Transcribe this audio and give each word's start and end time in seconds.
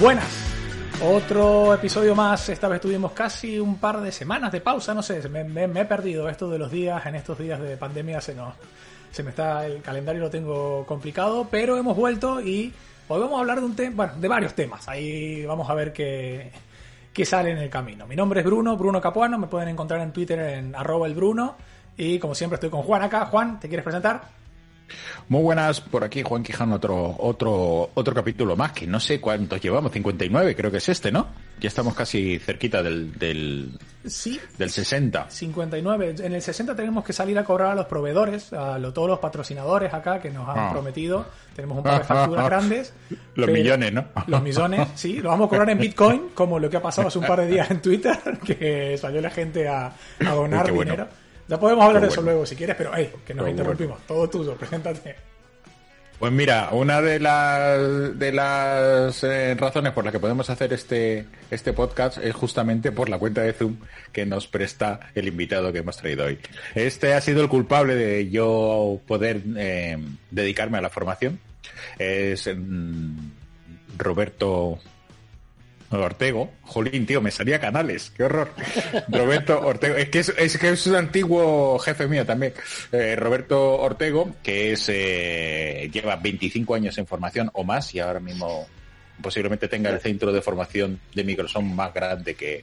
Buenas. 0.00 0.28
Otro 1.02 1.74
episodio 1.74 2.14
más. 2.14 2.48
Esta 2.48 2.68
vez 2.68 2.80
tuvimos 2.80 3.10
casi 3.10 3.58
un 3.58 3.78
par 3.78 4.00
de 4.00 4.12
semanas 4.12 4.52
de 4.52 4.60
pausa. 4.60 4.94
No 4.94 5.02
sé, 5.02 5.28
me, 5.28 5.64
he 5.64 5.84
perdido 5.86 6.28
esto 6.28 6.48
de 6.48 6.56
los 6.56 6.70
días. 6.70 7.04
En 7.04 7.16
estos 7.16 7.36
días 7.36 7.60
de 7.60 7.76
pandemia 7.76 8.20
se 8.20 8.32
nos, 8.32 8.54
se 9.10 9.24
me 9.24 9.30
está 9.30 9.66
el 9.66 9.82
calendario 9.82 10.20
lo 10.20 10.30
tengo 10.30 10.86
complicado, 10.86 11.48
pero 11.50 11.76
hemos 11.76 11.96
vuelto 11.96 12.40
y 12.40 12.72
hoy 13.08 13.20
vamos 13.20 13.38
a 13.38 13.40
hablar 13.40 13.58
de 13.58 13.66
un 13.66 13.74
tema, 13.74 13.96
bueno, 13.96 14.12
de 14.20 14.28
varios 14.28 14.54
temas. 14.54 14.88
Ahí 14.88 15.44
vamos 15.44 15.68
a 15.68 15.74
ver 15.74 15.92
qué, 15.92 16.52
qué 17.12 17.24
sale 17.24 17.50
en 17.50 17.58
el 17.58 17.68
camino. 17.68 18.06
Mi 18.06 18.14
nombre 18.14 18.38
es 18.38 18.46
Bruno, 18.46 18.76
Bruno 18.76 19.00
Capuano. 19.00 19.36
Me 19.36 19.48
pueden 19.48 19.68
encontrar 19.68 20.00
en 20.00 20.12
Twitter 20.12 20.38
en 20.38 20.76
arroba 20.76 21.08
el 21.08 21.14
Bruno. 21.14 21.56
Y 21.96 22.20
como 22.20 22.36
siempre 22.36 22.54
estoy 22.54 22.70
con 22.70 22.82
Juan 22.82 23.02
acá. 23.02 23.26
Juan, 23.26 23.58
¿te 23.58 23.66
quieres 23.66 23.82
presentar? 23.82 24.22
Muy 25.28 25.42
buenas, 25.42 25.80
por 25.80 26.04
aquí 26.04 26.22
Juan 26.22 26.42
Quijano, 26.42 26.76
otro, 26.76 27.14
otro, 27.18 27.90
otro 27.94 28.14
capítulo 28.14 28.56
más, 28.56 28.72
que 28.72 28.86
no 28.86 28.98
sé 29.00 29.20
cuántos 29.20 29.60
llevamos, 29.60 29.92
59 29.92 30.56
creo 30.56 30.70
que 30.70 30.78
es 30.78 30.88
este, 30.88 31.12
¿no? 31.12 31.26
Ya 31.60 31.68
estamos 31.68 31.94
casi 31.94 32.38
cerquita 32.38 32.82
del, 32.82 33.12
del, 33.18 33.78
Sí, 34.06 34.40
del 34.56 34.70
60. 34.70 35.28
59. 35.28 36.14
En 36.20 36.32
el 36.32 36.40
60 36.40 36.74
tenemos 36.76 37.04
que 37.04 37.12
salir 37.12 37.36
a 37.38 37.44
cobrar 37.44 37.72
a 37.72 37.74
los 37.74 37.86
proveedores, 37.86 38.52
a 38.52 38.78
lo- 38.78 38.92
todos 38.92 39.08
los 39.08 39.18
patrocinadores 39.18 39.92
acá 39.92 40.20
que 40.20 40.30
nos 40.30 40.48
han 40.48 40.58
Ah. 40.58 40.70
prometido. 40.72 41.26
Tenemos 41.56 41.78
un 41.78 41.82
par 41.84 41.98
de 41.98 42.04
facturas 42.04 42.44
grandes. 42.48 42.92
Los 43.34 43.46
pero- 43.46 43.52
millones, 43.52 43.92
¿no? 43.92 44.04
Los 44.28 44.40
millones, 44.42 44.88
sí. 44.94 45.14
Los 45.16 45.30
vamos 45.32 45.46
a 45.46 45.50
cobrar 45.50 45.70
en 45.70 45.78
Bitcoin, 45.78 46.28
como 46.32 46.58
lo 46.60 46.70
que 46.70 46.76
ha 46.76 46.82
pasado 46.82 47.08
hace 47.08 47.18
un 47.18 47.26
par 47.26 47.40
de 47.40 47.48
días 47.48 47.68
en 47.72 47.82
Twitter, 47.82 48.16
que 48.46 48.96
salió 48.96 49.20
la 49.20 49.30
gente 49.30 49.66
a, 49.68 49.92
a 50.24 50.30
donar 50.34 50.60
Uy, 50.62 50.66
qué 50.66 50.72
bueno. 50.76 50.90
dinero. 50.92 51.08
Ya 51.48 51.58
podemos 51.58 51.84
hablar 51.84 52.02
de 52.02 52.08
eso 52.08 52.16
bueno. 52.16 52.32
luego 52.32 52.46
si 52.46 52.54
quieres, 52.54 52.76
pero 52.76 52.90
hey, 52.94 53.10
que 53.26 53.34
nos 53.34 53.48
interrumpimos. 53.48 54.06
Todo 54.06 54.28
tuyo, 54.28 54.54
preséntate. 54.54 55.16
Pues 56.18 56.32
mira, 56.32 56.70
una 56.72 57.00
de 57.00 57.20
las 57.20 58.18
de 58.18 58.32
las 58.32 59.22
eh, 59.22 59.54
razones 59.54 59.92
por 59.92 60.04
las 60.04 60.12
que 60.12 60.18
podemos 60.18 60.50
hacer 60.50 60.72
este 60.72 61.26
este 61.48 61.72
podcast 61.72 62.18
es 62.18 62.34
justamente 62.34 62.90
por 62.90 63.08
la 63.08 63.18
cuenta 63.18 63.42
de 63.42 63.52
Zoom 63.52 63.76
que 64.12 64.26
nos 64.26 64.48
presta 64.48 64.98
el 65.14 65.28
invitado 65.28 65.72
que 65.72 65.78
hemos 65.78 65.96
traído 65.96 66.24
hoy. 66.24 66.40
Este 66.74 67.14
ha 67.14 67.20
sido 67.20 67.40
el 67.40 67.48
culpable 67.48 67.94
de 67.94 68.28
yo 68.30 69.00
poder 69.06 69.42
eh, 69.56 69.96
dedicarme 70.32 70.78
a 70.78 70.80
la 70.80 70.90
formación. 70.90 71.38
Es 72.00 72.50
mm, 72.52 73.16
Roberto 73.96 74.80
Ortego. 75.90 76.50
Jolín, 76.62 77.06
tío, 77.06 77.20
me 77.20 77.30
salía 77.30 77.60
canales. 77.60 78.12
Qué 78.16 78.24
horror. 78.24 78.50
Roberto 79.08 79.60
Ortego. 79.60 79.96
Es 79.96 80.08
que 80.10 80.18
es, 80.20 80.28
es 80.36 80.58
que 80.58 80.70
es 80.70 80.86
un 80.86 80.96
antiguo 80.96 81.78
jefe 81.78 82.06
mío 82.06 82.26
también. 82.26 82.52
Eh, 82.92 83.16
Roberto 83.16 83.78
Ortego, 83.80 84.34
que 84.42 84.72
es 84.72 84.88
eh, 84.88 85.90
lleva 85.92 86.16
25 86.16 86.74
años 86.74 86.98
en 86.98 87.06
formación 87.06 87.50
o 87.54 87.64
más 87.64 87.94
y 87.94 88.00
ahora 88.00 88.20
mismo 88.20 88.66
posiblemente 89.22 89.68
tenga 89.68 89.90
el 89.90 90.00
centro 90.00 90.32
de 90.32 90.42
formación 90.42 91.00
de 91.14 91.24
Microsoft 91.24 91.64
más 91.64 91.92
grande 91.92 92.34
que, 92.34 92.62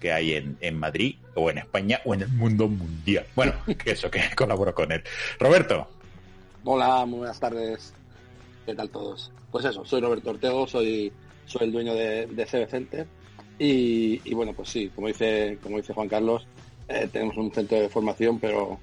que 0.00 0.12
hay 0.12 0.34
en, 0.34 0.56
en 0.60 0.78
Madrid 0.78 1.16
o 1.34 1.50
en 1.50 1.58
España 1.58 2.00
o 2.04 2.14
en 2.14 2.22
el 2.22 2.28
mundo 2.28 2.68
mundial. 2.68 3.26
Bueno, 3.36 3.52
que 3.78 3.92
eso, 3.92 4.10
que 4.10 4.20
colaboro 4.36 4.74
con 4.74 4.90
él. 4.90 5.02
Roberto, 5.38 5.88
Hola, 6.68 7.06
muy 7.06 7.18
buenas 7.18 7.38
tardes. 7.38 7.94
¿Qué 8.66 8.74
tal 8.74 8.90
todos? 8.90 9.30
Pues 9.52 9.64
eso, 9.64 9.84
soy 9.84 10.00
Roberto 10.00 10.30
Ortego, 10.30 10.66
soy, 10.66 11.12
soy 11.46 11.66
el 11.66 11.72
dueño 11.72 11.94
de, 11.94 12.26
de 12.26 12.44
CB 12.46 12.68
Center 12.68 13.06
y, 13.58 14.20
y 14.24 14.34
bueno, 14.34 14.52
pues 14.52 14.68
sí, 14.68 14.90
como 14.94 15.06
dice, 15.08 15.58
como 15.62 15.78
dice 15.78 15.94
Juan 15.94 16.08
Carlos, 16.08 16.46
eh, 16.88 17.08
tenemos 17.12 17.36
un 17.36 17.50
centro 17.52 17.78
de 17.80 17.88
formación, 17.88 18.38
pero 18.38 18.78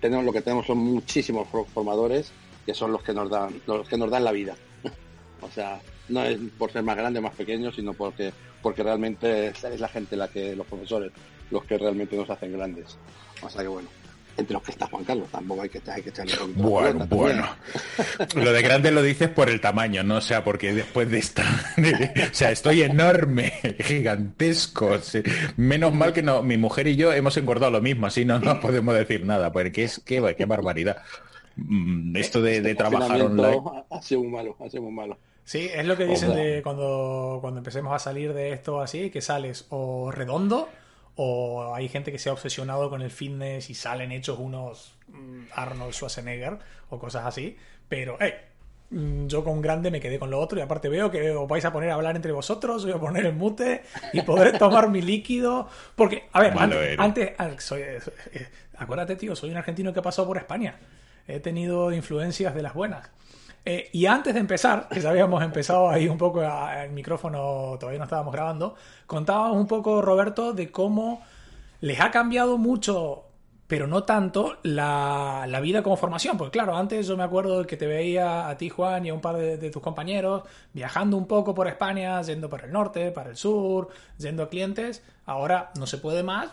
tenemos 0.00 0.24
lo 0.24 0.32
que 0.32 0.42
tenemos 0.42 0.66
son 0.66 0.78
muchísimos 0.78 1.48
for- 1.48 1.66
formadores 1.66 2.32
que 2.64 2.74
son 2.74 2.92
los 2.92 3.02
que 3.02 3.12
nos 3.12 3.28
dan, 3.28 3.60
los 3.66 3.88
que 3.88 3.96
nos 3.96 4.10
dan 4.10 4.24
la 4.24 4.32
vida. 4.32 4.54
o 5.40 5.50
sea, 5.50 5.80
no 6.08 6.22
es 6.24 6.38
por 6.58 6.70
ser 6.70 6.82
más 6.82 6.96
grande 6.96 7.18
o 7.18 7.22
más 7.22 7.34
pequeño, 7.34 7.72
sino 7.72 7.92
porque, 7.92 8.32
porque 8.62 8.82
realmente 8.82 9.48
es, 9.48 9.64
es 9.64 9.80
la 9.80 9.88
gente 9.88 10.16
la 10.16 10.28
que, 10.28 10.54
los 10.54 10.66
profesores, 10.66 11.10
los 11.50 11.64
que 11.64 11.78
realmente 11.78 12.16
nos 12.16 12.30
hacen 12.30 12.52
grandes. 12.52 12.96
O 13.42 13.48
sea 13.50 13.62
que 13.62 13.68
bueno, 13.68 13.88
entre 14.36 14.54
los 14.54 14.62
que 14.62 14.72
está 14.72 14.86
Juan 14.86 15.04
Carlos, 15.04 15.28
tampoco 15.30 15.62
hay 15.62 15.68
que, 15.68 15.80
hay 15.90 16.02
que 16.02 16.10
echarle 16.10 16.32
un 16.34 16.54
poquito 16.54 16.62
de 16.62 16.68
Bueno, 16.68 17.06
bueno. 17.08 17.48
Lo 18.34 18.52
de 18.52 18.62
grande 18.62 18.90
lo 18.90 19.02
dices 19.02 19.28
por 19.28 19.50
el 19.50 19.60
tamaño, 19.60 20.02
no 20.02 20.16
o 20.16 20.20
sea, 20.20 20.44
porque 20.44 20.72
después 20.72 21.10
de 21.10 21.18
esta, 21.18 21.44
o 22.30 22.34
sea, 22.34 22.50
estoy 22.50 22.82
enorme, 22.82 23.52
gigantesco. 23.80 24.98
sí. 24.98 25.22
Menos 25.56 25.94
mal 25.94 26.12
que 26.12 26.22
no, 26.22 26.42
mi 26.42 26.56
mujer 26.56 26.86
y 26.88 26.96
yo 26.96 27.12
hemos 27.12 27.36
engordado 27.36 27.70
lo 27.72 27.80
mismo, 27.80 28.06
así 28.06 28.24
no 28.24 28.38
nos 28.38 28.58
podemos 28.58 28.94
decir 28.94 29.24
nada, 29.24 29.52
porque 29.52 29.84
es 29.84 30.00
que 30.00 30.34
qué 30.36 30.44
barbaridad. 30.46 31.02
Mm, 31.56 32.16
Esto 32.16 32.40
de, 32.40 32.60
de 32.60 32.74
trabajar 32.74 33.20
online. 33.20 33.60
Ha 33.90 34.02
sido 34.02 34.22
muy 34.22 34.30
malo, 34.30 34.56
ha 34.58 34.68
sido 34.68 34.82
muy 34.82 34.92
malo. 34.92 35.18
Sí, 35.44 35.68
es 35.74 35.84
lo 35.86 35.96
que 35.96 36.06
dicen 36.06 36.34
de 36.34 36.62
cuando, 36.62 37.38
cuando 37.40 37.58
empecemos 37.58 37.92
a 37.92 37.98
salir 37.98 38.32
de 38.32 38.52
esto 38.52 38.80
así, 38.80 39.10
que 39.10 39.20
sales 39.20 39.66
o 39.70 40.10
redondo 40.10 40.68
o 41.16 41.74
hay 41.74 41.88
gente 41.88 42.10
que 42.10 42.18
se 42.18 42.30
ha 42.30 42.32
obsesionado 42.32 42.88
con 42.88 43.02
el 43.02 43.10
fitness 43.10 43.70
y 43.70 43.74
salen 43.74 44.12
hechos 44.12 44.38
unos 44.38 44.94
mm, 45.08 45.44
Arnold 45.54 45.92
Schwarzenegger 45.92 46.58
o 46.90 46.98
cosas 46.98 47.26
así. 47.26 47.56
Pero, 47.88 48.16
hey, 48.20 48.32
mm, 48.90 49.26
yo 49.26 49.44
con 49.44 49.60
grande 49.60 49.90
me 49.90 50.00
quedé 50.00 50.18
con 50.18 50.30
lo 50.30 50.40
otro 50.40 50.58
y 50.58 50.62
aparte 50.62 50.88
veo 50.88 51.10
que 51.10 51.30
os 51.30 51.48
vais 51.48 51.64
a 51.64 51.72
poner 51.72 51.90
a 51.90 51.94
hablar 51.94 52.16
entre 52.16 52.32
vosotros, 52.32 52.84
voy 52.84 52.94
a 52.94 52.98
poner 52.98 53.26
el 53.26 53.34
mute 53.34 53.82
y 54.12 54.22
podré 54.22 54.52
tomar 54.58 54.88
mi 54.88 55.02
líquido. 55.02 55.68
Porque, 55.94 56.28
a 56.32 56.40
ver, 56.40 56.54
Malo 56.54 56.76
antes, 56.98 57.32
antes 57.36 57.64
soy, 57.64 57.82
eh, 57.82 57.98
eh, 58.32 58.48
acuérdate, 58.76 59.16
tío, 59.16 59.36
soy 59.36 59.50
un 59.50 59.58
argentino 59.58 59.92
que 59.92 60.00
ha 60.00 60.02
pasado 60.02 60.28
por 60.28 60.38
España. 60.38 60.78
He 61.28 61.40
tenido 61.40 61.92
influencias 61.92 62.54
de 62.54 62.62
las 62.62 62.74
buenas. 62.74 63.10
Eh, 63.64 63.90
y 63.92 64.06
antes 64.06 64.34
de 64.34 64.40
empezar, 64.40 64.88
que 64.88 65.00
ya 65.00 65.10
habíamos 65.10 65.42
empezado 65.42 65.88
ahí 65.88 66.08
un 66.08 66.18
poco 66.18 66.42
el 66.42 66.90
micrófono, 66.90 67.76
todavía 67.78 67.98
no 67.98 68.04
estábamos 68.04 68.32
grabando, 68.32 68.74
contábamos 69.06 69.56
un 69.56 69.68
poco, 69.68 70.02
Roberto, 70.02 70.52
de 70.52 70.72
cómo 70.72 71.22
les 71.80 72.00
ha 72.00 72.10
cambiado 72.10 72.58
mucho, 72.58 73.24
pero 73.68 73.86
no 73.86 74.02
tanto, 74.02 74.58
la, 74.64 75.46
la 75.48 75.60
vida 75.60 75.82
como 75.82 75.96
formación. 75.96 76.36
Porque 76.36 76.58
claro, 76.58 76.76
antes 76.76 77.06
yo 77.06 77.16
me 77.16 77.22
acuerdo 77.22 77.66
que 77.66 77.76
te 77.76 77.86
veía 77.86 78.48
a 78.48 78.56
ti, 78.56 78.68
Juan, 78.68 79.06
y 79.06 79.10
a 79.10 79.14
un 79.14 79.20
par 79.20 79.36
de, 79.36 79.56
de 79.58 79.70
tus 79.70 79.82
compañeros 79.82 80.42
viajando 80.72 81.16
un 81.16 81.26
poco 81.26 81.54
por 81.54 81.68
España, 81.68 82.20
yendo 82.22 82.50
para 82.50 82.66
el 82.66 82.72
norte, 82.72 83.12
para 83.12 83.30
el 83.30 83.36
sur, 83.36 83.88
yendo 84.18 84.42
a 84.42 84.48
clientes. 84.48 85.04
Ahora 85.24 85.70
no 85.78 85.86
se 85.86 85.98
puede 85.98 86.22
más, 86.24 86.50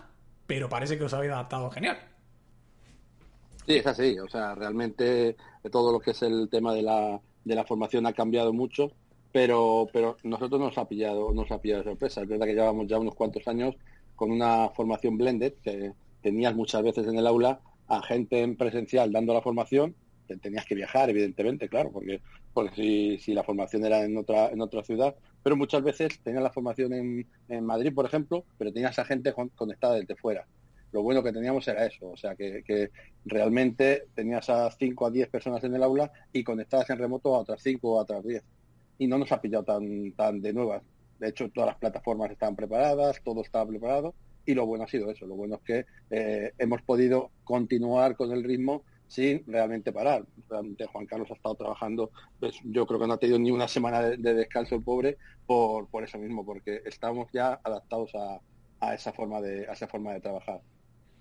pero 0.47 0.69
parece 0.69 0.97
que 0.97 1.05
os 1.05 1.13
habéis 1.13 1.33
adaptado 1.33 1.69
genial. 1.71 1.97
Sí, 3.69 3.75
es 3.75 3.85
así. 3.87 4.17
O 4.19 4.27
sea, 4.27 4.55
realmente 4.55 5.35
todo 5.71 5.91
lo 5.91 5.99
que 5.99 6.11
es 6.11 6.21
el 6.23 6.49
tema 6.49 6.73
de 6.73 6.81
la, 6.81 7.21
de 7.43 7.55
la 7.55 7.65
formación 7.65 8.05
ha 8.07 8.13
cambiado 8.13 8.51
mucho, 8.51 8.87
pero, 9.31 9.87
pero 9.93 10.17
nosotros 10.23 10.59
nos 10.59 10.77
ha 10.79 10.87
pillado, 10.87 11.31
nos 11.33 11.51
ha 11.51 11.61
pillado 11.61 11.83
sorpresa. 11.83 12.21
Es 12.21 12.27
verdad 12.27 12.47
que 12.47 12.53
llevamos 12.55 12.87
ya 12.87 12.97
unos 12.97 13.13
cuantos 13.15 13.47
años 13.47 13.75
con 14.15 14.31
una 14.31 14.69
formación 14.71 15.17
blended 15.17 15.53
que 15.61 15.93
tenías 16.21 16.55
muchas 16.55 16.81
veces 16.83 17.07
en 17.07 17.17
el 17.19 17.27
aula 17.27 17.61
a 17.87 18.01
gente 18.01 18.41
en 18.41 18.57
presencial 18.57 19.11
dando 19.11 19.33
la 19.33 19.41
formación, 19.41 19.95
que 20.27 20.37
tenías 20.37 20.65
que 20.65 20.75
viajar, 20.75 21.09
evidentemente, 21.09 21.69
claro, 21.69 21.91
porque, 21.91 22.21
porque 22.53 22.75
si, 22.75 23.17
si 23.19 23.33
la 23.33 23.43
formación 23.43 23.85
era 23.85 24.03
en 24.03 24.17
otra, 24.17 24.49
en 24.49 24.61
otra 24.61 24.83
ciudad, 24.83 25.15
pero 25.43 25.55
muchas 25.55 25.83
veces 25.83 26.21
tenías 26.23 26.43
la 26.43 26.51
formación 26.51 26.93
en, 26.93 27.29
en 27.47 27.65
Madrid, 27.65 27.93
por 27.93 28.05
ejemplo, 28.05 28.45
pero 28.57 28.73
tenías 28.73 28.97
a 28.99 29.05
gente 29.05 29.33
con- 29.33 29.49
conectada 29.49 29.95
desde 29.95 30.15
fuera. 30.15 30.47
Lo 30.91 31.03
bueno 31.03 31.23
que 31.23 31.31
teníamos 31.31 31.67
era 31.67 31.85
eso, 31.85 32.09
o 32.09 32.17
sea, 32.17 32.35
que, 32.35 32.91
realmente 33.25 34.07
tenías 34.15 34.49
a 34.49 34.71
5 34.71 35.05
a 35.05 35.11
10 35.11 35.29
personas 35.29 35.63
en 35.63 35.75
el 35.75 35.83
aula 35.83 36.11
y 36.33 36.43
conectadas 36.43 36.89
en 36.89 36.97
remoto 36.97 37.35
a 37.35 37.39
otras 37.39 37.61
5 37.61 37.89
o 37.89 37.99
a 37.99 38.03
otras 38.03 38.23
10. 38.23 38.43
Y 38.97 39.07
no 39.07 39.17
nos 39.17 39.31
ha 39.31 39.41
pillado 39.41 39.63
tan, 39.63 40.11
tan 40.13 40.41
de 40.41 40.53
nuevas. 40.53 40.81
De 41.19 41.29
hecho, 41.29 41.49
todas 41.49 41.67
las 41.67 41.77
plataformas 41.77 42.31
estaban 42.31 42.55
preparadas, 42.55 43.21
todo 43.23 43.41
estaba 43.41 43.67
preparado 43.67 44.15
y 44.45 44.53
lo 44.55 44.65
bueno 44.65 44.85
ha 44.85 44.87
sido 44.87 45.11
eso. 45.11 45.27
Lo 45.27 45.35
bueno 45.35 45.55
es 45.55 45.61
que 45.61 45.85
eh, 46.09 46.53
hemos 46.57 46.81
podido 46.81 47.31
continuar 47.43 48.15
con 48.15 48.31
el 48.31 48.43
ritmo 48.43 48.83
sin 49.07 49.43
realmente 49.45 49.91
parar. 49.91 50.25
Realmente 50.49 50.85
Juan 50.85 51.05
Carlos 51.05 51.29
ha 51.31 51.33
estado 51.33 51.55
trabajando, 51.55 52.11
pues, 52.39 52.55
yo 52.63 52.85
creo 52.85 52.99
que 52.99 53.07
no 53.07 53.13
ha 53.13 53.19
tenido 53.19 53.37
ni 53.37 53.51
una 53.51 53.67
semana 53.67 54.01
de, 54.01 54.33
descanso 54.33 54.75
el 54.75 54.83
pobre 54.83 55.17
por, 55.45 55.87
por 55.87 56.03
eso 56.03 56.17
mismo, 56.17 56.45
porque 56.45 56.81
estamos 56.85 57.27
ya 57.33 57.59
adaptados 57.63 58.11
a, 58.15 58.39
a 58.79 58.93
esa 58.93 59.11
forma 59.11 59.41
de 59.41 59.67
a 59.67 59.73
esa 59.73 59.87
forma 59.87 60.13
de 60.13 60.21
trabajar. 60.21 60.61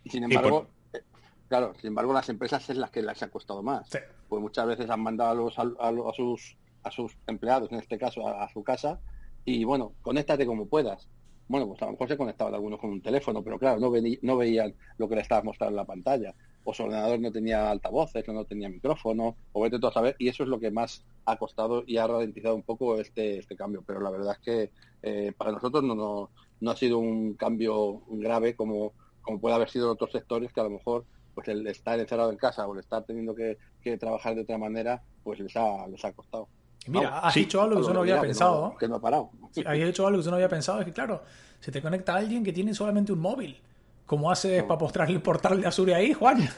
Sin 0.06 0.24
embargo, 0.24 0.66
eh, 0.92 1.02
claro, 1.48 1.74
sin 1.80 1.88
embargo 1.88 2.12
las 2.12 2.28
empresas 2.28 2.68
es 2.70 2.76
las 2.76 2.90
que 2.90 3.02
les 3.02 3.22
ha 3.22 3.30
costado 3.30 3.62
más. 3.62 3.88
Pues 4.28 4.42
muchas 4.42 4.66
veces 4.66 4.88
han 4.90 5.00
mandado 5.00 5.30
a, 5.30 5.34
los, 5.34 5.58
a, 5.58 6.12
sus 6.14 6.56
a 6.82 6.90
sus 6.90 7.16
empleados, 7.26 7.70
en 7.72 7.78
este 7.78 7.98
caso 7.98 8.26
a, 8.26 8.48
su 8.50 8.62
casa, 8.62 9.00
y 9.44 9.64
bueno, 9.64 9.94
conéctate 10.02 10.46
como 10.46 10.66
puedas. 10.66 11.08
Bueno, 11.48 11.66
pues 11.66 11.80
a 11.80 11.86
lo 11.86 11.92
mejor 11.92 12.08
se 12.08 12.16
conectaban 12.18 12.54
algunos 12.54 12.78
con 12.78 12.90
un 12.90 13.00
teléfono, 13.00 13.42
pero 13.42 13.58
claro, 13.58 13.80
no, 13.80 13.90
no 14.22 14.36
veían 14.36 14.74
lo 14.98 15.08
que 15.08 15.14
le 15.14 15.22
estabas 15.22 15.44
mostrando 15.44 15.72
en 15.72 15.76
la 15.76 15.86
pantalla. 15.86 16.34
O 16.64 16.74
su 16.74 16.82
ordenador 16.82 17.18
no 17.20 17.32
tenía 17.32 17.70
altavoces, 17.70 18.28
o 18.28 18.32
no 18.34 18.44
tenía 18.44 18.68
micrófono, 18.68 19.36
o 19.52 19.62
vete 19.62 19.78
todo 19.78 19.90
a 19.90 19.94
saber. 19.94 20.16
Y 20.18 20.28
eso 20.28 20.42
es 20.42 20.50
lo 20.50 20.60
que 20.60 20.70
más 20.70 21.06
ha 21.24 21.38
costado 21.38 21.84
y 21.86 21.96
ha 21.96 22.06
ralentizado 22.06 22.54
un 22.54 22.64
poco 22.64 23.00
este, 23.00 23.38
este 23.38 23.56
cambio. 23.56 23.82
Pero 23.86 24.00
la 24.00 24.10
verdad 24.10 24.36
es 24.38 24.44
que 24.44 24.70
eh, 25.02 25.32
para 25.38 25.52
nosotros 25.52 25.82
no, 25.82 25.94
no, 25.94 26.28
no 26.60 26.70
ha 26.70 26.76
sido 26.76 26.98
un 26.98 27.32
cambio 27.32 28.02
grave 28.08 28.54
como, 28.54 28.92
como 29.28 29.40
puede 29.40 29.56
haber 29.56 29.68
sido 29.68 29.84
en 29.84 29.90
otros 29.92 30.10
sectores 30.10 30.50
que 30.54 30.60
a 30.60 30.64
lo 30.64 30.70
mejor 30.70 31.04
pues 31.34 31.48
el 31.48 31.66
estar 31.66 32.00
encerrado 32.00 32.32
en 32.32 32.38
casa 32.38 32.66
o 32.66 32.72
el 32.72 32.80
estar 32.80 33.04
teniendo 33.04 33.34
que, 33.34 33.58
trabajar 33.98 34.34
de 34.34 34.42
otra 34.42 34.58
manera 34.58 35.02
pues 35.22 35.38
les 35.38 35.54
ha, 35.54 35.86
les 35.86 36.02
ha 36.04 36.12
costado. 36.12 36.48
Mira, 36.86 37.20
has 37.20 37.36
hecho 37.36 37.60
algo 37.60 37.80
que 37.80 37.86
yo 37.86 37.92
no 37.92 38.00
había 38.00 38.20
pensado. 38.20 38.74
Que 38.78 38.88
no, 38.88 38.96
ha 38.96 39.00
parado. 39.00 39.30
has 39.66 39.78
hecho 39.78 40.06
algo 40.06 40.18
que 40.18 40.24
yo 40.24 40.30
no 40.30 40.36
había 40.36 40.48
pensado. 40.48 40.80
Es 40.80 40.86
que, 40.86 40.92
claro, 40.92 41.22
se 41.60 41.70
te 41.70 41.82
conecta 41.82 42.14
alguien 42.14 42.42
que 42.42 42.52
tiene 42.52 42.72
solamente 42.72 43.12
un 43.12 43.20
móvil. 43.20 43.58
¿Cómo 44.06 44.30
haces 44.30 44.62
para 44.62 44.78
postrar 44.78 45.10
el 45.10 45.20
portal 45.20 45.60
de 45.60 45.66
Azure 45.66 45.94
ahí, 45.94 46.14
Juan? 46.14 46.38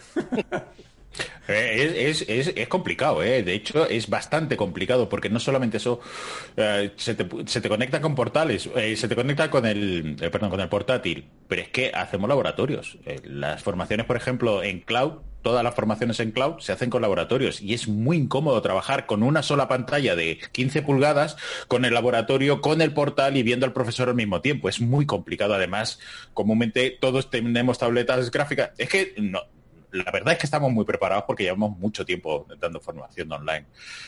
Eh, 1.48 2.08
es, 2.08 2.22
es, 2.28 2.52
es, 2.54 2.68
complicado, 2.68 3.22
¿eh? 3.22 3.42
de 3.42 3.54
hecho 3.54 3.86
es 3.88 4.08
bastante 4.08 4.56
complicado 4.56 5.08
porque 5.08 5.28
no 5.28 5.40
solamente 5.40 5.78
eso 5.78 6.00
eh, 6.56 6.92
se, 6.96 7.14
te, 7.14 7.68
conecta 7.68 8.00
con 8.00 8.14
portales, 8.14 8.70
eh, 8.76 8.94
se 8.94 9.08
te 9.08 9.16
conecta 9.16 9.50
con 9.50 9.66
el, 9.66 10.16
perdón, 10.16 10.50
con 10.50 10.60
el 10.60 10.68
portátil, 10.68 11.26
pero 11.48 11.62
es 11.62 11.68
que 11.68 11.90
hacemos 11.92 12.28
laboratorios. 12.28 12.98
las 13.24 13.62
formaciones, 13.62 14.06
por 14.06 14.16
ejemplo, 14.16 14.62
en 14.62 14.80
cloud, 14.80 15.14
todas 15.42 15.64
las 15.64 15.74
formaciones 15.74 16.20
en 16.20 16.30
cloud 16.30 16.60
se 16.60 16.72
hacen 16.72 16.90
con 16.90 17.02
laboratorios 17.02 17.60
y 17.60 17.74
es 17.74 17.88
muy 17.88 18.16
incómodo 18.16 18.60
trabajar 18.62 19.06
con 19.06 19.22
una 19.22 19.42
sola 19.42 19.66
pantalla 19.66 20.14
de 20.14 20.38
15 20.52 20.82
pulgadas, 20.82 21.36
con 21.66 21.84
el 21.84 21.94
laboratorio, 21.94 22.60
con 22.60 22.80
el 22.80 22.92
portal 22.92 23.36
y 23.36 23.42
viendo 23.42 23.66
al 23.66 23.72
profesor 23.72 24.08
al 24.08 24.14
mismo 24.14 24.40
tiempo. 24.40 24.68
Es 24.68 24.80
muy 24.80 25.06
complicado. 25.06 25.54
Además, 25.54 25.98
comúnmente 26.34 26.96
todos 27.00 27.30
tenemos 27.30 27.78
tabletas 27.78 28.30
gráficas. 28.30 28.70
Es 28.78 28.88
que 28.88 29.14
no, 29.18 29.40
la 29.92 30.10
verdad 30.10 30.32
es 30.32 30.38
que 30.38 30.46
estamos 30.46 30.72
muy 30.72 30.84
preparados 30.84 31.24
porque 31.26 31.44
llevamos 31.44 31.78
mucho 31.78 32.04
tiempo 32.04 32.46
dando 32.58 32.80
formación 32.80 33.30
online. 33.32 33.66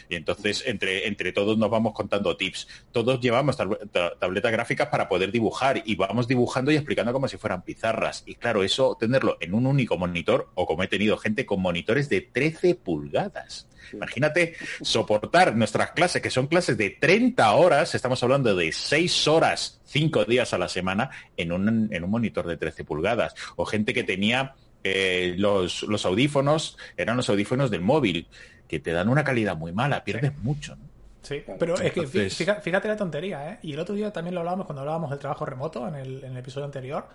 Y 0.09 0.17
entonces, 0.17 0.63
entre, 0.67 1.07
entre 1.07 1.33
todos 1.33 1.59
nos 1.59 1.71
vamos 1.71 1.93
contando 1.93 2.37
tips. 2.37 2.69
Todos 2.91 3.21
llevamos 3.21 3.57
tabletas 3.57 4.53
gráficas 4.53 4.89
para 4.89 5.09
poder 5.09 5.33
dibujar 5.33 5.83
y 5.85 5.95
vamos 5.95 6.29
dibujando 6.29 6.71
y 6.71 6.77
explicando 6.77 7.13
como 7.13 7.29
si 7.29 7.37
fueran 7.37 7.63
pizarras. 7.63 8.23
Y 8.27 8.35
claro, 8.37 8.63
eso 8.63 8.97
tenerlo 8.99 9.37
en 9.41 9.55
un 9.55 9.67
único 9.67 9.97
monitor, 9.99 10.51
o 10.55 10.67
como 10.67 10.83
he 10.83 10.89
tenido 10.89 11.17
gente 11.17 11.47
con 11.47 11.61
monitores 11.61 12.09
de 12.09 12.21
13 12.21 12.75
pulgadas. 12.77 13.69
Imagínate 13.93 14.55
soportar 14.81 15.55
nuestras 15.57 15.93
clases, 15.93 16.23
que 16.23 16.31
son 16.31 16.47
clases 16.47 16.77
de 16.79 16.91
30 16.91 17.53
horas, 17.53 17.95
estamos 17.95 18.23
hablando 18.23 18.55
de 18.55 18.73
6 18.73 19.29
horas, 19.29 19.81
5 19.85 20.25
días 20.25 20.53
a 20.53 20.59
la 20.59 20.69
semana, 20.69 21.11
en 21.37 21.53
un, 21.53 21.89
en 21.93 22.05
un 22.05 22.11
monitor 22.11 22.47
de 22.47 22.57
13 22.57 22.85
pulgadas. 22.85 23.35
O 23.57 23.65
gente 23.67 23.93
que 23.93 24.05
tenía 24.05 24.55
eh, 24.85 25.35
los, 25.39 25.83
los, 25.85 26.05
audífonos 26.07 26.77
eran 26.97 27.17
los 27.17 27.29
audífonos 27.29 27.71
del 27.71 27.81
móvil, 27.81 28.27
que 28.69 28.81
te 28.81 28.93
dan 28.93 29.09
una 29.09 29.25
calidad 29.25 29.57
muy 29.57 29.73
mala, 29.73 30.05
pierdes 30.05 30.33
mucho. 30.39 30.77
Sí, 31.23 31.45
pero 31.59 31.75
es 31.81 31.93
que 31.93 32.07
fíjate, 32.07 32.89
la 32.89 32.97
tontería, 32.97 33.53
¿eh? 33.53 33.59
Y 33.63 33.75
el 33.75 33.79
otro 33.79 33.95
día 33.95 34.13
también 34.13 34.35
lo 34.35 34.41
hablábamos 34.41 34.67
cuando 34.67 34.81
hablábamos 34.81 35.11
del 35.11 35.21
trabajo 35.21 35.47
remoto 35.47 35.87
en 35.87 35.95
el, 35.95 36.25
en 36.25 36.33
el 36.33 36.39
episodio 36.39 36.65
anterior, 36.65 37.07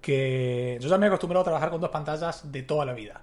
que 0.00 0.78
yo 0.80 0.88
ya 0.88 0.96
me 0.96 1.06
he 1.06 1.08
acostumbrado 1.08 1.40
a 1.40 1.44
trabajar 1.44 1.70
con 1.70 1.80
dos 1.80 1.90
pantallas 1.90 2.52
de 2.52 2.62
toda 2.62 2.84
la 2.84 2.92
vida 2.92 3.20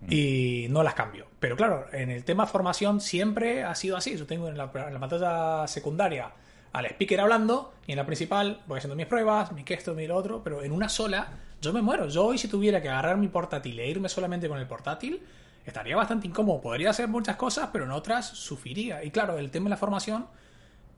mm. 0.00 0.06
y 0.12 0.66
no 0.70 0.82
las 0.82 0.94
cambio. 0.94 1.26
Pero 1.38 1.54
claro, 1.54 1.86
en 1.92 2.10
el 2.10 2.24
tema 2.24 2.46
formación 2.46 3.02
siempre 3.02 3.62
ha 3.62 3.74
sido 3.74 3.98
así. 3.98 4.16
Yo 4.16 4.26
tengo 4.26 4.48
en 4.48 4.56
la, 4.56 4.70
en 4.74 4.94
la 4.94 5.00
pantalla 5.00 5.66
secundaria 5.66 6.32
al 6.72 6.86
speaker 6.86 7.20
hablando 7.20 7.72
y 7.86 7.92
en 7.92 7.98
la 7.98 8.06
principal 8.06 8.60
voy 8.66 8.78
haciendo 8.78 8.96
mis 8.96 9.06
pruebas, 9.06 9.52
mi 9.52 9.64
que 9.64 9.74
esto, 9.74 9.94
mi 9.94 10.06
lo 10.06 10.16
otro, 10.16 10.42
pero 10.42 10.62
en 10.62 10.72
una 10.72 10.88
sola 10.88 11.28
yo 11.60 11.72
me 11.72 11.82
muero. 11.82 12.08
Yo 12.08 12.26
hoy 12.26 12.38
si 12.38 12.48
tuviera 12.48 12.80
que 12.80 12.88
agarrar 12.88 13.16
mi 13.16 13.28
portátil 13.28 13.78
e 13.80 13.88
irme 13.88 14.08
solamente 14.08 14.48
con 14.48 14.58
el 14.58 14.66
portátil, 14.66 15.20
estaría 15.64 15.96
bastante 15.96 16.26
incómodo. 16.26 16.60
Podría 16.60 16.90
hacer 16.90 17.08
muchas 17.08 17.36
cosas, 17.36 17.70
pero 17.72 17.84
en 17.84 17.90
otras 17.90 18.26
sufriría. 18.26 19.02
Y 19.04 19.10
claro, 19.10 19.38
el 19.38 19.50
tema 19.50 19.64
de 19.64 19.70
la 19.70 19.76
formación, 19.76 20.26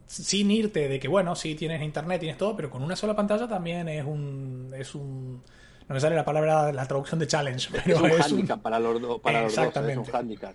sin 0.06 0.50
irte 0.50 0.88
de 0.88 0.98
que, 1.00 1.08
bueno, 1.08 1.34
sí 1.34 1.54
tienes 1.54 1.82
internet, 1.82 2.20
tienes 2.20 2.38
todo, 2.38 2.56
pero 2.56 2.70
con 2.70 2.82
una 2.82 2.96
sola 2.96 3.14
pantalla 3.14 3.48
también 3.48 3.88
es 3.88 4.04
un... 4.04 4.72
Es 4.76 4.94
un 4.94 5.42
no 5.88 5.94
me 5.94 6.00
sale 6.00 6.14
la 6.14 6.24
palabra, 6.24 6.72
la 6.72 6.86
traducción 6.86 7.18
de 7.18 7.26
challenge. 7.26 7.68
Pero 7.84 8.06
es 8.06 8.30
un 8.30 8.36
handicap 8.36 8.62
para 8.62 8.78
los, 8.78 9.00
dos, 9.00 9.20
para 9.20 9.42
los 9.42 9.56
dos. 9.56 9.76
Es 9.76 9.96
un 9.96 10.06
handicap. 10.14 10.54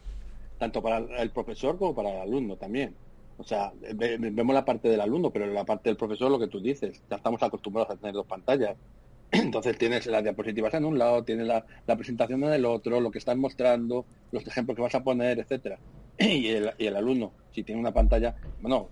Tanto 0.58 0.82
para 0.82 1.00
el 1.00 1.30
profesor 1.32 1.78
como 1.78 1.94
para 1.94 2.12
el 2.12 2.22
alumno 2.22 2.56
también. 2.56 2.96
O 3.38 3.44
sea, 3.44 3.74
vemos 3.94 4.54
la 4.54 4.64
parte 4.64 4.88
del 4.88 5.02
alumno, 5.02 5.30
pero 5.32 5.46
la 5.48 5.66
parte 5.66 5.90
del 5.90 5.98
profesor, 5.98 6.32
lo 6.32 6.40
que 6.40 6.48
tú 6.48 6.62
dices, 6.62 7.02
ya 7.10 7.18
estamos 7.18 7.44
acostumbrados 7.44 7.92
a 7.92 7.98
tener 7.98 8.14
dos 8.14 8.26
pantallas. 8.26 8.78
Entonces 9.32 9.78
tienes 9.78 10.06
las 10.06 10.24
diapositivas 10.24 10.74
en 10.74 10.86
un 10.86 10.98
lado, 10.98 11.24
tienes 11.24 11.48
la, 11.48 11.66
presentación 11.96 12.44
en 12.44 12.54
el 12.54 12.66
otro, 12.66 13.00
lo 13.02 13.12
que 13.12 13.18
están 13.18 13.40
mostrando, 13.40 14.06
los 14.32 14.48
ejemplos 14.48 14.76
que 14.76 14.82
vas 14.82 14.96
a 14.96 15.04
poner, 15.04 15.40
etcétera. 15.40 15.80
Y 16.18 16.48
el, 16.48 16.72
y 16.78 16.86
el 16.86 16.96
alumno, 16.96 17.34
si 17.52 17.64
tiene 17.64 17.82
una 17.82 17.94
pantalla, 17.94 18.36
bueno, 18.62 18.90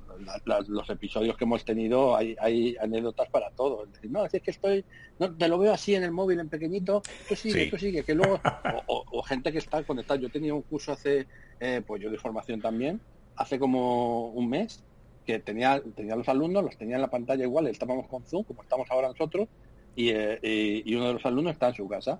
los 0.68 0.90
episodios 0.90 1.38
que 1.38 1.46
hemos 1.46 1.64
tenido 1.64 2.16
hay, 2.16 2.36
hay 2.40 2.76
anécdotas 2.82 3.30
para 3.30 3.50
todo. 3.52 3.86
Es 3.86 3.94
decir, 3.94 4.12
no, 4.12 4.26
es 4.26 4.32
que 4.32 4.52
estoy, 4.52 4.84
no, 5.20 5.34
te 5.34 5.48
lo 5.48 5.58
veo 5.58 5.74
así 5.74 5.96
en 5.96 6.04
el 6.04 6.12
móvil, 6.12 6.40
en 6.40 6.50
pequeñito, 6.50 7.02
que 7.28 7.36
sigue, 7.36 7.70
que 7.70 7.80
sigue, 7.80 8.04
que 8.04 8.14
luego, 8.14 8.42
o, 8.88 9.24
gente 9.24 9.52
que 9.52 9.60
está 9.60 9.84
conectada. 9.84 10.20
Yo 10.20 10.30
tenía 10.30 10.54
un 10.54 10.64
curso 10.64 10.92
hace, 10.92 11.28
eh, 11.60 11.82
pues 11.86 12.02
yo 12.02 12.10
de 12.10 12.18
formación 12.18 12.62
también, 12.62 13.00
hace 13.36 13.60
como 13.60 14.28
un 14.30 14.50
mes, 14.50 14.84
que 15.26 15.40
tenía, 15.40 15.82
tenía 15.96 16.16
los 16.16 16.28
alumnos, 16.28 16.64
los 16.64 16.78
tenía 16.78 16.96
en 16.96 17.02
la 17.02 17.10
pantalla 17.10 17.44
igual, 17.44 17.68
estábamos 17.68 18.08
con 18.08 18.24
Zoom, 18.24 18.44
como 18.44 18.64
estamos 18.64 18.90
ahora 18.92 19.08
nosotros, 19.10 19.48
eh, 19.96 20.82
y, 20.86 20.96
uno 20.96 21.08
de 21.08 21.14
los 21.14 21.26
alumnos 21.26 21.54
está 21.54 21.70
en 21.70 21.76
su 21.76 21.88
casa. 21.88 22.20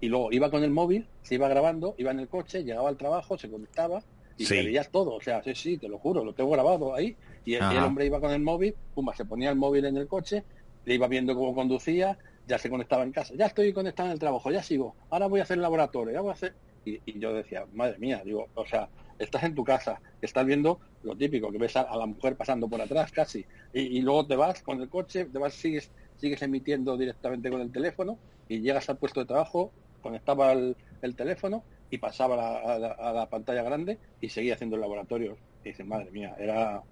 Y 0.00 0.08
luego 0.08 0.30
iba 0.32 0.50
con 0.50 0.62
el 0.62 0.70
móvil, 0.70 1.06
se 1.22 1.34
iba 1.34 1.48
grabando, 1.48 1.94
iba 1.98 2.12
en 2.12 2.20
el 2.20 2.28
coche, 2.28 2.62
llegaba 2.62 2.88
al 2.88 2.96
trabajo, 2.96 3.36
se 3.36 3.50
conectaba 3.50 4.02
y 4.36 4.46
veías 4.46 4.90
todo. 4.90 5.14
O 5.14 5.20
sea, 5.20 5.42
sí, 5.42 5.54
sí, 5.54 5.78
te 5.78 5.88
lo 5.88 5.98
juro, 5.98 6.24
lo 6.24 6.34
tengo 6.34 6.50
grabado 6.50 6.94
ahí. 6.94 7.16
Y 7.44 7.54
el, 7.54 7.64
hombre 7.78 8.06
iba 8.06 8.20
con 8.20 8.30
el 8.30 8.40
móvil, 8.40 8.74
pumba, 8.94 9.14
se 9.14 9.24
ponía 9.24 9.50
el 9.50 9.56
móvil 9.56 9.86
en 9.86 9.96
el 9.96 10.06
coche, 10.06 10.44
le 10.84 10.94
iba 10.94 11.08
viendo 11.08 11.34
cómo 11.34 11.54
conducía, 11.54 12.16
ya 12.46 12.58
se 12.58 12.70
conectaba 12.70 13.02
en 13.02 13.10
casa. 13.10 13.34
Ya 13.36 13.46
estoy 13.46 13.72
conectado 13.72 14.08
en 14.08 14.12
el 14.12 14.18
trabajo, 14.20 14.50
ya 14.52 14.62
sigo. 14.62 14.94
Ahora 15.10 15.26
voy 15.26 15.40
a 15.40 15.42
hacer 15.42 15.56
el 15.56 15.62
laboratorio, 15.62 16.12
ya 16.14 16.20
voy 16.20 16.30
a 16.30 16.34
hacer... 16.34 16.54
Y, 16.84 17.18
yo 17.18 17.34
decía, 17.34 17.66
madre 17.74 17.98
mía, 17.98 18.22
digo, 18.24 18.48
o 18.54 18.66
sea, 18.66 18.88
estás 19.18 19.42
en 19.44 19.54
tu 19.54 19.64
casa, 19.64 20.00
estás 20.20 20.46
viendo 20.46 20.80
lo 21.02 21.16
típico, 21.16 21.50
que 21.50 21.58
ves 21.58 21.76
a, 21.76 21.96
la 21.96 22.06
mujer 22.06 22.36
pasando 22.36 22.68
por 22.68 22.80
atrás 22.80 23.12
casi, 23.12 23.44
y, 23.72 23.80
y, 23.98 24.00
luego 24.00 24.26
te 24.26 24.36
vas 24.36 24.62
con 24.62 24.80
el 24.80 24.88
coche, 24.88 25.26
te 25.26 25.38
vas, 25.38 25.54
sigues 25.54 25.90
sigues 26.18 26.42
emitiendo 26.42 26.96
directamente 26.96 27.50
con 27.50 27.60
el 27.60 27.72
teléfono 27.72 28.18
y 28.48 28.60
llegas 28.60 28.88
al 28.88 28.98
puesto 28.98 29.20
de 29.20 29.26
trabajo, 29.26 29.72
conectaba 30.02 30.52
el, 30.52 30.76
teléfono 31.16 31.64
y 31.90 31.98
pasaba 31.98 32.58
a, 32.58 33.12
la, 33.12 33.28
pantalla 33.30 33.62
grande 33.62 33.98
y 34.20 34.28
seguía 34.28 34.54
haciendo 34.54 34.76
el 34.76 34.82
laboratorio. 34.82 35.36
Y 35.64 35.70
dices, 35.70 35.86
madre 35.86 36.10
mía, 36.10 36.34
era... 36.38 36.82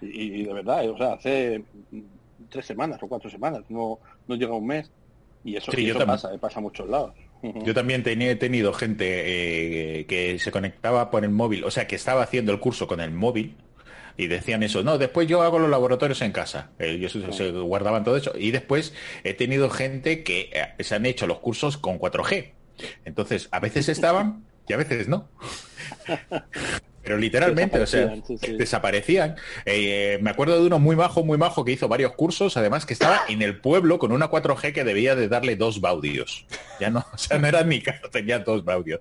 Y, 0.00 0.44
de 0.44 0.52
verdad, 0.52 0.88
o 0.90 0.96
sea, 0.96 1.14
hace 1.14 1.64
tres 2.50 2.66
semanas 2.66 3.02
o 3.02 3.08
cuatro 3.08 3.30
semanas, 3.30 3.62
no, 3.68 3.98
no 4.28 4.34
llega 4.34 4.54
un 4.54 4.66
mes. 4.66 4.90
Y 5.44 5.56
eso, 5.56 5.70
pasa, 6.04 6.34
eh, 6.34 6.38
pasa 6.38 6.58
a 6.58 6.62
muchos 6.62 6.88
lados. 6.88 7.14
Yo 7.64 7.74
también 7.74 8.02
he 8.06 8.36
tenido 8.36 8.72
gente 8.72 10.00
eh, 10.00 10.06
que 10.06 10.38
se 10.38 10.50
conectaba 10.50 11.10
por 11.10 11.24
el 11.24 11.30
móvil, 11.30 11.64
o 11.64 11.70
sea, 11.70 11.86
que 11.86 11.96
estaba 11.96 12.22
haciendo 12.22 12.52
el 12.52 12.60
curso 12.60 12.86
con 12.86 13.00
el 13.00 13.10
móvil 13.10 13.56
y 14.16 14.28
decían 14.28 14.62
eso, 14.62 14.82
no, 14.82 14.98
después 14.98 15.28
yo 15.28 15.42
hago 15.42 15.58
los 15.58 15.68
laboratorios 15.70 16.22
en 16.22 16.32
casa, 16.32 16.70
ellos 16.78 17.16
se 17.30 17.50
guardaban 17.50 18.02
todo 18.04 18.16
eso, 18.16 18.32
y 18.38 18.50
después 18.50 18.94
he 19.24 19.34
tenido 19.34 19.68
gente 19.68 20.22
que 20.22 20.50
eh, 20.52 20.82
se 20.82 20.94
han 20.94 21.04
hecho 21.06 21.26
los 21.26 21.38
cursos 21.40 21.76
con 21.76 21.98
4G, 21.98 22.52
entonces 23.04 23.48
a 23.50 23.60
veces 23.60 23.88
estaban 23.88 24.44
y 24.68 24.72
a 24.72 24.76
veces 24.76 25.08
no. 25.08 25.28
Pero 27.06 27.18
literalmente, 27.18 27.78
o 27.78 27.86
sea, 27.86 28.12
desaparecían. 28.58 29.36
Eh, 29.64 30.18
me 30.22 30.30
acuerdo 30.30 30.60
de 30.60 30.66
uno 30.66 30.80
muy 30.80 30.96
majo, 30.96 31.22
muy 31.22 31.38
majo, 31.38 31.64
que 31.64 31.70
hizo 31.70 31.86
varios 31.86 32.14
cursos, 32.14 32.56
además 32.56 32.84
que 32.84 32.94
estaba 32.94 33.20
en 33.28 33.42
el 33.42 33.60
pueblo 33.60 34.00
con 34.00 34.10
una 34.10 34.28
4G 34.28 34.72
que 34.72 34.82
debía 34.82 35.14
de 35.14 35.28
darle 35.28 35.54
dos 35.54 35.80
baudios. 35.80 36.46
Ya 36.80 36.90
no, 36.90 37.06
o 37.12 37.16
sea, 37.16 37.38
no 37.38 37.46
era 37.46 37.62
ni 37.62 37.80
caso, 37.80 38.10
tenía 38.10 38.40
dos 38.40 38.64
baudios. 38.64 38.98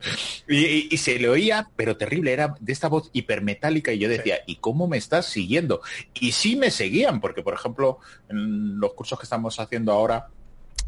Y, 0.48 0.96
se 0.98 1.18
le 1.18 1.30
oía, 1.30 1.72
pero 1.76 1.98
terrible, 1.98 2.32
era 2.32 2.56
de 2.60 2.74
esta 2.74 2.90
voz 2.90 3.10
hipermetálica 3.12 3.92
y 3.92 3.98
yo 3.98 4.08
decía, 4.08 4.38
¿y 4.46 4.58
cómo 4.58 4.88
me 4.88 4.98
estás 4.98 5.26
siguiendo? 5.26 5.82
Y 6.14 6.34
sí 6.34 6.56
me 6.56 6.70
seguían, 6.70 7.20
porque 7.20 7.42
por 7.42 7.56
ejemplo, 7.56 7.98
en 8.30 8.80
los 8.80 8.94
cursos 8.94 9.18
que 9.18 9.24
estamos 9.24 9.60
haciendo 9.60 9.92
ahora, 9.92 10.28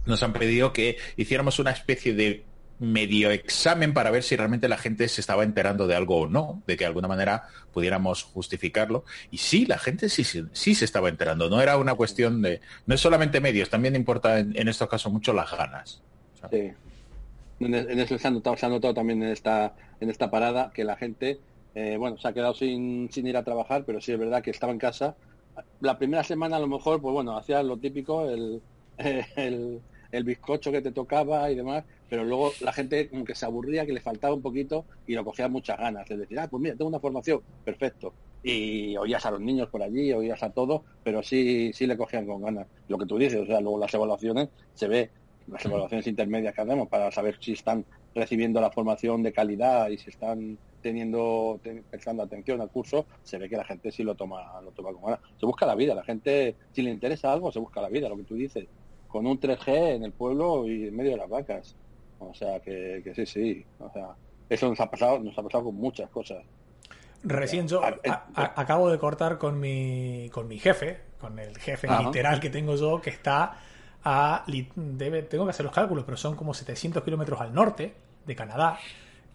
nos 0.06 0.22
han 0.22 0.34
pedido 0.34 0.72
que 0.72 0.98
hiciéramos 1.16 1.58
una 1.58 1.72
especie 1.72 2.14
de 2.14 2.46
medio 2.80 3.32
examen 3.32 3.94
para 3.94 4.12
ver 4.12 4.24
si 4.24 4.36
realmente 4.36 4.68
la 4.68 4.78
gente 4.78 5.08
se 5.08 5.22
estaba 5.22 5.44
enterando 5.44 5.88
de 5.88 5.96
algo 5.96 6.22
o 6.22 6.28
no, 6.28 6.62
de 6.68 6.78
que 6.78 6.84
de 6.84 6.88
alguna 6.88 7.08
manera 7.08 7.48
pudiéramos 7.74 8.24
justificarlo. 8.24 9.04
Y 9.32 9.38
sí, 9.38 9.66
la 9.66 9.78
gente 9.78 10.10
sí, 10.10 10.24
sí, 10.24 10.76
se 10.76 10.86
estaba 10.86 11.10
enterando. 11.10 11.50
No 11.50 11.62
era 11.62 11.78
una 11.78 11.96
cuestión 11.96 12.42
de... 12.42 12.62
No 12.86 12.96
es 12.96 13.02
solamente 13.02 13.42
medios, 13.42 13.70
también 13.70 13.96
importa 13.96 14.40
en, 14.40 14.68
estos 14.68 14.88
casos 14.90 15.12
mucho 15.12 15.34
las 15.34 15.52
ganas. 15.52 16.02
sí. 16.52 16.72
En, 17.60 17.74
eso 17.74 18.20
se 18.20 18.28
ha, 18.28 18.32
notado, 18.32 18.56
se 18.56 18.66
ha 18.68 18.70
notado 18.70 18.94
también 18.94 19.24
en 19.24 19.30
esta, 19.30 19.74
en 20.00 20.12
esta 20.12 20.30
parada 20.30 20.72
que 20.74 20.84
la 20.84 20.96
gente, 20.96 21.40
eh, 21.74 21.98
bueno, 21.98 22.18
se 22.20 22.28
ha 22.28 22.34
quedado 22.34 22.54
sin, 22.54 23.12
sin 23.12 23.26
ir 23.26 23.36
a 23.36 23.44
trabajar, 23.44 23.84
pero 23.84 24.00
sí 24.00 24.12
es 24.12 24.20
verdad 24.20 24.44
que 24.44 24.52
estaba 24.52 24.72
en 24.72 24.78
casa. 24.78 25.16
La 25.80 25.98
primera 25.98 26.24
semana 26.24 26.58
a 26.58 26.60
lo 26.60 26.68
mejor, 26.68 27.02
pues 27.02 27.14
bueno, 27.14 27.36
hacía 27.36 27.64
lo 27.64 27.78
típico, 27.78 28.30
el, 28.30 28.62
el, 29.36 29.82
el 30.12 30.24
bizcocho 30.24 30.72
que 30.72 30.82
te 30.82 30.92
tocaba 30.92 31.50
y 31.52 31.56
demás, 31.56 31.84
pero 32.10 32.24
luego 32.24 32.52
la 32.62 32.72
gente 32.72 33.10
como 33.10 33.26
que 33.26 33.36
se 33.36 33.46
aburría, 33.46 33.86
que 33.86 33.94
le 33.94 34.02
faltaba 34.02 34.34
un 34.34 34.42
poquito 34.42 34.86
y 35.06 35.14
lo 35.14 35.26
cogía 35.26 35.48
muchas 35.48 35.78
ganas. 35.78 36.10
Es 36.10 36.18
decir, 36.18 36.40
ah, 36.40 36.48
pues 36.50 36.62
mira, 36.62 36.76
tengo 36.76 36.90
una 36.90 37.00
formación, 37.00 37.42
perfecto. 37.64 38.14
Y 38.44 38.96
oías 38.98 39.26
a 39.26 39.32
los 39.32 39.42
niños 39.42 39.70
por 39.70 39.82
allí, 39.84 40.14
oías 40.14 40.42
a 40.44 40.52
todos, 40.52 40.82
pero 41.04 41.22
sí, 41.22 41.72
sí 41.74 41.86
le 41.86 41.98
cogían 41.98 42.26
con 42.26 42.42
ganas. 42.42 42.68
Lo 42.88 42.98
que 42.98 43.06
tú 43.06 43.18
dices, 43.18 43.40
o 43.42 43.46
sea, 43.46 43.60
luego 43.60 43.80
las 43.80 43.94
evaluaciones 43.94 44.50
se 44.74 44.88
ve, 44.88 45.10
las 45.48 45.66
evaluaciones 45.66 46.08
intermedias 46.08 46.54
que 46.54 46.62
hacemos 46.62 46.88
para 46.88 47.12
saber 47.12 47.38
si 47.42 47.54
están 47.54 47.86
recibiendo 48.14 48.62
la 48.62 48.72
formación 48.72 49.24
de 49.24 49.34
calidad 49.34 49.90
y 49.90 49.98
si 49.98 50.10
están 50.10 50.58
teniendo 50.82 51.60
prestando 51.90 52.24
atención 52.24 52.62
al 52.62 52.70
curso, 52.70 53.06
se 53.24 53.38
ve 53.38 53.50
que 53.50 53.58
la 53.58 53.66
gente 53.66 53.92
sí 53.92 54.04
lo 54.04 54.16
toma, 54.16 54.62
lo 54.62 54.72
toma 54.72 54.94
con 54.94 55.04
ganas. 55.04 55.20
Se 55.40 55.46
busca 55.46 55.66
la 55.66 55.76
vida, 55.76 55.94
la 55.94 56.04
gente, 56.04 56.56
si 56.72 56.82
le 56.82 56.92
interesa 56.92 57.34
algo, 57.34 57.52
se 57.52 57.60
busca 57.60 57.82
la 57.82 57.90
vida, 57.90 58.08
lo 58.08 58.18
que 58.18 58.24
tú 58.24 58.36
dices 58.36 58.68
con 59.08 59.26
un 59.26 59.40
3G 59.40 59.96
en 59.96 60.04
el 60.04 60.12
pueblo 60.12 60.68
y 60.68 60.88
en 60.88 60.96
medio 60.96 61.12
de 61.12 61.18
las 61.18 61.30
vacas. 61.30 61.76
O 62.20 62.34
sea, 62.34 62.60
que, 62.60 63.02
sí, 63.16 63.26
sí. 63.26 63.66
O 63.80 63.92
sea, 63.92 64.10
eso 64.50 64.70
nos 64.70 64.80
ha 64.80 64.90
pasado, 64.90 65.20
nos 65.20 65.38
ha 65.38 65.44
pasado 65.44 65.66
con 65.66 65.76
muchas 65.76 66.10
cosas. 66.10 66.44
Recién 67.24 67.68
yo 67.68 67.82
acabo 68.36 68.90
de 68.90 68.98
cortar 69.00 69.38
con 69.38 69.60
mi, 69.60 70.30
con 70.32 70.48
mi 70.48 70.60
jefe, 70.60 71.00
con 71.20 71.40
el 71.40 71.58
jefe 71.58 71.88
literal 71.88 72.40
que 72.40 72.50
tengo 72.50 72.76
yo, 72.76 73.02
que 73.02 73.10
está 73.10 73.60
a... 74.04 74.46
Debe, 74.76 75.24
tengo 75.24 75.46
que 75.46 75.50
hacer 75.50 75.66
los 75.66 75.74
cálculos, 75.74 76.06
pero 76.06 76.18
son 76.18 76.36
como 76.36 76.54
700 76.54 77.04
kilómetros 77.04 77.42
al 77.42 77.54
norte 77.54 77.94
de 78.26 78.36
Canadá 78.36 78.78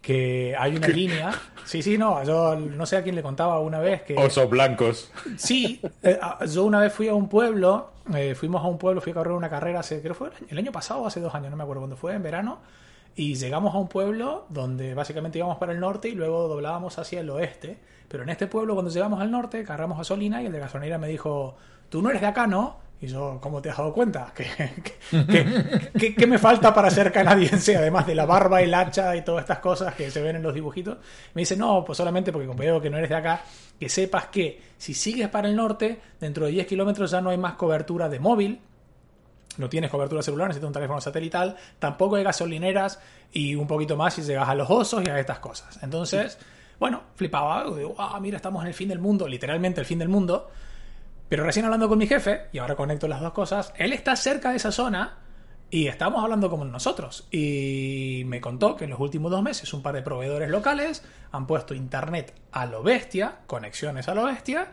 que 0.03 0.53
hay 0.59 0.75
una 0.75 0.89
línea. 0.89 1.31
Sí, 1.63 1.81
sí, 1.81 1.97
no, 1.97 2.21
yo 2.25 2.57
no 2.57 2.85
sé 2.85 2.97
a 2.97 3.03
quién 3.03 3.15
le 3.15 3.23
contaba 3.23 3.59
una 3.59 3.79
vez 3.79 4.01
que... 4.01 4.15
Osos 4.17 4.49
blancos. 4.49 5.09
Sí, 5.37 5.81
eh, 6.03 6.19
yo 6.51 6.65
una 6.65 6.81
vez 6.81 6.91
fui 6.91 7.07
a 7.07 7.13
un 7.13 7.29
pueblo, 7.29 7.91
eh, 8.13 8.35
fuimos 8.35 8.61
a 8.63 8.67
un 8.67 8.77
pueblo, 8.77 8.99
fui 8.99 9.13
a 9.13 9.15
correr 9.15 9.33
una 9.33 9.49
carrera 9.49 9.79
hace, 9.79 10.01
creo 10.01 10.11
que 10.11 10.17
fue 10.17 10.29
el 10.49 10.57
año, 10.57 10.73
pasado 10.73 11.01
o 11.01 11.07
hace 11.07 11.21
dos 11.21 11.33
años, 11.33 11.51
no 11.51 11.55
me 11.55 11.63
acuerdo 11.63 11.79
cuándo 11.79 11.95
fue, 11.95 12.13
en 12.13 12.21
verano, 12.21 12.59
y 13.15 13.35
llegamos 13.35 13.73
a 13.73 13.77
un 13.77 13.87
pueblo 13.87 14.45
donde 14.49 14.93
básicamente 14.93 15.37
íbamos 15.37 15.57
para 15.57 15.71
el 15.71 15.79
norte 15.79 16.09
y 16.09 16.15
luego 16.15 16.49
doblábamos 16.49 16.99
hacia 16.99 17.21
el 17.21 17.29
oeste. 17.29 17.77
Pero 18.09 18.23
en 18.23 18.29
este 18.29 18.47
pueblo, 18.47 18.73
cuando 18.73 18.91
llegamos 18.91 19.21
al 19.21 19.31
norte, 19.31 19.63
cargamos 19.63 19.97
gasolina 19.97 20.43
y 20.43 20.47
el 20.47 20.51
de 20.51 20.59
gasolinera 20.59 20.97
me 20.97 21.07
dijo, 21.07 21.55
tú 21.87 22.01
no 22.01 22.09
eres 22.09 22.21
de 22.21 22.27
acá, 22.27 22.45
¿no? 22.45 22.75
Y 23.03 23.07
yo, 23.07 23.37
¿cómo 23.41 23.61
te 23.61 23.69
has 23.69 23.75
dado 23.75 23.91
cuenta? 23.91 24.33
¿Qué, 24.33 26.25
me 26.25 26.39
falta 26.39 26.73
para 26.73 26.89
ser 26.89 27.11
canadiense, 27.11 27.75
además 27.75 28.07
de 28.07 28.15
la 28.15 28.25
barba, 28.25 28.61
el 28.61 28.73
hacha 28.73 29.13
y 29.17 29.23
todas 29.23 29.41
estas 29.41 29.59
cosas 29.59 29.93
que 29.93 30.09
se 30.09 30.21
ven 30.21 30.37
en 30.37 30.41
los 30.41 30.53
dibujitos? 30.53 30.99
Me 31.33 31.41
dice, 31.41 31.57
no, 31.57 31.83
pues 31.83 31.97
solamente 31.97 32.31
porque 32.31 32.47
como 32.47 32.59
veo 32.59 32.79
que 32.79 32.89
no 32.89 32.97
eres 32.97 33.09
de 33.09 33.17
acá, 33.17 33.43
que 33.77 33.89
sepas 33.89 34.27
que 34.27 34.61
si 34.77 34.93
sigues 34.93 35.27
para 35.27 35.49
el 35.49 35.55
norte, 35.57 35.99
dentro 36.17 36.45
de 36.45 36.53
10 36.53 36.65
kilómetros 36.65 37.11
ya 37.11 37.19
no 37.19 37.29
hay 37.29 37.37
más 37.37 37.55
cobertura 37.55 38.07
de 38.07 38.21
móvil, 38.21 38.61
no 39.57 39.67
tienes 39.67 39.91
cobertura 39.91 40.21
celular, 40.21 40.47
necesitas 40.47 40.67
un 40.67 40.73
teléfono 40.73 41.01
satelital, 41.01 41.57
tampoco 41.79 42.15
hay 42.15 42.23
gasolineras 42.23 43.01
y 43.33 43.55
un 43.55 43.67
poquito 43.67 43.97
más 43.97 44.13
si 44.13 44.21
llegas 44.21 44.47
a 44.47 44.55
los 44.55 44.69
osos 44.69 45.03
y 45.05 45.09
a 45.09 45.19
estas 45.19 45.39
cosas. 45.39 45.77
Entonces, 45.83 46.37
bueno, 46.79 47.03
flipaba, 47.15 47.65
digo, 47.75 47.95
ah, 47.97 48.17
mira, 48.21 48.37
estamos 48.37 48.61
en 48.61 48.69
el 48.69 48.73
fin 48.73 48.87
del 48.87 48.99
mundo, 48.99 49.27
literalmente 49.27 49.81
el 49.81 49.85
fin 49.85 49.99
del 49.99 50.07
mundo. 50.07 50.49
Pero 51.33 51.45
recién 51.45 51.65
hablando 51.65 51.89
con 51.89 51.97
mi 51.97 52.05
jefe, 52.05 52.41
y 52.51 52.59
ahora 52.59 52.75
conecto 52.75 53.07
las 53.07 53.19
dos 53.19 53.33
cosas, 53.33 53.73
él 53.75 53.91
está 53.91 54.15
cerca 54.15 54.51
de 54.51 54.57
esa 54.57 54.71
zona 54.71 55.17
y 55.71 55.87
estábamos 55.87 56.23
hablando 56.23 56.47
como 56.47 56.63
nosotros. 56.63 57.27
Y 57.31 58.21
me 58.27 58.39
contó 58.39 58.75
que 58.75 58.83
en 58.83 58.91
los 58.91 58.99
últimos 58.99 59.31
dos 59.31 59.41
meses 59.41 59.73
un 59.73 59.81
par 59.81 59.95
de 59.95 60.03
proveedores 60.03 60.47
locales 60.51 61.03
han 61.31 61.47
puesto 61.47 61.73
internet 61.73 62.35
a 62.51 62.67
lo 62.67 62.83
bestia, 62.83 63.39
conexiones 63.47 64.07
a 64.09 64.13
lo 64.13 64.25
bestia. 64.25 64.67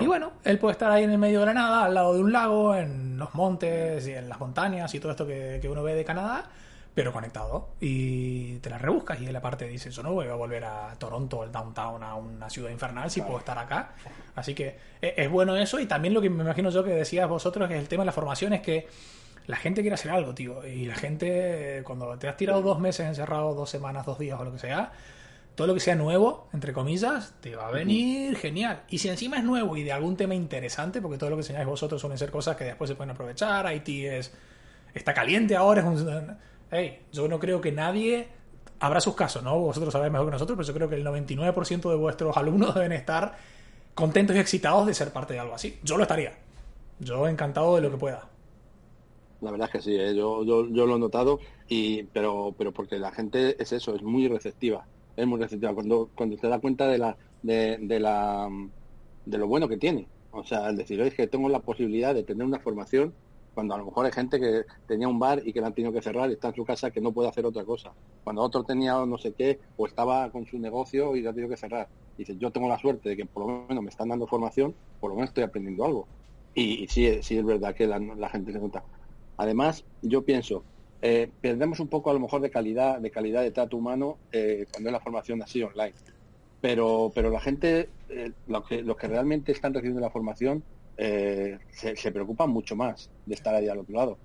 Y 0.00 0.06
bueno, 0.06 0.32
él 0.44 0.58
puede 0.58 0.72
estar 0.72 0.92
ahí 0.92 1.04
en 1.04 1.12
el 1.12 1.18
medio 1.18 1.40
de 1.40 1.46
la 1.46 1.54
nada, 1.54 1.84
al 1.86 1.94
lado 1.94 2.12
de 2.12 2.20
un 2.20 2.30
lago, 2.30 2.74
en 2.74 3.16
los 3.16 3.34
montes 3.34 4.06
y 4.06 4.12
en 4.12 4.28
las 4.28 4.38
montañas 4.38 4.94
y 4.94 5.00
todo 5.00 5.12
esto 5.12 5.26
que, 5.26 5.60
que 5.62 5.68
uno 5.70 5.82
ve 5.82 5.94
de 5.94 6.04
Canadá 6.04 6.44
pero 6.94 7.12
conectado. 7.12 7.70
Y 7.80 8.58
te 8.58 8.70
la 8.70 8.78
rebuscas 8.78 9.20
y 9.20 9.26
él 9.26 9.36
aparte 9.36 9.66
dice, 9.66 9.90
yo 9.90 10.02
no 10.02 10.12
voy 10.12 10.28
a 10.28 10.34
volver 10.34 10.64
a 10.64 10.94
Toronto, 10.98 11.44
el 11.44 11.52
downtown, 11.52 12.02
a 12.02 12.14
una 12.14 12.50
ciudad 12.50 12.70
infernal 12.70 13.10
si 13.10 13.22
puedo 13.22 13.38
estar 13.38 13.58
acá. 13.58 13.94
Así 14.34 14.54
que 14.54 14.76
e, 15.00 15.14
es 15.16 15.30
bueno 15.30 15.56
eso 15.56 15.80
y 15.80 15.86
también 15.86 16.14
lo 16.14 16.20
que 16.20 16.30
me 16.30 16.42
imagino 16.42 16.70
yo 16.70 16.84
que 16.84 16.90
decías 16.90 17.28
vosotros, 17.28 17.68
que 17.68 17.74
es 17.74 17.80
el 17.80 17.88
tema 17.88 18.02
de 18.02 18.06
la 18.06 18.12
formación, 18.12 18.52
es 18.52 18.60
que 18.60 18.88
la 19.46 19.56
gente 19.56 19.80
quiere 19.80 19.94
hacer 19.94 20.10
algo, 20.10 20.34
tío. 20.34 20.66
Y 20.66 20.84
la 20.84 20.94
gente, 20.94 21.82
cuando 21.84 22.16
te 22.18 22.28
has 22.28 22.36
tirado 22.36 22.62
dos 22.62 22.78
meses 22.78 23.06
encerrado, 23.06 23.54
dos 23.54 23.70
semanas, 23.70 24.06
dos 24.06 24.18
días 24.18 24.38
o 24.38 24.44
lo 24.44 24.52
que 24.52 24.58
sea, 24.58 24.92
todo 25.54 25.66
lo 25.66 25.74
que 25.74 25.80
sea 25.80 25.94
nuevo, 25.94 26.48
entre 26.52 26.72
comillas, 26.72 27.34
te 27.40 27.56
va 27.56 27.68
a 27.68 27.70
venir 27.70 28.36
genial. 28.36 28.82
Y 28.88 28.98
si 28.98 29.08
encima 29.08 29.38
es 29.38 29.44
nuevo 29.44 29.76
y 29.76 29.82
de 29.82 29.92
algún 29.92 30.16
tema 30.16 30.34
interesante, 30.34 31.00
porque 31.00 31.18
todo 31.18 31.30
lo 31.30 31.36
que 31.36 31.40
enseñáis 31.40 31.66
vosotros 31.66 32.00
suelen 32.00 32.18
ser 32.18 32.30
cosas 32.30 32.56
que 32.56 32.64
después 32.64 32.88
se 32.88 32.94
pueden 32.94 33.10
aprovechar, 33.10 33.72
IT 33.74 33.88
es, 33.88 34.32
está 34.94 35.12
caliente 35.12 35.56
ahora, 35.56 35.80
es 35.80 35.86
un 35.86 36.38
hey, 36.72 37.00
yo 37.12 37.28
no 37.28 37.38
creo 37.38 37.60
que 37.60 37.70
nadie 37.70 38.26
habrá 38.80 39.00
sus 39.00 39.14
casos, 39.14 39.42
¿no? 39.42 39.58
Vosotros 39.60 39.92
sabéis 39.92 40.12
mejor 40.12 40.26
que 40.26 40.32
nosotros, 40.32 40.56
pero 40.56 40.66
yo 40.66 40.74
creo 40.74 40.88
que 40.88 40.96
el 40.96 41.06
99% 41.06 41.90
de 41.90 41.96
vuestros 41.96 42.36
alumnos 42.36 42.74
deben 42.74 42.92
estar 42.92 43.36
contentos 43.94 44.34
y 44.34 44.40
excitados 44.40 44.86
de 44.86 44.94
ser 44.94 45.12
parte 45.12 45.34
de 45.34 45.40
algo 45.40 45.54
así. 45.54 45.78
Yo 45.84 45.96
lo 45.96 46.02
estaría. 46.02 46.32
Yo 46.98 47.28
encantado 47.28 47.76
de 47.76 47.82
lo 47.82 47.90
que 47.90 47.98
pueda. 47.98 48.28
La 49.40 49.50
verdad 49.50 49.68
es 49.68 49.72
que 49.72 49.82
sí, 49.82 49.94
¿eh? 49.96 50.14
yo, 50.14 50.44
yo, 50.44 50.64
lo 50.64 50.96
he 50.96 50.98
notado, 50.98 51.40
y, 51.68 52.04
pero, 52.04 52.54
pero 52.56 52.72
porque 52.72 52.98
la 52.98 53.10
gente 53.10 53.60
es 53.60 53.72
eso, 53.72 53.94
es 53.94 54.02
muy 54.02 54.28
receptiva. 54.28 54.86
Es 55.16 55.26
muy 55.26 55.40
receptiva. 55.40 55.74
Cuando, 55.74 56.10
cuando 56.14 56.36
se 56.38 56.48
da 56.48 56.58
cuenta 56.60 56.86
de 56.86 56.98
la, 56.98 57.16
de, 57.42 57.76
de 57.80 58.00
la 58.00 58.48
de 59.26 59.38
lo 59.38 59.46
bueno 59.46 59.68
que 59.68 59.76
tiene. 59.76 60.06
O 60.30 60.44
sea, 60.44 60.66
al 60.66 60.76
decir, 60.76 61.00
es 61.00 61.14
que 61.14 61.26
tengo 61.26 61.48
la 61.48 61.60
posibilidad 61.60 62.14
de 62.14 62.22
tener 62.22 62.46
una 62.46 62.58
formación 62.58 63.12
cuando 63.54 63.74
a 63.74 63.78
lo 63.78 63.86
mejor 63.86 64.06
hay 64.06 64.12
gente 64.12 64.40
que 64.40 64.64
tenía 64.86 65.08
un 65.08 65.18
bar 65.18 65.42
y 65.44 65.52
que 65.52 65.60
la 65.60 65.68
han 65.68 65.74
tenido 65.74 65.92
que 65.92 66.02
cerrar 66.02 66.30
y 66.30 66.34
está 66.34 66.48
en 66.48 66.54
su 66.54 66.64
casa 66.64 66.90
que 66.90 67.00
no 67.00 67.12
puede 67.12 67.28
hacer 67.28 67.44
otra 67.44 67.64
cosa. 67.64 67.92
Cuando 68.24 68.42
otro 68.42 68.64
tenía 68.64 68.94
no 69.04 69.18
sé 69.18 69.32
qué 69.32 69.60
o 69.76 69.86
estaba 69.86 70.30
con 70.30 70.46
su 70.46 70.58
negocio 70.58 71.16
y 71.16 71.22
la 71.22 71.30
ha 71.30 71.32
tenido 71.32 71.50
que 71.50 71.56
cerrar. 71.56 71.88
Dice, 72.16 72.36
yo 72.36 72.50
tengo 72.50 72.68
la 72.68 72.78
suerte 72.78 73.10
de 73.10 73.16
que 73.16 73.26
por 73.26 73.46
lo 73.46 73.66
menos 73.68 73.82
me 73.82 73.90
están 73.90 74.08
dando 74.08 74.26
formación, 74.26 74.74
por 75.00 75.10
lo 75.10 75.16
menos 75.16 75.30
estoy 75.30 75.44
aprendiendo 75.44 75.84
algo. 75.84 76.06
Y, 76.54 76.86
sí, 76.88 77.22
sí 77.22 77.38
es 77.38 77.44
verdad 77.44 77.74
que 77.74 77.86
la, 77.86 78.28
gente 78.28 78.52
se 78.52 78.58
cuenta. 78.58 78.84
Además, 79.36 79.84
yo 80.02 80.22
pienso, 80.22 80.64
eh, 81.00 81.30
perdemos 81.40 81.80
un 81.80 81.88
poco 81.88 82.10
a 82.10 82.12
lo 82.12 82.20
mejor 82.20 82.40
de 82.42 82.50
calidad, 82.50 83.00
de 83.00 83.10
calidad 83.10 83.42
de 83.42 83.50
trato 83.50 83.76
humano 83.76 84.18
eh, 84.32 84.66
cuando 84.70 84.90
es 84.90 84.92
la 84.92 85.00
formación 85.00 85.42
así 85.42 85.62
online. 85.62 85.94
Pero, 86.60 87.10
pero 87.14 87.30
la 87.30 87.40
gente, 87.40 87.88
eh, 88.08 88.32
los 88.46 88.96
que 88.96 89.08
realmente 89.08 89.52
están 89.52 89.74
recibiendo 89.74 90.00
la 90.00 90.10
formación, 90.10 90.62
eh, 90.96 91.58
se, 91.72 92.12
preocupan 92.12 92.50
mucho 92.50 92.76
más 92.76 93.10
de 93.26 93.34
estar 93.34 93.54
ahí 93.54 93.68
al 93.68 93.78
otro 93.78 93.94
lado. 93.94 94.18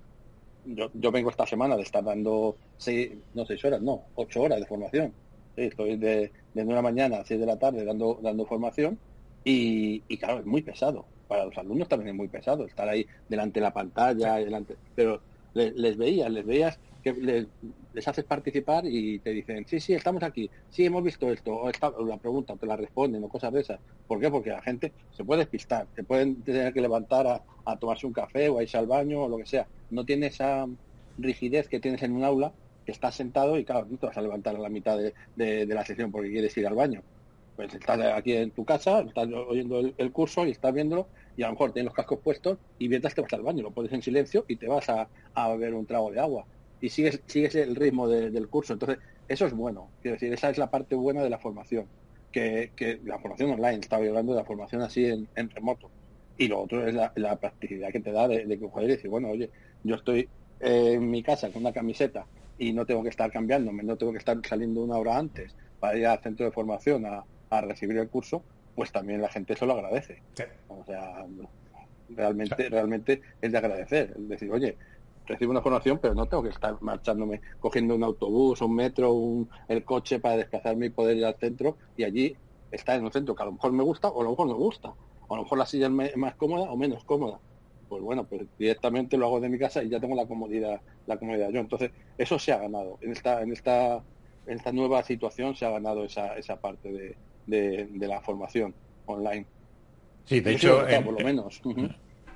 Yo, 0.64 0.90
yo 0.94 1.10
vengo 1.10 1.30
esta 1.30 1.46
semana 1.46 1.76
de 1.76 1.82
estar 1.82 2.04
dando 2.04 2.56
seis, 2.76 3.12
no 3.34 3.46
seis 3.46 3.64
horas, 3.64 3.80
no, 3.80 4.02
ocho 4.16 4.42
horas 4.42 4.60
de 4.60 4.66
formación. 4.66 5.12
estoy 5.56 5.96
de, 5.96 6.30
de 6.54 6.64
la 6.64 6.82
mañana 6.82 7.18
a 7.18 7.24
seis 7.24 7.40
de 7.40 7.46
la 7.46 7.58
tarde 7.58 7.84
dando, 7.84 8.18
dando 8.22 8.44
formación 8.46 8.98
y, 9.44 10.00
claro, 10.18 10.40
es 10.40 10.46
muy 10.46 10.62
pesado. 10.62 11.06
Para 11.26 11.44
los 11.44 11.56
alumnos 11.58 11.88
también 11.88 12.10
es 12.10 12.14
muy 12.14 12.28
pesado 12.28 12.66
estar 12.66 12.88
ahí 12.88 13.06
delante 13.28 13.60
de 13.60 13.64
la 13.64 13.72
pantalla, 13.72 14.36
delante, 14.36 14.76
pero 14.94 15.20
les, 15.54 15.74
les 15.74 15.96
veías, 15.96 16.30
les 16.30 16.44
veías 16.44 16.78
que 17.02 17.12
les, 17.12 17.46
les, 17.98 18.08
haces 18.08 18.24
participar 18.24 18.84
y 18.86 19.18
te 19.18 19.30
dicen, 19.30 19.66
sí, 19.66 19.80
sí, 19.80 19.94
estamos 19.94 20.22
aquí, 20.22 20.48
sí, 20.70 20.84
hemos 20.84 21.02
visto 21.02 21.30
esto, 21.30 21.52
o, 21.52 21.68
esta, 21.68 21.92
la 22.06 22.16
pregunta, 22.16 22.56
te 22.56 22.66
la 22.66 22.76
responden, 22.76 23.22
o 23.24 23.28
cosas 23.28 23.52
de 23.52 23.60
esas. 23.60 23.80
¿Por 24.06 24.20
qué? 24.20 24.30
Porque 24.30 24.50
la 24.50 24.62
gente 24.62 24.92
se 25.16 25.24
puede 25.24 25.40
despistar, 25.40 25.86
se 25.94 26.04
pueden 26.04 26.42
tener 26.42 26.72
que 26.72 26.80
levantar 26.80 27.26
a, 27.26 27.76
tomarse 27.76 28.06
un 28.06 28.12
café 28.12 28.48
o 28.48 28.58
a 28.58 28.62
irse 28.62 28.78
al 28.78 28.86
baño 28.86 29.24
o 29.24 29.28
lo 29.28 29.36
que 29.36 29.46
sea. 29.46 29.66
No 29.90 30.04
tiene 30.04 30.28
esa 30.28 30.66
rigidez 31.18 31.68
que 31.68 31.80
tienes 31.80 32.02
en 32.02 32.12
un 32.12 32.24
aula, 32.24 32.52
que 32.86 32.92
estás 32.92 33.14
sentado 33.14 33.58
y 33.58 33.64
claro, 33.64 33.86
no 33.90 33.98
te 33.98 34.06
vas 34.06 34.16
a 34.16 34.22
levantar 34.22 34.56
a 34.56 34.58
la 34.58 34.70
mitad 34.70 34.96
de, 34.96 35.66
la 35.66 35.84
sesión 35.84 36.10
porque 36.10 36.30
quieres 36.30 36.56
ir 36.56 36.66
al 36.66 36.74
baño. 36.74 37.02
Pues 37.56 37.74
estás 37.74 38.00
aquí 38.14 38.32
en 38.34 38.52
tu 38.52 38.64
casa, 38.64 39.00
estás 39.00 39.28
oyendo 39.28 39.80
el, 39.80 40.12
curso 40.12 40.46
y 40.46 40.52
estás 40.52 40.72
viéndolo 40.72 41.08
y 41.36 41.42
a 41.42 41.46
lo 41.46 41.52
mejor 41.52 41.72
tienes 41.72 41.86
los 41.86 41.94
cascos 41.94 42.20
puestos 42.20 42.56
y 42.78 42.88
mientras 42.88 43.14
te 43.14 43.20
vas 43.20 43.32
al 43.32 43.42
baño, 43.42 43.64
lo 43.64 43.72
pones 43.72 43.92
en 43.92 44.00
silencio 44.00 44.44
y 44.48 44.56
te 44.56 44.68
vas 44.68 44.88
a, 44.88 45.08
a 45.34 45.48
beber 45.48 45.74
un 45.74 45.84
trago 45.84 46.10
de 46.10 46.20
agua 46.20 46.46
y 46.80 46.88
sigues, 46.88 47.20
sigues 47.26 47.54
el 47.54 47.74
ritmo 47.76 48.08
del 48.08 48.48
curso. 48.48 48.72
Entonces, 48.72 48.98
eso 49.28 49.46
es 49.46 49.52
bueno. 49.52 49.88
Quiero 50.02 50.14
decir, 50.14 50.32
esa 50.32 50.50
es 50.50 50.58
la 50.58 50.70
parte 50.70 50.94
buena 50.94 51.22
de 51.22 51.30
la 51.30 51.38
formación. 51.38 51.86
Que, 52.32 52.72
que 52.76 53.00
la 53.04 53.18
formación 53.18 53.50
online, 53.50 53.80
estaba 53.80 54.04
hablando 54.04 54.32
de 54.32 54.38
la 54.38 54.44
formación 54.44 54.82
así 54.82 55.06
en, 55.06 55.50
remoto. 55.50 55.90
Y 56.36 56.48
lo 56.48 56.60
otro 56.60 56.86
es 56.86 56.94
la, 56.94 57.36
practicidad 57.36 57.90
que 57.90 58.00
te 58.00 58.12
da 58.12 58.28
de, 58.28 58.46
que 58.46 58.68
puedes 58.68 58.88
decir, 58.88 59.10
bueno, 59.10 59.28
oye, 59.28 59.50
yo 59.82 59.96
estoy 59.96 60.28
en 60.60 61.10
mi 61.10 61.22
casa 61.22 61.50
con 61.50 61.62
una 61.62 61.72
camiseta 61.72 62.26
y 62.58 62.72
no 62.72 62.84
tengo 62.84 63.02
que 63.02 63.08
estar 63.08 63.30
cambiándome, 63.30 63.82
no 63.82 63.96
tengo 63.96 64.12
que 64.12 64.18
estar 64.18 64.36
saliendo 64.46 64.82
una 64.82 64.96
hora 64.96 65.16
antes 65.16 65.54
para 65.80 65.96
ir 65.96 66.06
al 66.06 66.20
centro 66.20 66.46
de 66.46 66.52
formación 66.52 67.06
a, 67.06 67.24
recibir 67.62 67.96
el 67.96 68.08
curso, 68.08 68.42
pues 68.74 68.92
también 68.92 69.22
la 69.22 69.30
gente 69.30 69.54
eso 69.54 69.64
lo 69.64 69.72
agradece. 69.72 70.20
O 70.68 70.84
sea, 70.84 71.24
realmente, 72.10 72.68
realmente 72.68 73.22
es 73.40 73.52
de 73.52 73.58
agradecer. 73.58 74.14
Es 74.16 74.28
decir, 74.28 74.50
oye, 74.52 74.76
recibo 75.28 75.50
una 75.52 75.62
formación, 75.62 75.98
pero 75.98 76.14
no 76.14 76.26
tengo 76.26 76.42
que 76.42 76.48
estar 76.48 76.80
marchándome, 76.80 77.40
cogiendo 77.60 77.94
un 77.94 78.02
autobús, 78.02 78.60
un 78.62 78.74
metro, 78.74 79.12
un, 79.12 79.48
el 79.68 79.84
coche 79.84 80.18
para 80.18 80.38
desplazarme 80.38 80.86
y 80.86 80.90
poder 80.90 81.16
ir 81.18 81.26
al 81.26 81.36
centro 81.36 81.76
y 81.96 82.04
allí 82.04 82.36
estar 82.70 82.98
en 82.98 83.04
un 83.04 83.12
centro 83.12 83.34
que 83.34 83.42
a 83.42 83.46
lo 83.46 83.52
mejor 83.52 83.72
me 83.72 83.82
gusta 83.82 84.08
o 84.08 84.20
a 84.20 84.24
lo 84.24 84.30
mejor 84.30 84.46
no 84.48 84.54
me 84.54 84.58
gusta. 84.58 84.94
O 85.28 85.34
a 85.34 85.36
lo 85.36 85.42
mejor 85.44 85.58
la 85.58 85.66
silla 85.66 85.86
es 85.86 86.16
más 86.16 86.34
cómoda 86.36 86.70
o 86.70 86.76
menos 86.76 87.04
cómoda. 87.04 87.38
Pues 87.88 88.02
bueno, 88.02 88.24
pues 88.24 88.42
directamente 88.58 89.16
lo 89.16 89.26
hago 89.26 89.40
de 89.40 89.48
mi 89.48 89.58
casa 89.58 89.82
y 89.82 89.88
ya 89.88 90.00
tengo 90.00 90.14
la 90.14 90.26
comodidad, 90.26 90.80
la 91.06 91.16
comodidad 91.18 91.50
yo. 91.50 91.60
Entonces, 91.60 91.90
eso 92.16 92.38
se 92.38 92.52
ha 92.52 92.58
ganado. 92.58 92.98
En 93.00 93.12
esta, 93.12 93.42
en 93.42 93.52
esta, 93.52 94.02
en 94.46 94.56
esta 94.58 94.72
nueva 94.72 95.02
situación 95.02 95.54
se 95.54 95.66
ha 95.66 95.70
ganado 95.70 96.04
esa, 96.04 96.36
esa 96.36 96.60
parte 96.60 97.16
de, 97.46 98.06
la 98.06 98.20
formación 98.20 98.74
online. 99.06 99.46
Sí, 100.24 100.40
de 100.40 100.52
hecho, 100.52 100.84
por 101.04 101.18
lo 101.18 101.24
menos 101.24 101.62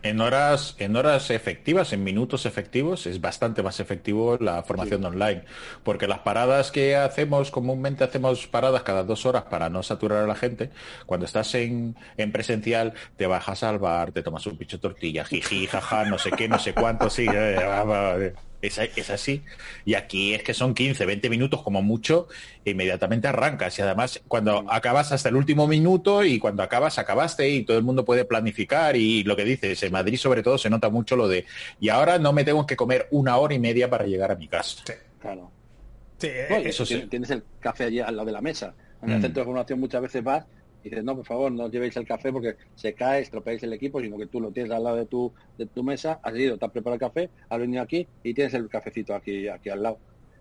en 0.03 0.21
horas, 0.21 0.75
en 0.79 0.97
horas 0.97 1.31
efectivas, 1.31 1.93
en 1.93 2.03
minutos 2.05 2.47
efectivos, 2.47 3.07
es 3.07 3.21
bastante 3.21 3.63
más 3.63 3.81
efectivo 3.81 4.37
la 4.41 4.63
formación 4.63 5.05
online. 5.05 5.45
Porque 5.85 6.07
las 6.09 6.21
paradas 6.21 6.71
que 6.71 6.97
hacemos, 6.97 7.51
comúnmente 7.51 8.05
hacemos 8.05 8.47
paradas 8.47 8.83
cada 8.83 9.05
dos 9.05 9.27
horas 9.27 9.45
para 9.45 9.69
no 9.69 9.83
saturar 9.83 10.25
a 10.25 10.27
la 10.27 10.35
gente. 10.35 10.71
Cuando 11.07 11.27
estás 11.27 11.55
en, 11.55 11.97
en 12.17 12.33
presencial, 12.33 12.95
te 13.17 13.27
bajas 13.27 13.63
al 13.63 13.79
bar, 13.79 14.13
te 14.13 14.23
tomas 14.23 14.47
un 14.47 14.57
picho 14.57 14.77
de 14.79 14.83
tortilla, 14.83 15.25
jiji, 15.25 15.67
jaja, 15.67 16.05
no 16.05 16.19
sé 16.19 16.31
qué, 16.33 16.49
no 16.49 16.59
sé 16.59 16.75
cuánto, 16.75 17.09
sí. 17.09 17.27
Eh, 17.33 17.57
eh, 17.59 18.35
es, 18.63 19.11
así. 19.11 19.43
Y 19.85 19.95
aquí 19.95 20.35
es 20.35 20.43
que 20.43 20.55
son 20.55 20.75
15, 20.75 21.05
20 21.05 21.29
minutos 21.29 21.63
como 21.63 21.83
mucho, 21.83 22.29
e 22.65 22.71
inmediatamente 22.71 23.29
arrancas. 23.29 23.79
Y 23.79 23.83
además, 23.83 24.23
cuando 24.29 24.65
acabas 24.71 25.13
hasta 25.13 25.29
el 25.29 25.37
último 25.37 25.67
minuto 25.67 26.25
y 26.25 26.39
cuando 26.39 26.63
acabas, 26.63 26.99
acabaste 26.99 27.49
y 27.51 27.65
todo 27.65 27.77
el 27.77 27.83
mundo 27.83 28.05
puede 28.05 28.25
planificar. 28.25 28.97
Y 28.97 29.25
lo 29.25 29.37
que 29.37 29.45
dices, 29.45 29.83
en 29.83 29.93
Madrid 29.93 30.17
sobre 30.17 30.43
todo 30.43 30.59
se 30.59 30.71
nota 30.71 30.89
mucho 30.89 31.17
lo 31.17 31.29
de, 31.29 31.45
y 31.81 31.89
ahora 31.89 32.19
no 32.19 32.33
me 32.33 32.45
tengo 32.45 32.67
que 32.67 32.77
comer 32.77 33.09
una 33.11 33.37
hora 33.37 33.55
y 33.55 33.59
media 33.59 33.91
para 33.91 34.07
llegar 34.07 34.31
a 34.31 34.37
mi 34.37 34.49
casa. 34.49 34.83
Sí, 34.87 34.93
claro. 35.21 35.51
Sí, 36.19 36.29
eso 36.65 36.87
sí. 36.87 37.07
Tienes 37.11 37.31
el 37.31 37.43
café 37.59 37.85
allí 37.85 37.99
al 37.99 38.15
lado 38.15 38.27
de 38.27 38.33
la 38.33 38.41
mesa. 38.41 38.75
En 39.03 39.11
el 39.11 39.19
mm. 39.19 39.23
centro 39.23 39.41
de 39.41 39.45
formación 39.47 39.81
muchas 39.81 40.01
veces 40.01 40.23
vas 40.23 40.45
dices, 40.91 41.05
no, 41.05 41.17
por 41.17 41.27
favor, 41.27 41.53
no 41.53 41.71
llevéis 41.71 41.97
el 41.97 42.07
café 42.07 42.33
porque 42.33 42.57
se 42.75 42.95
cae, 42.95 43.23
estropeáis 43.23 43.63
el 43.63 43.73
equipo, 43.73 44.01
sino 44.01 44.17
que 44.17 44.27
tú 44.27 44.41
lo 44.41 44.51
tienes 44.51 44.73
al 44.73 44.85
lado 44.85 44.97
de 44.97 45.07
tu, 45.07 45.33
de 45.59 45.67
tu 45.67 45.83
mesa, 45.83 46.21
has 46.23 46.35
ido, 46.37 46.59
te 46.59 46.65
has 46.65 46.71
preparado 46.73 46.95
el 46.95 47.01
café, 47.01 47.31
has 47.49 47.59
venido 47.59 47.83
aquí 47.83 48.07
y 48.23 48.35
tienes 48.35 48.55
el 48.55 48.69
cafecito 48.69 49.15
aquí, 49.15 49.49
aquí 49.49 49.69
al 49.69 49.83
lado. 49.83 49.99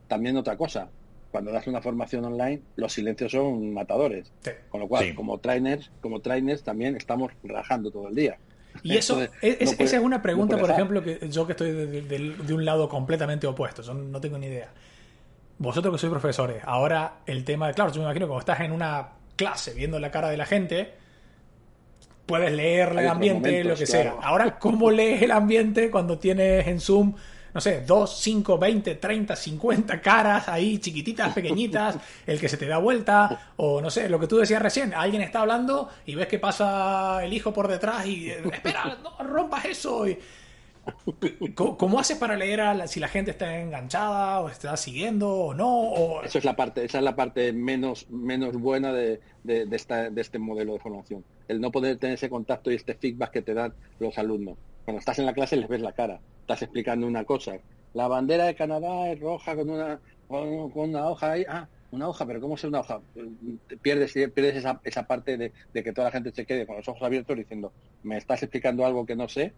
También 0.07 0.35
otra 0.37 0.57
cosa, 0.57 0.89
cuando 1.31 1.51
das 1.51 1.65
una 1.67 1.81
formación 1.81 2.25
online, 2.25 2.61
los 2.75 2.93
silencios 2.93 3.31
son 3.31 3.73
matadores. 3.73 4.31
Con 4.69 4.81
lo 4.81 4.87
cual, 4.87 5.15
como 5.15 5.39
trainers, 5.39 5.89
como 6.01 6.19
trainers 6.19 6.63
también 6.63 6.95
estamos 6.95 7.31
rajando 7.43 7.89
todo 7.89 8.09
el 8.09 8.15
día. 8.15 8.37
Y 8.83 8.97
eso, 8.97 9.21
esa 9.41 9.97
es 9.97 10.03
una 10.03 10.21
pregunta, 10.21 10.57
por 10.57 10.69
ejemplo, 10.69 11.03
que 11.03 11.19
yo 11.29 11.45
que 11.45 11.53
estoy 11.53 11.71
de, 11.71 12.01
de, 12.01 12.53
un 12.53 12.65
lado 12.65 12.87
completamente 12.87 13.47
opuesto, 13.47 13.81
yo 13.81 13.93
no 13.93 14.19
tengo 14.19 14.37
ni 14.37 14.47
idea. 14.47 14.69
Vosotros 15.57 15.93
que 15.93 15.99
sois 15.99 16.11
profesores, 16.11 16.61
ahora 16.65 17.19
el 17.25 17.43
tema 17.45 17.67
de, 17.67 17.73
claro, 17.73 17.91
yo 17.91 17.99
me 17.99 18.05
imagino 18.05 18.25
que 18.25 18.29
como 18.29 18.39
estás 18.39 18.59
en 18.61 18.71
una 18.71 19.09
clase, 19.41 19.73
viendo 19.73 19.99
la 19.99 20.11
cara 20.11 20.29
de 20.29 20.37
la 20.37 20.45
gente, 20.45 20.93
puedes 22.27 22.51
leer 22.51 22.89
el 22.89 23.07
ambiente, 23.07 23.63
lo 23.63 23.75
que 23.75 23.87
sea. 23.87 24.13
Ahora, 24.21 24.59
¿cómo 24.59 24.91
lees 24.91 25.23
el 25.23 25.31
ambiente 25.31 25.89
cuando 25.89 26.19
tienes 26.19 26.67
en 26.67 26.79
Zoom, 26.79 27.15
no 27.51 27.59
sé, 27.59 27.81
2, 27.81 28.19
5, 28.21 28.59
20, 28.59 28.95
30, 28.95 29.35
50 29.35 29.99
caras 29.99 30.47
ahí 30.47 30.77
chiquititas, 30.77 31.33
pequeñitas, 31.33 31.97
el 32.27 32.39
que 32.39 32.47
se 32.47 32.57
te 32.57 32.67
da 32.67 32.77
vuelta, 32.77 33.53
o 33.55 33.81
no 33.81 33.89
sé, 33.89 34.07
lo 34.09 34.19
que 34.19 34.27
tú 34.27 34.37
decías 34.37 34.61
recién, 34.61 34.93
alguien 34.93 35.23
está 35.23 35.41
hablando 35.41 35.89
y 36.05 36.13
ves 36.13 36.27
que 36.27 36.37
pasa 36.37 37.25
el 37.25 37.33
hijo 37.33 37.51
por 37.51 37.67
detrás 37.67 38.05
y 38.05 38.29
espera, 38.29 38.95
no 39.01 39.17
rompas 39.25 39.65
eso. 39.65 40.07
Y, 40.07 40.19
¿Cómo, 41.55 41.99
haces 41.99 42.17
para 42.17 42.35
leer 42.35 42.61
si 42.87 42.99
la 42.99 43.07
gente 43.07 43.31
está 43.31 43.59
enganchada 43.59 44.41
o 44.41 44.49
está 44.49 44.75
siguiendo 44.77 45.29
o 45.29 45.53
no? 45.53 46.23
Eso 46.23 46.39
es 46.39 46.45
la 46.45 46.55
parte, 46.55 46.83
esa 46.83 46.97
es 46.97 47.03
la 47.03 47.15
parte 47.15 47.53
menos, 47.53 48.09
menos 48.09 48.57
buena 48.57 48.91
de, 48.91 49.19
de, 49.43 49.67
este 50.15 50.39
modelo 50.39 50.73
de 50.73 50.79
formación. 50.79 51.23
El 51.47 51.61
no 51.61 51.71
poder 51.71 51.97
tener 51.97 52.15
ese 52.15 52.29
contacto 52.29 52.71
y 52.71 52.75
este 52.75 52.95
feedback 52.95 53.31
que 53.31 53.41
te 53.41 53.53
dan 53.53 53.73
los 53.99 54.17
alumnos. 54.17 54.57
Cuando 54.85 54.99
estás 54.99 55.19
en 55.19 55.25
la 55.25 55.33
clase 55.33 55.55
les 55.55 55.69
ves 55.69 55.81
la 55.81 55.93
cara, 55.93 56.19
estás 56.41 56.63
explicando 56.63 57.05
una 57.05 57.25
cosa. 57.25 57.57
La 57.93 58.07
bandera 58.07 58.45
de 58.45 58.55
Canadá 58.55 59.11
es 59.11 59.19
roja 59.19 59.55
con 59.55 59.69
una, 59.69 59.99
con, 60.27 60.71
una 60.73 61.09
hoja 61.09 61.31
ahí. 61.31 61.45
Ah, 61.47 61.67
una 61.91 62.07
hoja, 62.07 62.25
pero 62.25 62.39
¿cómo 62.39 62.55
es 62.55 62.63
una 62.63 62.79
hoja? 62.79 63.01
Pierdes, 63.81 64.13
pierdes 64.13 64.55
esa, 64.55 64.79
esa 64.83 65.05
parte 65.05 65.37
de, 65.37 65.51
de 65.73 65.83
que 65.83 65.91
toda 65.91 66.07
la 66.07 66.11
gente 66.11 66.31
se 66.31 66.45
quede 66.45 66.65
con 66.65 66.77
los 66.77 66.87
ojos 66.87 67.03
abiertos 67.03 67.35
diciendo, 67.35 67.73
me 68.01 68.17
estás 68.17 68.41
explicando 68.41 68.85
algo 68.85 69.05
que 69.05 69.15
no 69.15 69.27
sé 69.27 69.53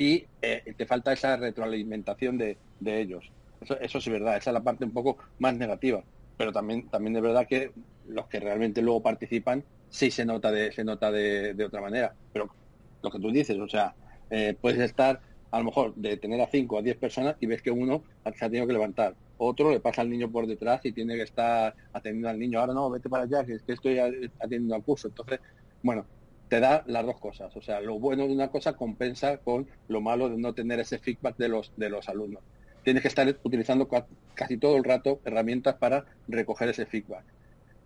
y 0.00 0.26
eh, 0.40 0.62
te 0.78 0.86
falta 0.86 1.12
esa 1.12 1.36
retroalimentación 1.36 2.38
de, 2.38 2.56
ellos. 2.82 3.30
Eso, 3.60 3.78
eso 3.78 3.98
es 3.98 4.08
verdad, 4.08 4.38
esa 4.38 4.48
es 4.48 4.54
la 4.54 4.62
parte 4.62 4.86
un 4.86 4.92
poco 4.92 5.18
más 5.38 5.54
negativa. 5.54 6.02
Pero 6.38 6.54
también, 6.54 6.88
también 6.88 7.16
es 7.16 7.22
verdad 7.22 7.46
que 7.46 7.72
los 8.08 8.26
que 8.26 8.40
realmente 8.40 8.80
luego 8.80 9.02
participan 9.02 9.62
sí 9.90 10.10
se 10.10 10.24
nota 10.24 10.50
de, 10.50 10.72
se 10.72 10.84
nota 10.84 11.12
de, 11.12 11.62
otra 11.62 11.82
manera. 11.82 12.14
Pero 12.32 12.48
lo 13.02 13.10
que 13.10 13.18
tú 13.18 13.30
dices, 13.30 13.58
o 13.58 13.68
sea, 13.68 13.94
eh, 14.30 14.56
puedes 14.58 14.80
estar 14.80 15.20
a 15.50 15.58
lo 15.58 15.66
mejor 15.66 15.94
de 15.94 16.16
tener 16.16 16.40
a 16.40 16.46
5 16.46 16.78
a 16.78 16.82
10 16.82 16.96
personas 16.96 17.36
y 17.38 17.44
ves 17.44 17.60
que 17.60 17.70
uno 17.70 18.02
se 18.24 18.42
ha 18.46 18.48
tenido 18.48 18.66
que 18.66 18.72
levantar. 18.72 19.14
Otro 19.36 19.70
le 19.70 19.80
pasa 19.80 20.00
al 20.00 20.08
niño 20.08 20.32
por 20.32 20.46
detrás 20.46 20.80
y 20.86 20.92
tiene 20.92 21.14
que 21.16 21.24
estar 21.24 21.74
atendiendo 21.92 22.30
al 22.30 22.38
niño. 22.38 22.58
Ahora 22.58 22.72
no, 22.72 22.88
vete 22.88 23.10
para 23.10 23.24
allá, 23.24 23.44
que 23.44 23.58
estoy 23.70 23.98
atendiendo 23.98 24.76
al 24.76 24.82
curso. 24.82 25.08
Entonces, 25.08 25.40
bueno, 25.82 26.06
te 26.50 26.58
da 26.58 26.82
las 26.86 27.06
dos 27.06 27.18
cosas. 27.18 27.56
O 27.56 27.62
sea, 27.62 27.80
lo 27.80 27.98
bueno 27.98 28.26
de 28.26 28.34
una 28.34 28.50
cosa 28.50 28.74
compensa 28.74 29.38
con 29.38 29.68
lo 29.88 30.00
malo 30.00 30.28
de 30.28 30.36
no 30.36 30.52
tener 30.52 30.80
ese 30.80 30.98
feedback 30.98 31.36
de 31.38 31.48
los, 31.48 31.72
de 31.76 31.88
los 31.88 32.08
alumnos. 32.08 32.42
Tienes 32.82 33.02
que 33.02 33.08
estar 33.08 33.28
utilizando 33.44 33.88
casi 34.34 34.56
todo 34.58 34.76
el 34.76 34.82
rato 34.82 35.20
herramientas 35.24 35.76
para 35.76 36.04
recoger 36.26 36.68
ese 36.68 36.86
feedback. 36.86 37.24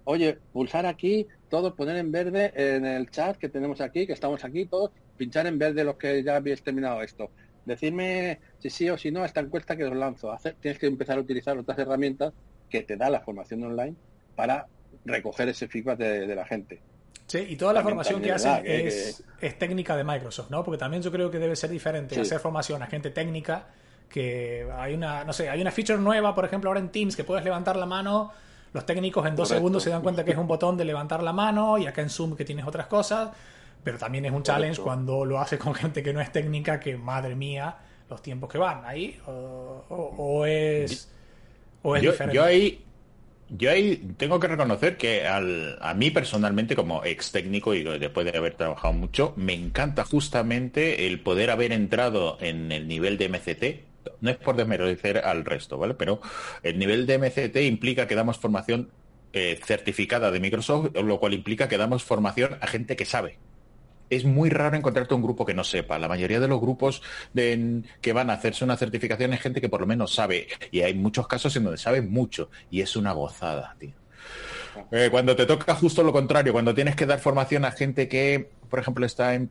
Oye, 0.04 0.38
pulsar 0.52 0.86
aquí, 0.86 1.26
todos 1.50 1.74
poner 1.74 1.96
en 1.96 2.10
verde 2.10 2.52
en 2.56 2.86
el 2.86 3.10
chat 3.10 3.36
que 3.36 3.50
tenemos 3.50 3.82
aquí, 3.82 4.06
que 4.06 4.14
estamos 4.14 4.42
aquí, 4.44 4.64
todos, 4.64 4.92
pinchar 5.18 5.46
en 5.46 5.58
verde 5.58 5.84
los 5.84 5.96
que 5.96 6.22
ya 6.22 6.36
habéis 6.36 6.62
terminado 6.62 7.02
esto. 7.02 7.30
Decirme 7.66 8.40
si 8.60 8.70
sí 8.70 8.88
o 8.88 8.96
si 8.96 9.10
no 9.10 9.22
a 9.22 9.26
esta 9.26 9.40
encuesta 9.40 9.76
que 9.76 9.84
os 9.84 9.94
lanzo. 9.94 10.32
Hacer, 10.32 10.56
tienes 10.58 10.78
que 10.78 10.86
empezar 10.86 11.18
a 11.18 11.20
utilizar 11.20 11.58
otras 11.58 11.78
herramientas 11.78 12.32
que 12.70 12.82
te 12.82 12.96
da 12.96 13.10
la 13.10 13.20
formación 13.20 13.62
online 13.62 13.94
para 14.34 14.68
recoger 15.04 15.50
ese 15.50 15.68
feedback 15.68 15.98
de 15.98 16.34
la 16.34 16.46
gente. 16.46 16.80
Sí, 17.26 17.38
y 17.48 17.56
toda 17.56 17.72
la 17.72 17.82
formación 17.82 18.20
que 18.20 18.32
hacen 18.32 18.62
es, 18.64 19.22
técnica 19.58 19.96
de 19.96 20.04
Microsoft, 20.04 20.50
¿no? 20.50 20.62
Porque 20.62 20.78
también 20.78 21.02
yo 21.02 21.10
creo 21.10 21.30
que 21.30 21.38
debe 21.38 21.56
ser 21.56 21.70
diferente 21.70 22.20
hacer 22.20 22.38
formación 22.38 22.82
a 22.82 22.86
gente 22.86 23.10
técnica, 23.10 23.66
que 24.08 24.68
hay 24.76 24.94
una, 24.94 25.24
no 25.24 25.32
sé, 25.32 25.48
hay 25.48 25.60
una 25.60 25.70
feature 25.70 25.98
nueva, 25.98 26.34
por 26.34 26.44
ejemplo, 26.44 26.70
ahora 26.70 26.80
en 26.80 26.90
Teams, 26.90 27.16
que 27.16 27.24
puedes 27.24 27.44
levantar 27.44 27.76
la 27.76 27.86
mano, 27.86 28.32
los 28.72 28.84
técnicos 28.84 29.26
en 29.26 29.36
dos 29.36 29.48
segundos 29.48 29.82
se 29.82 29.90
dan 29.90 30.02
cuenta 30.02 30.24
que 30.24 30.32
es 30.32 30.36
un 30.36 30.46
botón 30.46 30.76
de 30.76 30.84
levantar 30.84 31.22
la 31.22 31.32
mano, 31.32 31.78
y 31.78 31.86
acá 31.86 32.02
en 32.02 32.10
Zoom 32.10 32.36
que 32.36 32.44
tienes 32.44 32.66
otras 32.66 32.86
cosas, 32.86 33.30
pero 33.82 33.98
también 33.98 34.24
es 34.26 34.32
un 34.32 34.42
challenge 34.42 34.80
cuando 34.80 35.24
lo 35.24 35.40
haces 35.40 35.58
con 35.58 35.74
gente 35.74 36.02
que 36.02 36.12
no 36.12 36.20
es 36.20 36.30
técnica, 36.30 36.78
que 36.78 36.96
madre 36.96 37.34
mía, 37.34 37.76
los 38.10 38.20
tiempos 38.22 38.50
que 38.50 38.58
van 38.58 38.84
ahí, 38.84 39.18
o, 39.26 40.44
es... 40.46 41.10
O 41.82 41.96
es 41.96 42.02
diferente. 42.02 42.34
Yo 42.34 42.44
ahí 42.44 42.83
yo 43.48 43.70
ahí 43.70 43.96
tengo 44.16 44.40
que 44.40 44.48
reconocer 44.48 44.96
que 44.96 45.26
a 45.26 45.94
mí 45.94 46.10
personalmente, 46.10 46.76
como 46.76 47.04
ex 47.04 47.32
técnico 47.32 47.74
y 47.74 47.82
después 47.82 48.30
de 48.30 48.36
haber 48.36 48.54
trabajado 48.54 48.94
mucho, 48.94 49.34
me 49.36 49.54
encanta 49.54 50.04
justamente 50.04 51.06
el 51.06 51.20
poder 51.20 51.50
haber 51.50 51.72
entrado 51.72 52.38
en 52.40 52.72
el 52.72 52.88
nivel 52.88 53.18
de 53.18 53.28
MCT. 53.28 54.20
No 54.20 54.30
es 54.30 54.36
por 54.36 54.56
desmerecer 54.56 55.18
al 55.18 55.44
resto, 55.44 55.78
¿vale? 55.78 55.94
Pero 55.94 56.20
el 56.62 56.78
nivel 56.78 57.06
de 57.06 57.18
MCT 57.18 57.56
implica 57.66 58.06
que 58.06 58.14
damos 58.14 58.38
formación 58.38 58.90
eh, 59.32 59.58
certificada 59.64 60.30
de 60.30 60.40
Microsoft, 60.40 60.94
lo 60.94 61.18
cual 61.18 61.34
implica 61.34 61.68
que 61.68 61.78
damos 61.78 62.04
formación 62.04 62.58
a 62.60 62.66
gente 62.66 62.96
que 62.96 63.04
sabe 63.04 63.38
es 64.10 64.24
muy 64.24 64.50
raro 64.50 64.76
encontrarte 64.76 65.14
un 65.14 65.22
grupo 65.22 65.44
que 65.44 65.54
no 65.54 65.64
sepa. 65.64 65.98
La 65.98 66.08
mayoría 66.08 66.40
de 66.40 66.48
los 66.48 66.60
grupos 66.60 67.02
que 67.34 68.12
van 68.12 68.30
a 68.30 68.34
hacerse 68.34 68.64
una 68.64 68.76
certificación 68.76 69.32
es 69.32 69.40
gente 69.40 69.60
que 69.60 69.68
por 69.68 69.80
lo 69.80 69.86
menos 69.86 70.14
sabe. 70.14 70.48
Y 70.70 70.80
hay 70.80 70.94
muchos 70.94 71.26
casos 71.26 71.54
en 71.56 71.64
donde 71.64 71.78
sabe 71.78 72.02
mucho. 72.02 72.50
Y 72.70 72.80
es 72.80 72.96
una 72.96 73.12
gozada, 73.12 73.74
tío. 73.78 73.92
Eh, 74.90 75.08
cuando 75.10 75.36
te 75.36 75.46
toca 75.46 75.74
justo 75.74 76.02
lo 76.02 76.12
contrario, 76.12 76.52
cuando 76.52 76.74
tienes 76.74 76.96
que 76.96 77.06
dar 77.06 77.20
formación 77.20 77.64
a 77.64 77.70
gente 77.70 78.08
que, 78.08 78.50
por 78.68 78.80
ejemplo, 78.80 79.06
está 79.06 79.34
en, 79.34 79.46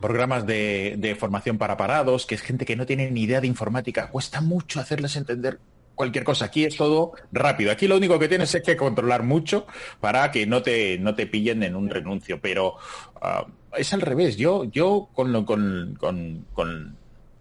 programas 0.00 0.46
de, 0.46 0.94
de, 0.98 1.14
formación 1.16 1.58
para 1.58 1.76
parados, 1.76 2.26
que 2.26 2.36
es 2.36 2.42
gente 2.42 2.64
que 2.64 2.76
no 2.76 2.86
tiene 2.86 3.10
ni 3.10 3.22
idea 3.22 3.40
de 3.40 3.46
informática, 3.48 4.08
cuesta 4.08 4.40
mucho 4.40 4.78
hacerles 4.78 5.16
entender 5.16 5.58
cualquier 5.96 6.22
cosa. 6.22 6.44
Aquí 6.44 6.64
es 6.64 6.76
todo 6.76 7.14
rápido. 7.32 7.72
Aquí 7.72 7.88
lo 7.88 7.96
único 7.96 8.20
que 8.20 8.28
tienes 8.28 8.54
es 8.54 8.62
que 8.62 8.76
controlar 8.76 9.24
mucho 9.24 9.66
para 9.98 10.30
que 10.30 10.46
no 10.46 10.62
te, 10.62 10.96
no 10.98 11.16
te 11.16 11.26
pillen 11.26 11.64
en 11.64 11.74
un 11.74 11.90
renuncio. 11.90 12.40
Pero 12.40 12.76
ah, 13.20 13.44
es 13.76 13.92
al 13.92 14.02
revés. 14.02 14.36
Yo, 14.36 14.62
yo 14.62 15.08
con, 15.12 15.32
lo, 15.32 15.44
con, 15.44 15.98
con, 15.98 16.46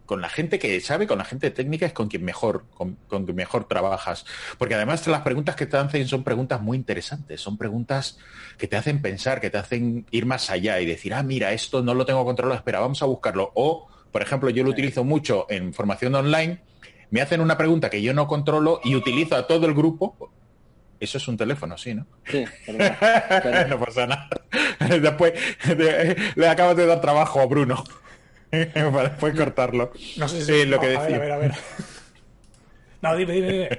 con 0.05 0.21
la 0.21 0.29
gente 0.29 0.59
que 0.59 0.79
sabe, 0.81 1.07
con 1.07 1.17
la 1.17 1.25
gente 1.25 1.51
técnica, 1.51 1.85
es 1.85 1.93
con 1.93 2.07
quien 2.07 2.23
mejor, 2.23 2.65
con, 2.73 2.97
con 3.07 3.25
quien 3.25 3.35
mejor 3.35 3.67
trabajas. 3.67 4.25
Porque 4.57 4.75
además 4.75 5.05
las 5.07 5.21
preguntas 5.21 5.55
que 5.55 5.65
te 5.65 5.77
hacen 5.77 6.07
son 6.07 6.23
preguntas 6.23 6.61
muy 6.61 6.77
interesantes, 6.77 7.41
son 7.41 7.57
preguntas 7.57 8.17
que 8.57 8.67
te 8.67 8.77
hacen 8.77 9.01
pensar, 9.01 9.41
que 9.41 9.49
te 9.49 9.57
hacen 9.57 10.05
ir 10.11 10.25
más 10.25 10.49
allá 10.49 10.79
y 10.79 10.85
decir, 10.85 11.13
ah, 11.13 11.23
mira, 11.23 11.51
esto 11.53 11.81
no 11.81 11.93
lo 11.93 12.05
tengo 12.05 12.23
controlado, 12.23 12.57
espera, 12.57 12.79
vamos 12.79 13.01
a 13.01 13.05
buscarlo. 13.05 13.51
O, 13.55 13.87
por 14.11 14.21
ejemplo, 14.21 14.49
yo 14.49 14.63
lo 14.63 14.69
utilizo 14.69 15.03
mucho 15.03 15.47
en 15.49 15.73
formación 15.73 16.15
online, 16.15 16.61
me 17.15 17.21
hacen 17.21 17.39
una 17.39 17.57
pregunta 17.57 17.89
que 17.89 18.01
yo 18.01 18.13
no 18.13 18.27
controlo 18.27 18.81
y 18.83 18.93
utilizo 18.93 19.37
a 19.37 19.47
todo 19.47 19.65
el 19.67 19.73
grupo. 19.73 20.33
Eso 20.99 21.17
es 21.17 21.25
un 21.29 21.37
teléfono, 21.37 21.77
sí, 21.77 21.93
¿no? 21.93 22.05
Sí, 22.25 22.43
pero, 22.65 22.77
pero- 23.41 23.67
no 23.69 23.79
pasa 23.79 24.05
nada. 24.05 24.27
Después 25.01 25.31
de- 25.65 26.17
le 26.35 26.47
acabas 26.49 26.75
de 26.75 26.85
dar 26.85 26.99
trabajo 26.99 27.39
a 27.39 27.45
Bruno. 27.45 27.81
Para 28.51 29.03
después 29.09 29.33
cortarlo. 29.33 29.93
No 30.17 30.27
sé 30.27 30.43
si 30.43 30.51
Eh, 30.51 30.65
lo 30.65 30.77
que 30.77 30.87
a 30.87 30.89
ver, 30.89 30.99
decía. 31.03 31.15
a 31.15 31.19
ver, 31.19 31.31
a 31.31 31.37
ver. 31.37 31.51
No, 33.01 33.15
dime, 33.15 33.31
dime, 33.33 33.51
dime. 33.53 33.69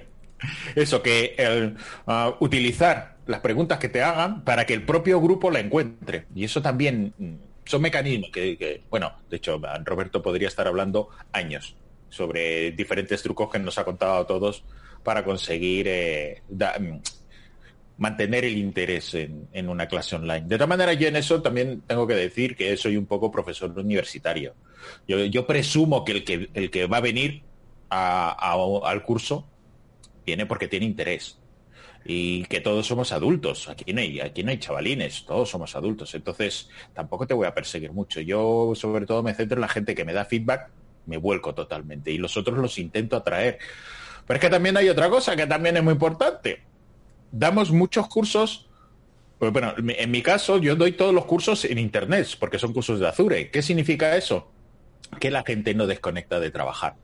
Eso, 0.75 1.03
que 1.03 1.35
el, 1.37 1.77
ah, 2.07 2.35
utilizar 2.41 3.17
las 3.27 3.41
preguntas 3.41 3.79
que 3.79 3.91
te 3.91 4.03
hagan 4.03 4.45
para 4.45 4.65
que 4.65 4.73
el 4.73 4.83
propio 4.83 5.21
grupo 5.21 5.51
la 5.51 5.61
encuentre. 5.61 6.25
Y 6.35 6.45
eso 6.45 6.63
también 6.63 7.13
mm, 7.19 7.35
son 7.67 7.83
mecanismos 7.83 8.31
que, 8.31 8.57
que, 8.57 8.83
bueno, 8.89 9.13
de 9.29 9.37
hecho, 9.37 9.61
Roberto 9.85 10.23
podría 10.23 10.49
estar 10.49 10.67
hablando 10.67 11.11
años 11.33 11.77
sobre 12.17 12.73
diferentes 12.73 13.23
trucos 13.23 13.51
que 13.51 13.59
nos 13.59 13.79
ha 13.79 13.85
contado 13.85 14.17
a 14.19 14.27
todos 14.27 14.65
para 15.05 15.23
conseguir 15.25 15.87
eh, 15.89 16.43
mm, 16.49 16.97
mantener 17.99 18.45
el 18.45 18.59
interés 18.59 19.15
en, 19.15 19.49
en 19.53 19.69
una 19.69 19.87
clase 19.89 20.17
online. 20.17 20.43
De 20.47 20.57
todas 20.57 20.69
maneras, 20.69 20.99
yo 20.99 21.09
en 21.09 21.17
eso 21.17 21.41
también 21.41 21.83
tengo 21.87 22.07
que 22.07 22.15
decir 22.15 22.55
que 22.57 22.77
soy 22.77 22.97
un 22.97 23.07
poco 23.07 23.31
profesor 23.31 23.71
universitario. 23.79 24.55
Yo, 25.09 25.25
yo 25.25 25.47
presumo 25.47 26.05
que 26.05 26.13
el 26.13 26.25
que, 26.25 26.51
el 26.53 26.71
que 26.71 26.87
va 26.87 26.99
a 26.99 27.01
venir 27.01 27.43
a- 27.89 28.37
al 28.85 29.03
curso 29.03 29.47
viene 30.27 30.45
porque 30.47 30.69
tiene 30.69 30.87
interés. 30.87 31.39
Y 32.09 32.45
que 32.45 32.61
todos 32.61 32.87
somos 32.87 33.11
adultos. 33.13 33.69
Aquí 33.69 33.93
no, 33.93 34.01
hay, 34.01 34.21
aquí 34.21 34.45
no 34.45 34.51
hay 34.53 34.59
chavalines, 34.59 35.25
todos 35.27 35.51
somos 35.51 35.75
adultos. 35.75 36.15
Entonces, 36.15 36.69
tampoco 36.95 37.27
te 37.27 37.35
voy 37.35 37.47
a 37.49 37.55
perseguir 37.55 37.93
mucho. 37.93 38.21
Yo, 38.21 38.73
sobre 38.77 39.07
todo, 39.07 39.23
me 39.25 39.35
centro 39.35 39.57
en 39.57 39.63
la 39.63 39.69
gente 39.69 39.95
que 39.95 40.05
me 40.05 40.13
da 40.13 40.25
feedback, 40.25 40.71
me 41.07 41.17
vuelco 41.17 41.55
totalmente. 41.55 42.11
Y 42.11 42.19
los 42.19 42.37
otros 42.37 42.59
los 42.59 42.79
intento 42.79 43.17
atraer. 43.17 43.59
Pero 44.27 44.37
es 44.37 44.41
que 44.41 44.51
también 44.51 44.77
hay 44.77 44.89
otra 44.89 45.09
cosa 45.09 45.37
que 45.37 45.47
también 45.47 45.77
es 45.77 45.83
muy 45.83 45.93
importante. 45.93 46.63
Damos 47.31 47.71
muchos 47.71 48.09
cursos. 48.09 48.69
pues 49.39 49.53
bueno, 49.53 49.75
en 49.77 50.11
mi 50.11 50.23
caso, 50.23 50.59
yo 50.59 50.77
doy 50.77 50.93
todos 50.93 51.15
los 51.15 51.25
cursos 51.25 51.65
en 51.65 51.79
internet, 51.79 52.29
porque 52.39 52.59
son 52.59 52.73
cursos 52.73 53.01
de 53.01 53.09
Azure. 53.09 53.51
¿Qué 53.51 53.63
significa 53.63 54.17
eso? 54.17 54.51
Que 55.21 55.31
la 55.31 55.45
gente 55.45 55.75
no 55.75 55.87
desconecta 55.87 56.41
de 56.41 56.51
trabajar 56.51 56.97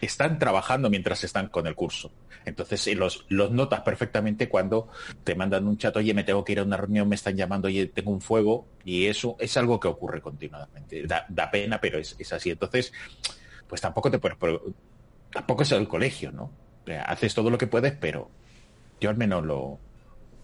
están 0.00 0.38
trabajando 0.38 0.90
mientras 0.90 1.24
están 1.24 1.48
con 1.48 1.66
el 1.66 1.74
curso. 1.74 2.12
Entonces 2.44 2.86
eh, 2.86 2.94
los, 2.94 3.26
los 3.28 3.50
notas 3.50 3.80
perfectamente 3.80 4.48
cuando 4.48 4.88
te 5.24 5.34
mandan 5.34 5.66
un 5.66 5.76
chat, 5.78 5.96
oye, 5.96 6.14
me 6.14 6.24
tengo 6.24 6.44
que 6.44 6.52
ir 6.52 6.60
a 6.60 6.64
una 6.64 6.76
reunión, 6.76 7.08
me 7.08 7.14
están 7.14 7.36
llamando, 7.36 7.68
oye, 7.68 7.86
tengo 7.86 8.10
un 8.10 8.20
fuego, 8.20 8.66
y 8.84 9.06
eso 9.06 9.36
es 9.38 9.56
algo 9.56 9.78
que 9.80 9.88
ocurre 9.88 10.20
continuamente. 10.20 11.06
Da, 11.06 11.26
da 11.28 11.50
pena, 11.50 11.80
pero 11.80 11.98
es, 11.98 12.16
es 12.18 12.32
así. 12.32 12.50
Entonces, 12.50 12.92
pues 13.66 13.80
tampoco 13.80 14.10
te 14.10 14.18
puedes, 14.18 14.38
tampoco 15.32 15.62
es 15.62 15.72
el 15.72 15.88
colegio, 15.88 16.32
¿no? 16.32 16.50
Haces 17.06 17.34
todo 17.34 17.50
lo 17.50 17.58
que 17.58 17.68
puedes, 17.68 17.92
pero 17.92 18.30
yo 19.00 19.10
al 19.10 19.16
menos 19.16 19.44
lo, 19.44 19.78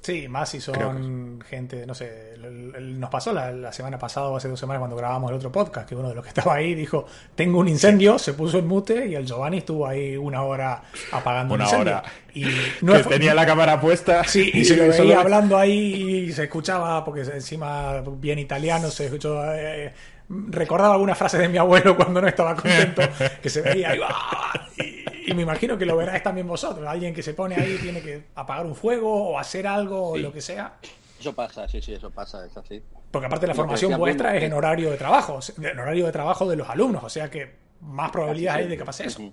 Sí, 0.06 0.28
más 0.28 0.48
si 0.50 0.60
son 0.60 1.40
gente, 1.50 1.84
no 1.84 1.92
sé, 1.92 2.34
nos 2.80 3.10
pasó 3.10 3.32
la, 3.32 3.50
la 3.50 3.72
semana 3.72 3.98
pasada 3.98 4.28
o 4.28 4.36
hace 4.36 4.46
dos 4.46 4.60
semanas 4.60 4.78
cuando 4.78 4.94
grabamos 4.94 5.32
el 5.32 5.36
otro 5.36 5.50
podcast, 5.50 5.88
que 5.88 5.96
uno 5.96 6.10
de 6.10 6.14
los 6.14 6.22
que 6.22 6.28
estaba 6.36 6.54
ahí 6.54 6.76
dijo, 6.76 7.06
tengo 7.34 7.58
un 7.58 7.66
incendio, 7.66 8.16
se 8.16 8.32
puso 8.34 8.60
en 8.60 8.68
mute 8.68 9.04
y 9.08 9.16
el 9.16 9.26
Giovanni 9.26 9.58
estuvo 9.58 9.84
ahí 9.84 10.16
una 10.16 10.44
hora 10.44 10.80
apagando 11.10 11.54
Una 11.54 11.64
el 11.64 11.70
incendio. 11.70 11.92
hora. 11.96 12.02
Y 12.34 12.44
no 12.82 12.92
que 12.92 13.02
tenía 13.02 13.34
la 13.34 13.44
cámara 13.46 13.80
puesta. 13.80 14.22
Sí, 14.28 14.48
y 14.54 14.64
se 14.64 14.76
lo 14.76 14.92
solo- 14.92 15.08
veía 15.08 15.20
hablando 15.20 15.58
ahí 15.58 16.26
y 16.28 16.32
se 16.32 16.44
escuchaba, 16.44 17.04
porque 17.04 17.22
encima 17.22 18.00
bien 18.20 18.38
italiano, 18.38 18.88
se 18.90 19.06
escuchó. 19.06 19.42
eh, 19.54 19.92
recordaba 20.28 20.94
algunas 20.94 21.18
frases 21.18 21.40
de 21.40 21.48
mi 21.48 21.58
abuelo 21.58 21.96
cuando 21.96 22.20
no 22.22 22.28
estaba 22.28 22.54
contento, 22.54 23.02
que 23.42 23.48
se 23.50 23.60
veía 23.62 23.90
ahí. 23.90 24.00
¡ah! 24.08 24.68
Y, 24.78 25.04
y 25.26 25.34
me 25.34 25.42
imagino 25.42 25.76
que 25.76 25.84
lo 25.86 25.96
veráis 25.96 26.22
también 26.22 26.46
vosotros. 26.46 26.86
Alguien 26.86 27.12
que 27.14 27.22
se 27.22 27.34
pone 27.34 27.56
ahí 27.56 27.76
tiene 27.80 28.00
que 28.00 28.24
apagar 28.34 28.66
un 28.66 28.74
fuego 28.74 29.30
o 29.30 29.38
hacer 29.38 29.66
algo 29.66 30.10
o 30.10 30.16
lo 30.18 30.32
que 30.32 30.40
sea. 30.40 30.78
Eso 31.18 31.34
pasa, 31.34 31.66
sí, 31.68 31.80
sí, 31.80 31.94
eso 31.94 32.10
pasa, 32.10 32.44
es 32.46 32.56
así. 32.56 32.82
Porque 33.10 33.26
aparte 33.26 33.46
la 33.46 33.52
Lo 33.54 33.56
formación 33.56 33.98
vuestra 33.98 34.36
es 34.36 34.42
en 34.44 34.50
que- 34.50 34.54
horario 34.54 34.90
de 34.90 34.96
trabajo, 34.96 35.38
en 35.62 35.78
horario 35.78 36.06
de 36.06 36.12
trabajo 36.12 36.48
de 36.48 36.56
los 36.56 36.68
alumnos, 36.68 37.02
o 37.04 37.08
sea 37.08 37.30
que 37.30 37.54
más 37.80 38.10
probabilidades 38.10 38.64
hay 38.64 38.70
de 38.70 38.76
que 38.76 38.84
pase 38.84 39.06
eso. 39.06 39.32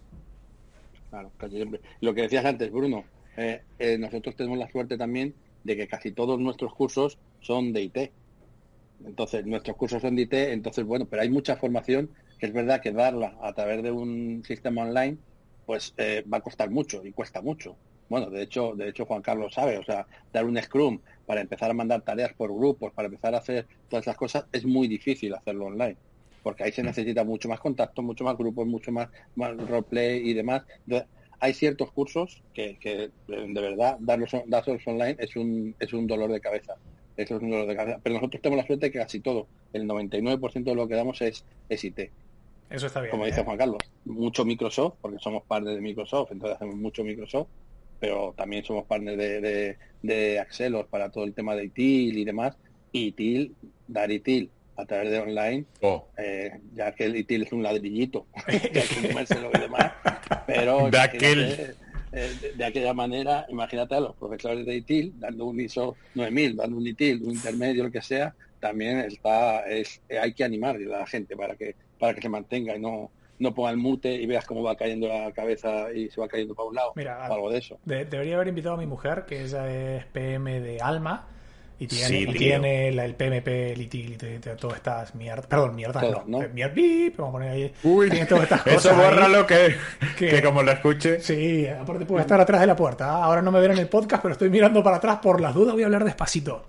Claro, 1.10 1.32
casi 1.38 1.56
siempre. 1.58 1.82
Lo 2.02 2.14
que 2.14 2.22
decías 2.24 2.46
antes, 2.46 2.72
Bruno, 2.72 3.04
eh, 3.38 3.62
eh, 3.80 3.98
nosotros 3.98 4.36
tenemos 4.36 4.58
la 4.58 4.70
suerte 4.72 4.98
también 4.98 5.36
de 5.64 5.76
que 5.76 5.88
casi 5.88 6.12
todos 6.12 6.40
nuestros 6.40 6.74
cursos 6.74 7.18
son 7.42 7.72
de 7.74 7.82
IT. 7.84 8.12
Entonces, 9.06 9.46
nuestros 9.46 9.76
cursos 9.76 10.02
son 10.02 10.16
de 10.16 10.24
IT, 10.24 10.34
entonces, 10.54 10.86
bueno, 10.86 11.06
pero 11.10 11.22
hay 11.22 11.30
mucha 11.30 11.56
formación 11.58 12.10
que 12.40 12.46
es 12.48 12.54
verdad 12.54 12.82
que 12.82 12.92
darla 12.92 13.36
a 13.42 13.54
través 13.54 13.84
de 13.84 13.92
un 13.92 14.44
sistema 14.46 14.84
online, 14.84 15.18
pues 15.66 15.94
eh, 15.98 16.24
va 16.32 16.38
a 16.38 16.42
costar 16.42 16.70
mucho 16.70 17.06
y 17.06 17.12
cuesta 17.12 17.42
mucho. 17.42 17.76
Bueno, 18.10 18.30
de 18.30 18.44
hecho, 18.44 18.74
de 18.76 18.90
hecho 18.90 19.06
Juan 19.06 19.22
Carlos 19.22 19.54
sabe, 19.54 19.78
o 19.78 19.84
sea, 19.84 20.06
dar 20.32 20.46
un 20.46 20.62
Scrum 20.62 21.00
para 21.26 21.42
empezar 21.42 21.72
a 21.72 21.74
mandar 21.74 22.02
tareas 22.02 22.34
por 22.34 22.54
grupos, 22.54 22.92
para 22.94 23.08
empezar 23.08 23.34
a 23.34 23.40
hacer 23.40 23.68
todas 23.90 24.06
esas 24.06 24.18
cosas, 24.18 24.46
es 24.52 24.66
muy 24.66 24.88
difícil 24.88 25.34
hacerlo 25.34 25.66
online 25.66 25.98
porque 26.44 26.66
ahí 26.66 26.72
se 26.72 26.84
necesita 26.84 27.24
mucho 27.24 27.48
más 27.48 27.60
contacto, 27.60 28.04
mucho 28.04 28.26
más 28.26 28.38
grupos, 28.38 28.68
mucho 28.68 28.92
más, 28.92 29.10
más 29.36 29.56
roleplay 29.56 30.30
y 30.30 30.34
demás. 30.34 30.64
Entonces, 30.86 31.08
hay 31.40 31.54
ciertos 31.54 31.92
cursos 31.92 32.44
que, 32.54 32.78
que, 32.80 33.04
eh, 33.04 33.12
de 33.28 33.62
verdad 33.62 33.98
darlos, 34.00 34.32
darlos 34.46 34.86
online 34.86 35.16
es 35.20 35.36
un, 35.36 35.76
es 35.80 35.94
un 35.94 36.06
dolor 36.06 36.32
de 36.32 36.42
cabeza. 36.42 36.76
Eso 37.16 37.38
es 37.38 37.42
un 37.42 37.50
dolor 37.50 37.68
de 37.68 37.76
cabeza. 37.76 38.00
Pero 38.04 38.16
nosotros 38.16 38.42
tenemos 38.42 38.64
la 38.64 38.68
suerte 38.68 38.88
de 38.88 38.92
que 38.92 39.00
casi 39.00 39.22
todo, 39.22 39.48
el 39.72 39.88
99% 39.88 40.64
de 40.64 40.76
lo 40.76 40.88
que 40.88 40.96
damos 40.96 41.22
es, 41.22 41.46
es 41.70 41.84
IT. 41.84 42.12
Eso 42.74 42.88
está 42.88 43.02
bien. 43.02 43.12
Como 43.12 43.24
¿eh? 43.24 43.28
dice 43.30 43.44
Juan 43.44 43.58
Carlos, 43.58 43.78
mucho 44.06 44.44
Microsoft, 44.46 44.96
porque 45.00 45.20
somos 45.20 45.44
partners 45.44 45.76
de 45.76 45.82
Microsoft, 45.82 46.32
entonces 46.32 46.56
hacemos 46.56 46.76
mucho 46.76 47.04
Microsoft, 47.04 47.48
pero 48.00 48.34
también 48.36 48.64
somos 48.66 48.86
partners 48.86 49.18
de, 49.18 49.40
de, 49.42 49.78
de 50.02 50.40
Axelos 50.40 50.88
para 50.88 51.10
todo 51.10 51.24
el 51.24 51.34
tema 51.34 51.56
de 51.56 51.66
ITIL 51.66 52.18
y 52.18 52.26
demás. 52.26 52.58
Y 52.92 53.08
ITIL, 53.08 53.56
dar 53.88 54.12
ITIL 54.12 54.50
a 54.76 54.86
través 54.86 55.12
de 55.12 55.20
online 55.20 55.66
Oh, 55.82 56.08
eh, 56.18 56.52
ya 56.74 56.92
que 56.94 57.06
el 57.06 57.16
ITIL 57.16 57.44
es 57.44 57.52
un 57.54 57.62
ladrillito, 57.62 58.26
hay 58.48 58.60
que 58.60 58.82
comérselo 59.08 59.52
y 59.54 59.60
demás, 59.60 59.94
pero 60.48 60.90
De 60.90 60.98
imagínate, 60.98 61.00
aquel. 61.00 61.76
eh, 62.12 62.32
de, 62.42 62.54
de 62.54 62.66
aquella 62.66 62.94
manera, 62.96 63.46
imagínate 63.50 63.94
a 63.96 64.00
los 64.00 64.16
profesores 64.16 64.66
de 64.66 64.76
ITIL 64.78 65.14
dando 65.20 65.46
un 65.46 65.60
ISO 65.60 65.96
9000, 66.16 66.56
dando 66.56 66.78
un 66.78 66.88
ITIL, 66.88 67.22
un 67.24 67.32
intermedio, 67.32 67.84
lo 67.84 67.92
que 67.92 68.02
sea, 68.02 68.34
también 68.60 69.00
está, 69.00 69.62
es, 69.70 70.02
eh, 70.10 70.18
hay 70.18 70.34
que 70.34 70.44
animar 70.44 70.76
a 70.76 70.80
la 70.80 71.06
gente 71.06 71.36
para 71.36 71.56
que, 71.56 71.76
para 72.04 72.14
que 72.14 72.22
se 72.22 72.28
mantenga 72.28 72.76
y 72.76 72.80
no, 72.82 73.10
no 73.40 73.54
ponga 73.54 73.72
el 73.72 73.78
mute 73.78 74.14
y 74.14 74.26
veas 74.26 74.44
cómo 74.46 74.62
va 74.62 74.76
cayendo 74.76 75.08
la 75.08 75.32
cabeza 75.32 75.90
y 75.94 76.10
se 76.10 76.20
va 76.20 76.28
cayendo 76.28 76.54
para 76.54 76.68
un 76.68 76.76
lado, 76.76 76.92
Mira, 76.98 77.18
o 77.30 77.34
algo 77.34 77.50
de 77.50 77.60
eso. 77.60 77.78
De- 77.86 78.04
debería 78.04 78.36
haber 78.36 78.50
invitado 78.50 78.76
a 78.76 78.78
mi 78.78 78.86
mujer, 78.86 79.24
que 79.26 79.42
ella 79.44 79.72
es 79.72 80.06
PM 80.08 80.60
de 80.60 80.82
Alma. 80.82 81.28
Y 81.80 81.88
tiene, 81.88 82.08
Sí, 82.08 82.26
y 82.30 82.34
tiene 82.34 82.92
la- 82.92 83.04
el 83.06 83.16
PMP, 83.16 83.74
el 83.74 83.82
ITIL, 83.82 84.18
todas 84.60 84.78
estas 84.78 85.16
mierdas. 85.16 85.48
Perdón, 85.48 85.76
mierdas 85.76 86.04
no. 86.04 86.24
¿no? 86.28 86.40
Mier- 86.50 86.74
bip, 86.74 87.18
vamos 87.18 87.30
a 87.30 87.34
poner 87.34 87.50
ahí. 87.50 87.74
Uy, 87.84 88.10
Tiene 88.10 88.26
todas 88.26 88.44
estas 88.44 88.62
cosas. 88.64 88.86
eso 88.86 88.96
bórralo 88.96 89.48
que, 89.48 89.76
que- 90.18 90.28
que 90.30 90.42
como 90.44 90.62
lo 90.62 90.72
escuche. 90.72 91.20
Sí, 91.20 91.66
aparte 91.68 92.06
puede 92.06 92.22
estar 92.22 92.40
atrás 92.40 92.62
de 92.62 92.68
la 92.68 92.76
puerta. 92.76 93.10
¿ah? 93.10 93.24
Ahora 93.26 93.42
no 93.42 93.52
me 93.52 93.60
ven 93.60 93.72
en 93.72 93.80
el 93.80 93.88
podcast, 93.88 94.22
pero 94.22 94.34
estoy 94.34 94.50
mirando 94.50 94.84
para 94.84 94.98
atrás. 94.98 95.20
Por 95.22 95.42
las 95.42 95.54
dudas 95.56 95.74
voy 95.74 95.84
a 95.84 95.86
hablar 95.88 96.04
despacito. 96.06 96.68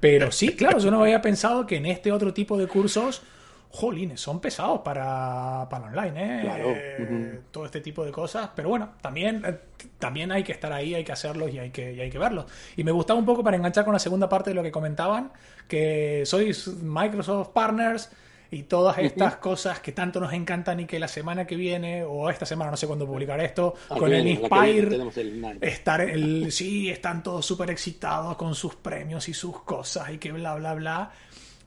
Pero 0.00 0.32
sí, 0.32 0.54
claro, 0.56 0.78
yo 0.78 0.90
no 0.90 1.02
había 1.02 1.20
pensado 1.20 1.66
que 1.66 1.76
en 1.76 1.86
este 1.86 2.10
otro 2.10 2.32
tipo 2.32 2.56
de 2.56 2.66
cursos, 2.66 3.22
jolines, 3.70 4.20
son 4.20 4.40
pesados 4.40 4.80
para, 4.80 5.66
para 5.70 5.86
online, 5.86 6.38
¿eh? 6.38 6.40
Claro. 6.42 6.64
Eh. 6.68 7.40
Todo 7.50 7.66
este 7.66 7.80
tipo 7.80 8.04
de 8.04 8.10
cosas. 8.10 8.50
Pero 8.54 8.68
bueno, 8.68 8.90
también, 9.00 9.42
eh, 9.46 9.58
también 9.98 10.32
hay 10.32 10.42
que 10.42 10.52
estar 10.52 10.72
ahí, 10.72 10.94
hay 10.94 11.04
que 11.04 11.12
hacerlos 11.12 11.52
y 11.52 11.58
hay 11.58 11.70
que, 11.70 11.92
y 11.92 12.00
hay 12.00 12.10
que 12.10 12.18
verlos. 12.18 12.46
Y 12.76 12.84
me 12.84 12.90
gustaba 12.90 13.18
un 13.18 13.26
poco 13.26 13.44
para 13.44 13.56
enganchar 13.56 13.84
con 13.84 13.92
la 13.92 14.00
segunda 14.00 14.28
parte 14.28 14.50
de 14.50 14.54
lo 14.54 14.62
que 14.62 14.72
comentaban, 14.72 15.32
que 15.68 16.22
sois 16.26 16.66
Microsoft 16.68 17.50
Partners 17.50 18.10
y 18.52 18.64
todas 18.64 18.98
estas 18.98 19.36
cosas 19.36 19.78
que 19.78 19.92
tanto 19.92 20.18
nos 20.18 20.32
encantan 20.32 20.80
y 20.80 20.86
que 20.86 20.98
la 20.98 21.06
semana 21.06 21.46
que 21.46 21.54
viene, 21.54 22.02
o 22.02 22.28
esta 22.28 22.44
semana, 22.44 22.72
no 22.72 22.76
sé 22.76 22.88
cuándo 22.88 23.06
publicar 23.06 23.40
esto, 23.40 23.74
Ah, 23.88 23.96
con 23.96 24.12
el 24.12 24.26
Inspire, 24.26 24.96
el 24.96 25.58
estar 25.60 26.00
el 26.00 26.50
sí 26.50 26.90
están 26.90 27.22
todos 27.22 27.46
súper 27.46 27.70
excitados 27.70 28.36
con 28.36 28.54
sus 28.56 28.74
premios 28.74 29.28
y 29.28 29.34
sus 29.34 29.60
cosas 29.60 30.10
y 30.10 30.18
que 30.18 30.32
bla 30.32 30.56
bla 30.56 30.74
bla 30.74 31.12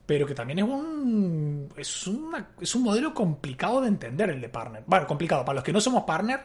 pero 0.05 0.25
que 0.25 0.33
también 0.35 0.59
es 0.59 0.65
un 0.65 1.69
es 1.77 2.07
una 2.07 2.49
es 2.59 2.75
un 2.75 2.83
modelo 2.83 3.13
complicado 3.13 3.81
de 3.81 3.87
entender 3.87 4.29
el 4.29 4.41
de 4.41 4.49
partner 4.49 4.83
bueno 4.85 5.07
complicado 5.07 5.43
para 5.45 5.55
los 5.55 5.63
que 5.63 5.71
no 5.73 5.79
somos 5.81 6.03
partner 6.03 6.39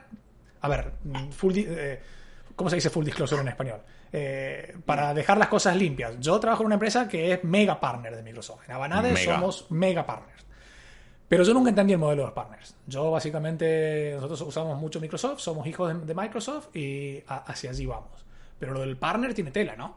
a 0.60 0.68
ver 0.68 0.92
full 1.30 1.52
di- 1.52 1.66
eh, 1.68 2.00
cómo 2.54 2.70
se 2.70 2.76
dice 2.76 2.90
full 2.90 3.04
disclosure 3.04 3.40
en 3.42 3.48
español 3.48 3.80
Eh, 4.10 4.74
para 4.86 5.12
dejar 5.12 5.36
las 5.38 5.48
cosas 5.48 5.76
limpias 5.76 6.14
yo 6.18 6.40
trabajo 6.40 6.62
en 6.62 6.66
una 6.66 6.76
empresa 6.76 7.06
que 7.08 7.32
es 7.32 7.44
mega 7.44 7.78
partner 7.78 8.16
de 8.16 8.22
Microsoft 8.22 8.64
en 8.68 8.74
Avanade 8.74 9.12
Mega. 9.12 9.34
somos 9.34 9.66
mega 9.70 10.06
partners 10.06 10.46
Pero 11.28 11.44
yo 11.44 11.52
nunca 11.52 11.68
entendí 11.68 11.92
el 11.92 11.98
modelo 11.98 12.22
de 12.22 12.26
los 12.28 12.34
partners. 12.34 12.74
Yo 12.86 13.10
básicamente, 13.10 14.12
nosotros 14.14 14.40
usamos 14.40 14.80
mucho 14.80 14.98
Microsoft, 14.98 15.40
somos 15.40 15.66
hijos 15.66 15.92
de, 15.92 16.06
de 16.06 16.14
Microsoft 16.14 16.74
y 16.74 17.22
a- 17.26 17.44
hacia 17.52 17.68
allí 17.68 17.84
vamos. 17.84 18.24
Pero 18.58 18.72
lo 18.72 18.80
del 18.80 18.96
partner 18.96 19.34
tiene 19.34 19.50
tela, 19.50 19.76
¿no? 19.76 19.94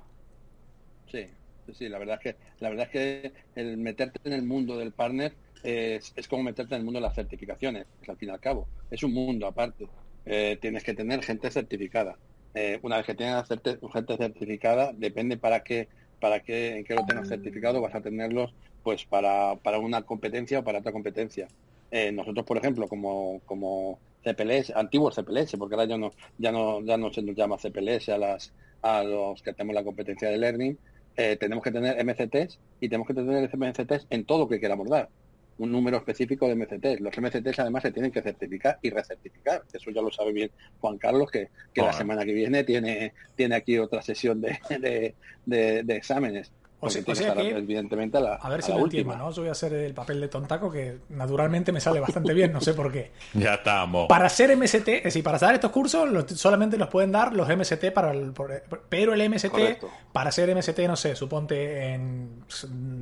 Sí, 1.10 1.26
sí, 1.74 1.90
la 1.90 2.00
verdad 2.00 2.20
es 2.22 2.34
que 2.34 2.40
la 2.60 2.70
verdad 2.70 2.88
es 2.88 2.92
que 2.92 3.34
el 3.56 3.78
meterte 3.78 4.20
en 4.24 4.34
el 4.34 4.44
mundo 4.44 4.78
del 4.78 4.92
partner 4.92 5.34
es, 5.64 6.14
es 6.16 6.28
como 6.28 6.44
meterte 6.44 6.76
en 6.76 6.80
el 6.80 6.86
mundo 6.86 7.00
de 7.00 7.06
las 7.08 7.16
certificaciones, 7.16 7.86
es 8.02 8.10
al 8.10 8.18
fin 8.18 8.30
y 8.30 8.32
al 8.32 8.40
cabo. 8.40 8.68
Es 8.90 9.04
un 9.04 9.14
mundo 9.14 9.48
aparte. 9.48 9.88
Eh, 10.26 10.58
tienes 10.62 10.84
que 10.84 10.94
tener 10.94 11.24
gente 11.24 11.50
certificada. 11.50 12.18
Eh, 12.54 12.80
una 12.82 12.98
vez 12.98 13.06
que 13.06 13.16
tengas 13.16 13.48
gente 13.48 14.18
certificada, 14.18 14.92
depende 14.94 15.38
para 15.38 15.62
qué, 15.62 15.88
para 16.20 16.42
qué, 16.42 16.78
en 16.78 16.84
qué 16.84 16.96
lo 16.96 17.06
tengas 17.06 17.28
certificado, 17.28 17.82
vas 17.82 17.96
a 17.96 18.02
tenerlos 18.02 18.54
pues 18.84 19.06
para, 19.06 19.56
para 19.58 19.80
una 19.80 20.02
competencia 20.04 20.60
o 20.60 20.64
para 20.64 20.80
otra 20.80 20.92
competencia. 20.92 21.48
Eh, 21.92 22.12
nosotros, 22.12 22.46
por 22.46 22.58
ejemplo, 22.58 22.88
como, 22.88 23.42
como 23.46 24.00
CPLS, 24.24 24.74
antiguos 24.76 25.16
CPLS, 25.16 25.58
porque 25.58 25.76
ahora 25.76 25.88
ya 25.88 25.98
no, 25.98 26.12
ya 26.38 26.52
no, 26.52 26.82
ya 26.84 26.98
no 26.98 27.12
se 27.12 27.22
nos 27.22 27.36
llama 27.36 27.58
CPLS 27.58 28.10
a 28.10 28.18
las, 28.18 28.54
a 28.82 29.04
los 29.04 29.42
que 29.42 29.54
tenemos 29.54 29.76
la 29.76 29.84
competencia 29.84 30.30
de 30.30 30.38
learning, 30.38 30.78
eh, 31.16 31.38
tenemos 31.40 31.64
que 31.64 31.72
tener 31.72 31.98
MCTs 32.06 32.60
y 32.80 32.90
tenemos 32.90 33.08
que 33.08 33.14
tener 33.14 33.50
MCTs 33.54 34.08
en 34.10 34.26
todo 34.26 34.40
lo 34.40 34.48
que 34.50 34.60
queramos 34.60 34.90
dar. 34.90 35.10
Un 35.58 35.72
número 35.72 35.98
específico 35.98 36.48
de 36.48 36.56
MCTs. 36.56 37.02
Los 37.02 37.16
MCTs 37.18 37.60
además 37.60 37.84
se 37.84 37.92
tienen 37.92 38.12
que 38.12 38.22
certificar 38.22 38.80
y 38.82 38.90
recertificar. 38.90 39.62
Eso 39.72 39.92
ya 39.92 40.02
lo 40.02 40.10
sabe 40.12 40.32
bien 40.34 40.52
Juan 40.80 40.98
Carlos, 40.98 41.30
que, 41.30 41.50
que 41.74 41.82
la 41.82 41.94
semana 41.94 42.26
que 42.26 42.34
viene 42.34 42.64
tiene, 42.64 43.14
tiene 43.36 43.56
aquí 43.56 43.78
otra 43.78 44.02
sesión 44.02 44.42
de, 44.42 44.58
de, 44.70 45.16
de- 45.46 45.84
de 45.84 45.96
exámenes. 45.96 46.52
O 46.84 46.90
sea- 46.90 47.02
o 47.02 47.06
que 47.06 47.14
que- 47.14 47.58
evidentemente 47.58 48.18
a 48.18 48.22
la, 48.22 48.34
A 48.36 48.50
ver 48.50 48.60
a 48.60 48.62
si 48.64 48.72
la 48.72 48.78
lo 48.78 48.84
última. 48.84 49.14
entiendo, 49.14 49.26
¿no? 49.26 49.32
Yo 49.32 49.42
voy 49.44 49.50
a 49.50 49.52
hacer 49.52 49.72
el 49.74 49.94
papel 49.94 50.20
de 50.20 50.28
tontaco 50.28 50.72
que 50.72 50.98
naturalmente 51.10 51.72
me 51.72 51.80
sale 51.80 52.00
bastante 52.00 52.34
bien, 52.34 52.52
no 52.52 52.60
sé 52.60 52.74
por 52.74 52.92
qué. 52.92 53.12
Ya 53.36 53.54
estamos. 53.54 54.08
Para 54.08 54.28
ser 54.30 54.50
MST, 54.58 54.88
es 54.98 55.04
decir, 55.04 55.24
para 55.24 55.38
dar 55.38 55.54
estos 55.54 55.70
cursos 55.72 56.10
los- 56.10 56.26
solamente 56.32 56.78
los 56.78 56.88
pueden 56.90 57.12
dar 57.12 57.36
los 57.36 57.48
MST 57.48 57.92
para 57.92 58.12
el, 58.12 58.32
por- 58.34 58.64
pero 58.90 59.14
el 59.14 59.22
MST 59.22 59.50
Correcto. 59.52 59.90
para 60.12 60.32
ser 60.32 60.50
MST, 60.50 60.80
no 60.88 60.96
sé, 60.96 61.16
suponte 61.16 61.94
en 61.94 62.44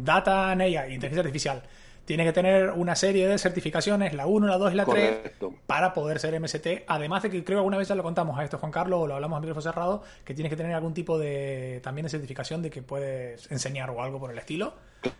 Data 0.03 0.51
AI, 0.51 0.75
inteligencia 0.93 1.21
artificial, 1.21 1.63
tiene 2.09 2.23
que 2.23 2.33
tener 2.33 2.71
una 2.71 2.95
serie 2.95 3.27
de 3.27 3.37
certificaciones, 3.37 4.15
la 4.15 4.25
1, 4.25 4.47
la 4.47 4.57
2 4.57 4.73
y 4.73 4.75
la 4.75 4.83
3, 4.83 5.15
Correcto. 5.17 5.53
para 5.67 5.93
poder 5.93 6.17
ser 6.17 6.33
MST. 6.41 6.85
Además 6.87 7.21
de 7.21 7.29
que 7.29 7.43
creo 7.43 7.57
que 7.57 7.59
alguna 7.59 7.77
vez 7.77 7.87
ya 7.87 7.93
lo 7.93 8.01
contamos 8.01 8.39
a 8.39 8.43
esto, 8.43 8.57
Juan 8.57 8.71
Carlos, 8.71 9.01
o 9.01 9.05
lo 9.05 9.13
hablamos 9.13 9.37
a 9.37 9.41
micrófono 9.41 9.61
cerrado, 9.61 10.01
que 10.25 10.33
tienes 10.33 10.49
que 10.49 10.57
tener 10.57 10.73
algún 10.73 10.95
tipo 10.95 11.19
de 11.19 11.79
también 11.83 12.05
de 12.05 12.09
certificación 12.09 12.63
de 12.63 12.71
que 12.71 12.81
puedes 12.81 13.51
enseñar 13.51 13.91
o 13.91 14.01
algo 14.01 14.19
por 14.19 14.31
el 14.31 14.39
estilo. 14.39 14.73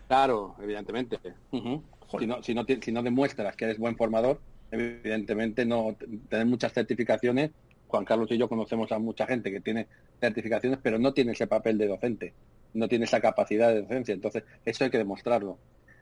Claro, 0.08 0.56
evidentemente. 0.60 1.16
Si, 1.52 2.26
no, 2.26 2.42
si, 2.42 2.54
no, 2.56 2.64
si 2.82 2.90
no 2.90 3.02
demuestras 3.04 3.54
que 3.54 3.66
eres 3.66 3.78
buen 3.78 3.96
formador, 3.96 4.40
evidentemente 4.72 5.64
no 5.64 5.94
tener 6.28 6.46
muchas 6.46 6.72
certificaciones. 6.72 7.52
Juan 7.86 8.04
Carlos 8.04 8.32
y 8.32 8.36
yo 8.36 8.48
conocemos 8.48 8.90
a 8.90 8.98
mucha 8.98 9.28
gente 9.28 9.52
que 9.52 9.60
tiene 9.60 9.86
certificaciones, 10.20 10.80
pero 10.82 10.98
no 10.98 11.14
tiene 11.14 11.32
ese 11.32 11.46
papel 11.46 11.78
de 11.78 11.86
docente, 11.86 12.34
no 12.74 12.88
tiene 12.88 13.04
esa 13.04 13.20
capacidad 13.20 13.68
de 13.68 13.82
docencia. 13.82 14.12
Entonces, 14.12 14.42
eso 14.64 14.82
hay 14.82 14.90
que 14.90 14.98
demostrarlo. 14.98 15.56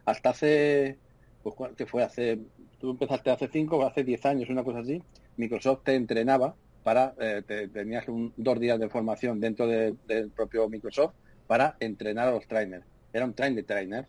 Hasta 0.09 0.31
hace, 0.31 1.01
pues, 1.43 1.55
¿cuál- 1.55 1.77
que 1.77 1.87
fue 1.87 2.03
hace, 2.03 2.39
tú 2.79 2.91
empezaste 2.91 3.31
hace 3.31 3.49
cinco 3.49 3.85
hace 3.85 4.05
diez 4.05 4.25
años, 4.25 4.49
una 4.49 4.65
cosa 4.65 4.81
así, 4.81 5.03
Microsoft 5.37 5.83
te 5.85 5.95
entrenaba 5.95 6.57
para, 6.83 7.15
eh, 7.21 7.43
te- 7.47 7.69
tenías 7.69 8.09
un, 8.09 8.33
dos 8.37 8.59
días 8.59 8.79
de 8.81 8.89
formación 8.89 9.39
dentro 9.41 9.67
de- 9.67 9.95
del 10.05 10.33
propio 10.33 10.69
Microsoft 10.69 11.15
para 11.47 11.77
entrenar 11.81 12.29
a 12.29 12.33
los 12.33 12.47
trainers. 12.47 12.87
Era 13.13 13.25
un 13.27 13.35
train 13.35 13.55
de 13.55 13.63
trainers 13.65 14.09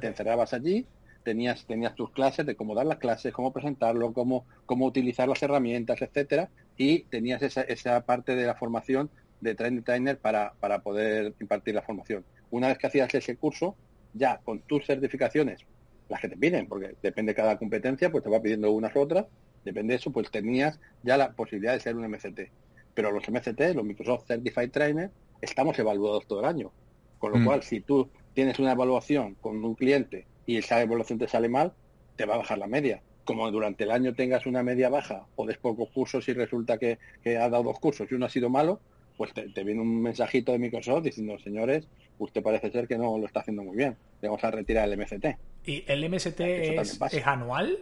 te 0.00 0.06
encerrabas 0.08 0.52
allí, 0.52 0.88
tenías, 1.24 1.66
tenías 1.66 1.94
tus 1.94 2.10
clases 2.12 2.46
de 2.46 2.54
cómo 2.56 2.74
dar 2.74 2.86
las 2.86 2.98
clases, 2.98 3.32
cómo 3.32 3.52
presentarlo, 3.52 4.12
cómo, 4.12 4.46
cómo 4.66 4.86
utilizar 4.86 5.28
las 5.28 5.42
herramientas, 5.42 6.00
etcétera, 6.02 6.50
y 6.76 7.04
tenías 7.08 7.42
esa, 7.42 7.62
esa 7.62 8.00
parte 8.02 8.34
de 8.36 8.46
la 8.46 8.54
formación 8.54 9.10
de 9.40 9.54
trainer 9.54 9.82
trainer 9.84 10.20
para, 10.20 10.54
para 10.60 10.80
poder 10.80 11.34
impartir 11.40 11.74
la 11.74 11.82
formación. 11.82 12.26
Una 12.50 12.68
vez 12.68 12.78
que 12.78 12.86
hacías 12.86 13.14
ese 13.14 13.36
curso, 13.36 13.78
ya 14.12 14.40
con 14.44 14.62
tus 14.64 14.86
certificaciones, 14.86 15.66
las 16.08 16.20
que 16.20 16.28
te 16.28 16.36
piden, 16.36 16.68
porque 16.68 16.94
depende 17.02 17.32
de 17.32 17.36
cada 17.36 17.58
competencia, 17.58 18.10
pues 18.10 18.24
te 18.24 18.30
va 18.30 18.42
pidiendo 18.42 18.70
unas 18.72 18.94
u 18.96 19.00
otras, 19.00 19.26
depende 19.64 19.92
de 19.94 19.98
eso, 19.98 20.12
pues 20.12 20.30
tenías 20.30 20.78
ya 21.02 21.16
la 21.16 21.34
posibilidad 21.34 21.74
de 21.74 21.80
ser 21.80 21.96
un 21.96 22.04
MCT. 22.04 22.52
Pero 22.94 23.10
los 23.12 23.26
MCT, 23.28 23.74
los 23.74 23.84
Microsoft 23.84 24.26
Certified 24.26 24.70
Trainer, 24.70 25.12
estamos 25.40 25.78
evaluados 25.78 26.26
todo 26.26 26.40
el 26.40 26.46
año. 26.46 26.74
Con 27.18 27.32
lo 27.32 27.38
Mm. 27.38 27.42
cual, 27.42 27.62
si 27.62 27.82
tú 27.82 28.12
tienes 28.32 28.58
una 28.58 28.72
evaluación 28.72 29.36
con 29.36 29.62
un 29.64 29.74
cliente 29.74 30.28
y 30.46 30.56
esa 30.58 30.80
evaluación 30.82 31.18
te 31.18 31.28
sale 31.28 31.48
mal, 31.48 31.74
te 32.16 32.26
va 32.26 32.34
a 32.34 32.38
bajar 32.38 32.58
la 32.58 32.66
media. 32.66 33.04
Como 33.24 33.50
durante 33.50 33.84
el 33.84 33.90
año 33.90 34.14
tengas 34.14 34.46
una 34.46 34.62
media 34.62 34.88
baja 34.88 35.28
o 35.34 35.46
des 35.46 35.58
pocos 35.58 35.90
cursos 35.92 36.26
y 36.28 36.32
resulta 36.32 36.78
que, 36.78 36.98
que 37.22 37.36
ha 37.36 37.48
dado 37.48 37.64
dos 37.64 37.78
cursos 37.80 38.10
y 38.10 38.14
uno 38.14 38.26
ha 38.26 38.30
sido 38.30 38.48
malo, 38.50 38.82
pues 39.16 39.32
te, 39.34 39.50
te 39.50 39.64
viene 39.64 39.82
un 39.82 40.00
mensajito 40.02 40.52
de 40.52 40.58
Microsoft 40.58 41.04
diciendo, 41.04 41.38
señores, 41.38 41.88
usted 42.20 42.42
parece 42.42 42.70
ser 42.70 42.86
que 42.86 42.96
no 42.96 43.18
lo 43.18 43.26
está 43.26 43.40
haciendo 43.40 43.62
muy 43.62 43.76
bien. 43.76 43.96
Le 44.20 44.28
vamos 44.28 44.44
a 44.44 44.50
retirar 44.50 44.88
el 44.88 44.96
MCT. 44.98 45.36
¿Y 45.64 45.84
el 45.86 46.04
MST 46.08 46.36
también 46.36 46.80
es, 46.80 47.00
es 47.12 47.26
anual? 47.26 47.78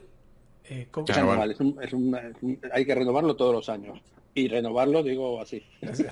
Eh, 0.65 0.89
¿cómo- 0.91 1.07
Es 1.09 1.17
anual, 1.17 1.51
es 1.51 1.61
un- 1.61 1.79
es 1.83 1.93
un- 1.93 2.15
es 2.17 2.37
un- 2.43 2.61
hay 2.73 2.85
que 2.87 2.95
renovarlo 2.95 3.37
todos 3.37 3.53
los 3.55 3.69
años. 3.69 3.99
Y 4.35 4.47
renovarlo, 4.49 5.03
digo 5.03 5.41
así. 5.41 5.63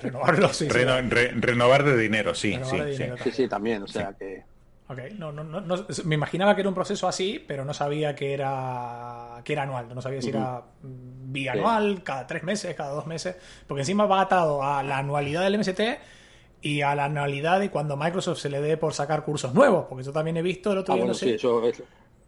Renovarlo, 0.01 0.49
sí, 0.49 0.65
sí. 0.65 0.69
Reno- 0.71 0.99
re- 1.09 1.31
renovar 1.35 1.83
de 1.83 1.97
dinero, 1.97 2.33
sí, 2.35 2.53
Renovar 2.53 2.71
sí, 2.71 2.77
de 2.85 2.91
sí. 2.93 3.03
dinero 3.03 3.23
Sí, 3.23 3.31
sí, 3.31 3.47
también. 3.47 3.83
O 3.83 3.87
sea 3.87 4.13
que 4.17 4.43
Ok, 4.89 4.99
no, 5.17 5.33
no, 5.33 5.43
no, 5.43 5.59
no- 5.59 5.85
me 6.05 6.15
imaginaba 6.15 6.55
que 6.55 6.61
era 6.61 6.69
un 6.69 6.75
proceso 6.75 7.07
así, 7.09 7.43
pero 7.45 7.65
no 7.65 7.73
sabía 7.73 8.15
que 8.15 8.33
era 8.33 9.41
que 9.43 9.51
era 9.53 9.63
anual, 9.63 9.93
no 9.93 10.01
sabía 10.01 10.21
si 10.21 10.29
era 10.29 10.61
mm, 10.81 11.31
bianual, 11.33 12.03
cada 12.03 12.25
tres 12.25 12.43
meses, 12.43 12.73
cada 12.73 12.91
dos 12.91 13.05
meses, 13.05 13.35
porque 13.67 13.81
encima 13.81 14.05
va 14.05 14.21
atado 14.21 14.63
a 14.63 14.81
la 14.83 14.97
anualidad 14.99 15.43
del 15.43 15.55
MST 15.55 15.99
y 16.67 16.81
a 16.81 16.93
la 16.95 17.05
anualidad 17.05 17.59
de 17.59 17.71
cuando 17.71 17.95
Microsoft 17.95 18.39
se 18.39 18.49
le 18.49 18.59
dé 18.59 18.75
por 18.77 18.93
sacar 18.93 19.23
cursos 19.23 19.53
nuevos, 19.53 19.85
porque 19.87 20.03
yo 20.03 20.11
también 20.11 20.35
he 20.37 20.41
visto 20.41 20.71
el 20.73 20.79
otro 20.79 20.93
Ah, 20.93 20.95
día, 20.97 21.03
bueno, 21.05 21.13
no 21.13 21.17
sí, 21.17 21.29
sé, 21.29 21.35
eso 21.35 21.63
es. 21.63 21.81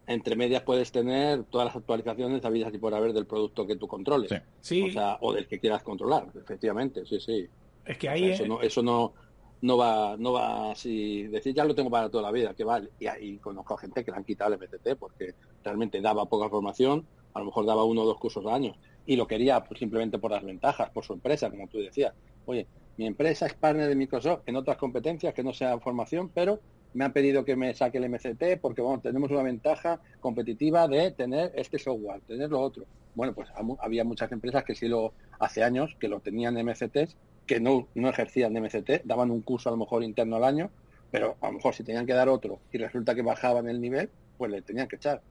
Entre 0.07 0.35
medias 0.35 0.63
puedes 0.63 0.91
tener 0.91 1.43
todas 1.43 1.67
las 1.67 1.75
actualizaciones 1.75 2.43
habidas 2.43 2.73
y 2.73 2.77
por 2.79 2.95
haber 2.95 3.13
del 3.13 3.27
producto 3.27 3.67
que 3.67 3.75
tú 3.75 3.87
controles. 3.87 4.29
Sí. 4.29 4.37
Sí. 4.61 4.89
O, 4.89 4.91
sea, 4.93 5.17
o 5.21 5.33
del 5.33 5.47
que 5.47 5.59
quieras 5.59 5.83
controlar, 5.83 6.27
efectivamente, 6.35 7.05
sí, 7.05 7.19
sí. 7.19 7.47
es 7.85 7.97
que 7.97 8.07
O 8.07 8.11
ahí 8.11 8.21
sea, 8.21 8.33
eso 8.33 8.43
eh, 8.45 8.47
no, 8.47 8.61
eso 8.61 8.81
no, 8.81 9.13
no 9.61 9.77
va, 9.77 10.15
no 10.17 10.31
va 10.31 10.71
así, 10.71 11.27
decir 11.27 11.53
ya 11.53 11.65
lo 11.65 11.75
tengo 11.75 11.89
para 11.89 12.09
toda 12.09 12.23
la 12.23 12.31
vida, 12.31 12.53
que 12.55 12.63
vale. 12.63 12.89
Y 12.99 13.07
ahí 13.07 13.37
conozco 13.37 13.73
a 13.75 13.77
gente 13.77 14.03
que 14.03 14.11
le 14.11 14.17
han 14.17 14.23
quitado 14.23 14.53
el 14.53 14.59
MTT 14.59 14.95
porque 14.97 15.35
realmente 15.63 16.01
daba 16.01 16.25
poca 16.25 16.49
formación, 16.49 17.05
a 17.33 17.39
lo 17.39 17.45
mejor 17.45 17.65
daba 17.65 17.83
uno 17.83 18.01
o 18.01 18.05
dos 18.05 18.17
cursos 18.17 18.43
al 18.45 18.53
año, 18.53 18.75
y 19.05 19.15
lo 19.15 19.27
quería 19.27 19.63
pues, 19.63 19.79
simplemente 19.79 20.17
por 20.17 20.31
las 20.31 20.43
ventajas, 20.43 20.89
por 20.91 21.03
su 21.03 21.13
empresa, 21.13 21.49
como 21.51 21.67
tú 21.67 21.77
decías. 21.77 22.13
Oye, 22.47 22.65
mi 22.99 23.07
empresa 23.07 23.45
es 23.45 23.53
partner 23.53 23.87
de 23.87 23.95
Microsoft 23.95 24.41
en 24.45 24.57
otras 24.57 24.75
competencias 24.75 25.33
que 25.33 25.41
no 25.41 25.53
sea 25.53 25.79
formación, 25.79 26.27
pero 26.33 26.59
me 26.93 27.05
han 27.05 27.13
pedido 27.13 27.45
que 27.45 27.55
me 27.55 27.73
saque 27.73 27.97
el 27.97 28.09
MCT 28.09 28.59
porque 28.59 28.81
bueno, 28.81 28.99
tenemos 28.99 29.31
una 29.31 29.41
ventaja 29.41 30.01
competitiva 30.19 30.85
de 30.89 31.11
tener 31.11 31.53
este 31.55 31.79
software, 31.79 32.19
tener 32.27 32.49
lo 32.49 32.59
otro. 32.59 32.83
Bueno, 33.15 33.33
pues 33.33 33.47
había 33.79 34.03
muchas 34.03 34.29
empresas 34.33 34.65
que 34.65 34.75
sí 34.75 34.89
lo 34.89 35.13
hace 35.39 35.63
años 35.63 35.95
que 35.97 36.09
lo 36.09 36.19
tenían 36.19 36.55
MCTs, 36.55 37.15
que 37.47 37.61
no, 37.61 37.87
no 37.95 38.09
ejercían 38.09 38.53
de 38.53 38.59
MCT, 38.59 39.05
daban 39.05 39.31
un 39.31 39.43
curso 39.43 39.69
a 39.69 39.71
lo 39.71 39.77
mejor 39.77 40.03
interno 40.03 40.35
al 40.35 40.43
año, 40.43 40.69
pero 41.09 41.37
a 41.39 41.47
lo 41.47 41.53
mejor 41.53 41.73
si 41.73 41.85
tenían 41.85 42.05
que 42.05 42.13
dar 42.13 42.27
otro 42.27 42.59
y 42.73 42.79
resulta 42.79 43.15
que 43.15 43.21
bajaban 43.21 43.69
el 43.69 43.79
nivel, 43.79 44.09
pues 44.37 44.51
le 44.51 44.61
tenían 44.61 44.89
que 44.89 44.97
echar. 44.97 45.21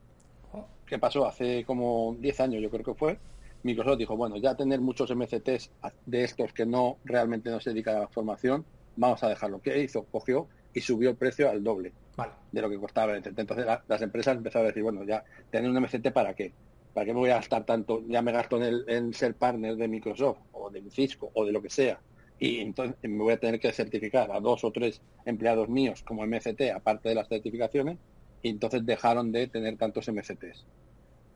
¿Qué 0.87 0.97
pasó? 0.97 1.27
Hace 1.27 1.65
como 1.65 2.17
10 2.19 2.39
años 2.39 2.63
yo 2.63 2.71
creo 2.71 2.83
que 2.83 2.95
fue, 2.95 3.19
Microsoft 3.63 3.97
dijo, 3.97 4.15
bueno, 4.17 4.37
ya 4.37 4.55
tener 4.55 4.81
muchos 4.81 5.09
MCTs 5.11 5.73
de 6.05 6.23
estos 6.23 6.53
que 6.53 6.65
no 6.65 6.99
realmente 7.03 7.49
no 7.49 7.59
se 7.59 7.71
dedican 7.71 7.97
a 7.97 7.99
la 8.01 8.09
formación, 8.09 8.67
vamos 8.95 9.23
a 9.23 9.29
dejarlo. 9.29 9.61
¿Qué 9.61 9.79
hizo? 9.83 10.05
Cogió 10.07 10.49
y 10.73 10.81
subió 10.81 11.09
el 11.09 11.17
precio 11.17 11.49
al 11.49 11.63
doble 11.63 11.95
vale, 12.17 12.33
de 12.51 12.61
lo 12.61 12.69
que 12.69 12.77
costaba 12.79 13.11
el 13.13 13.17
MCT. 13.19 13.39
Entonces 13.41 13.65
la- 13.65 13.83
las 13.87 14.01
empresas 14.01 14.37
empezaron 14.37 14.65
a 14.65 14.69
decir, 14.69 14.83
bueno, 14.83 15.03
ya 15.05 15.23
tener 15.49 15.69
un 15.69 15.77
MCT 15.77 16.11
para 16.11 16.33
qué? 16.33 16.55
¿Para 16.93 17.05
qué 17.05 17.13
me 17.13 17.19
voy 17.19 17.29
a 17.29 17.35
gastar 17.35 17.65
tanto? 17.65 18.03
Ya 18.07 18.21
me 18.21 18.31
gasto 18.31 18.57
en, 18.57 18.63
el, 18.63 18.85
en 18.87 19.13
ser 19.13 19.37
partner 19.37 19.75
de 19.75 19.87
Microsoft 19.87 20.39
o 20.51 20.69
de 20.71 20.89
Cisco 20.91 21.31
o 21.33 21.45
de 21.45 21.51
lo 21.51 21.61
que 21.61 21.69
sea. 21.69 22.03
Y 22.37 22.59
entonces 22.59 22.97
me 23.03 23.17
voy 23.23 23.33
a 23.33 23.39
tener 23.39 23.59
que 23.59 23.71
certificar 23.73 24.31
a 24.31 24.39
dos 24.39 24.63
o 24.63 24.71
tres 24.71 25.03
empleados 25.25 25.67
míos 25.69 26.03
como 26.03 26.23
MCT, 26.23 26.71
aparte 26.71 27.09
de 27.09 27.15
las 27.15 27.27
certificaciones, 27.27 27.99
y 28.41 28.49
entonces 28.49 28.85
dejaron 28.85 29.31
de 29.31 29.47
tener 29.49 29.77
tantos 29.77 30.07
MCTs. 30.07 30.67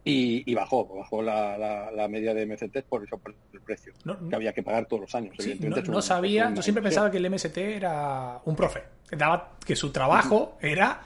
Y, 0.06 0.44
y 0.52 0.54
bajó, 0.54 0.86
bajó 0.98 1.22
la, 1.22 1.58
la- 1.58 1.90
la 1.92 2.08
media 2.10 2.34
de 2.34 2.46
MCTs 2.46 2.84
por 2.84 3.04
eso, 3.04 3.18
por 3.18 3.34
el 3.54 3.62
precio, 3.62 3.94
No- 4.04 4.28
que 4.28 4.36
había 4.36 4.52
que 4.52 4.62
pagar 4.62 4.86
todos 4.86 5.02
los 5.04 5.16
años. 5.16 5.34
Sí, 5.38 5.44
no, 5.46 5.52
Evidentemente 5.52 5.80
es 5.82 5.88
no 5.88 5.94
una- 5.94 6.02
sabía, 6.02 6.54
yo 6.54 6.62
siempre 6.62 6.82
inversión. 6.82 6.84
pensaba 6.84 7.12
que 7.12 7.18
el 7.18 7.26
MST 7.30 7.58
era 7.78 8.42
un 8.44 8.56
profe, 8.56 8.84
que, 9.10 9.16
daba, 9.16 9.54
que 9.66 9.76
su 9.78 9.92
trabajo 9.92 10.58
era 10.62 11.02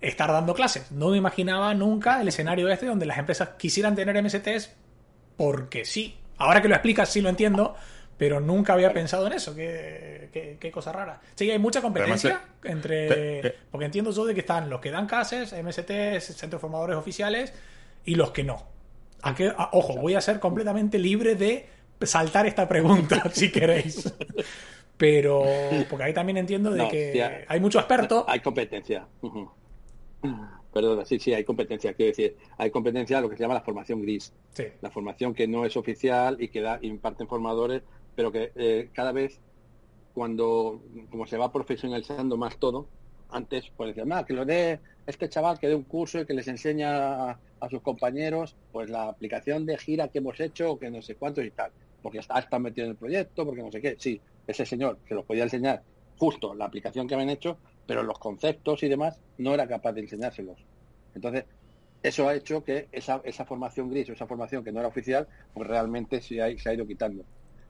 estar 0.00 0.30
dando 0.32 0.54
clases. 0.54 0.90
No 0.92 1.10
me 1.10 1.18
imaginaba 1.18 1.74
nunca 1.74 2.20
el 2.22 2.28
escenario 2.28 2.68
este 2.70 2.86
donde 2.86 3.04
las 3.04 3.18
empresas 3.18 3.50
quisieran 3.58 3.94
tener 3.94 4.16
MSTs 4.22 4.70
porque 5.36 5.84
sí. 5.84 6.16
Ahora 6.38 6.62
que 6.62 6.68
lo 6.68 6.74
explicas 6.74 7.10
sí 7.10 7.20
lo 7.20 7.28
entiendo, 7.28 7.74
pero 8.16 8.40
nunca 8.40 8.72
había 8.72 8.92
pensado 8.92 9.26
en 9.26 9.32
eso. 9.34 9.54
Qué, 9.54 10.30
qué- 10.32 10.56
qué 10.58 10.70
cosa 10.70 10.92
rara. 10.92 11.20
Sí, 11.34 11.50
hay 11.50 11.58
mucha 11.58 11.82
competencia 11.82 12.40
Además, 12.62 12.76
entre... 12.76 13.08
te- 13.08 13.40
te- 13.50 13.54
Porque 13.70 13.84
entiendo 13.86 14.10
yo 14.12 14.24
de 14.24 14.34
que 14.34 14.40
están 14.40 14.70
los 14.70 14.80
que 14.80 14.90
dan 14.90 15.06
clases, 15.06 15.52
MSTs, 15.52 16.34
centros 16.36 16.60
formadores 16.62 16.96
oficiales, 16.96 17.52
y 18.08 18.14
los 18.14 18.30
que 18.32 18.42
no. 18.44 18.56
¿A 19.22 19.34
qué? 19.34 19.48
a- 19.56 19.70
ojo, 19.72 19.96
voy 19.96 20.14
a 20.14 20.20
ser 20.20 20.40
completamente 20.40 20.98
libre 20.98 21.34
de 21.34 21.66
saltar 22.02 22.46
esta 22.46 22.66
pregunta 22.68 23.22
si 23.32 23.50
queréis. 23.52 24.12
Pero, 24.96 25.44
porque 25.88 26.04
ahí 26.04 26.14
también 26.14 26.38
entiendo 26.38 26.70
de 26.70 26.78
No, 26.78 26.88
que 26.88 27.44
hay 27.46 27.60
mucho 27.60 27.78
experto. 27.78 28.24
Hay 28.28 28.40
competencia. 28.40 29.06
Ujú. 29.20 29.50
Perdona, 30.72 31.04
sí, 31.04 31.18
sí, 31.18 31.32
hay 31.32 31.44
competencia. 31.44 31.92
Quiero 31.94 32.10
decir, 32.10 32.36
hay 32.56 32.70
competencia 32.70 33.20
lo 33.20 33.28
que 33.28 33.36
se 33.36 33.42
llama 33.42 33.54
la 33.54 33.60
formación 33.62 34.02
gris. 34.02 34.32
Sí, 34.52 34.64
La 34.80 34.90
formación 34.90 35.34
que 35.34 35.46
no 35.46 35.64
es 35.64 35.76
oficial 35.76 36.36
y 36.40 36.48
que 36.48 36.60
da, 36.60 36.78
imparten 36.82 37.28
formadores, 37.28 37.82
pero 38.14 38.32
que 38.32 38.52
eh, 38.56 38.90
cada 38.92 39.12
vez, 39.12 39.38
cuando 40.14 40.82
como 41.10 41.26
se 41.26 41.36
va 41.36 41.52
profesionalizando 41.52 42.36
más 42.36 42.56
todo, 42.58 42.88
antes 43.30 43.70
pues 43.76 43.88
decían, 43.94 44.12
"Ah, 44.12 44.24
que 44.24 44.34
lo 44.34 44.44
dé 44.44 44.80
este 45.06 45.28
chaval 45.28 45.58
que 45.58 45.68
dé 45.68 45.74
un 45.74 45.84
curso 45.84 46.20
y 46.20 46.26
que 46.26 46.34
les 46.34 46.48
enseña 46.48 47.38
a, 47.60 47.68
sus 47.68 47.82
compañeros 47.82 48.56
pues 48.72 48.90
la 48.90 49.08
aplicación 49.08 49.66
de 49.66 49.78
gira 49.78 50.08
que 50.08 50.18
hemos 50.18 50.38
hecho, 50.40 50.78
que 50.78 50.90
no 50.90 51.02
sé 51.02 51.14
cuántos 51.16 51.44
y 51.44 51.50
tal, 51.50 51.70
porque 52.02 52.18
está, 52.18 52.38
está 52.38 52.58
metido 52.58 52.86
en 52.86 52.92
el 52.92 52.96
proyecto, 52.96 53.44
porque 53.44 53.62
no 53.62 53.70
sé 53.70 53.80
qué. 53.80 53.96
Sí, 53.98 54.20
ese 54.46 54.64
señor 54.64 54.98
que 55.06 55.14
los 55.14 55.24
podía 55.24 55.44
enseñar 55.44 55.82
justo 56.16 56.54
la 56.54 56.64
aplicación 56.64 57.06
que 57.06 57.14
habían 57.14 57.30
hecho, 57.30 57.58
pero 57.86 58.02
los 58.02 58.18
conceptos 58.18 58.82
y 58.82 58.88
demás 58.88 59.18
no 59.38 59.54
era 59.54 59.66
capaz 59.66 59.92
de 59.92 60.00
enseñárselos. 60.02 60.58
Entonces, 61.14 61.44
eso 62.02 62.28
ha 62.28 62.34
hecho 62.34 62.62
que 62.62 62.88
esa, 62.92 63.20
esa 63.24 63.44
formación 63.44 63.90
gris 63.90 64.08
o 64.08 64.12
esa 64.12 64.26
formación 64.26 64.62
que 64.62 64.72
no 64.72 64.80
era 64.80 64.88
oficial, 64.88 65.26
pues 65.54 65.66
realmente 65.66 66.20
se 66.20 66.40
ha, 66.40 66.56
se 66.56 66.68
ha 66.68 66.74
ido 66.74 66.86
quitando. 66.86 67.24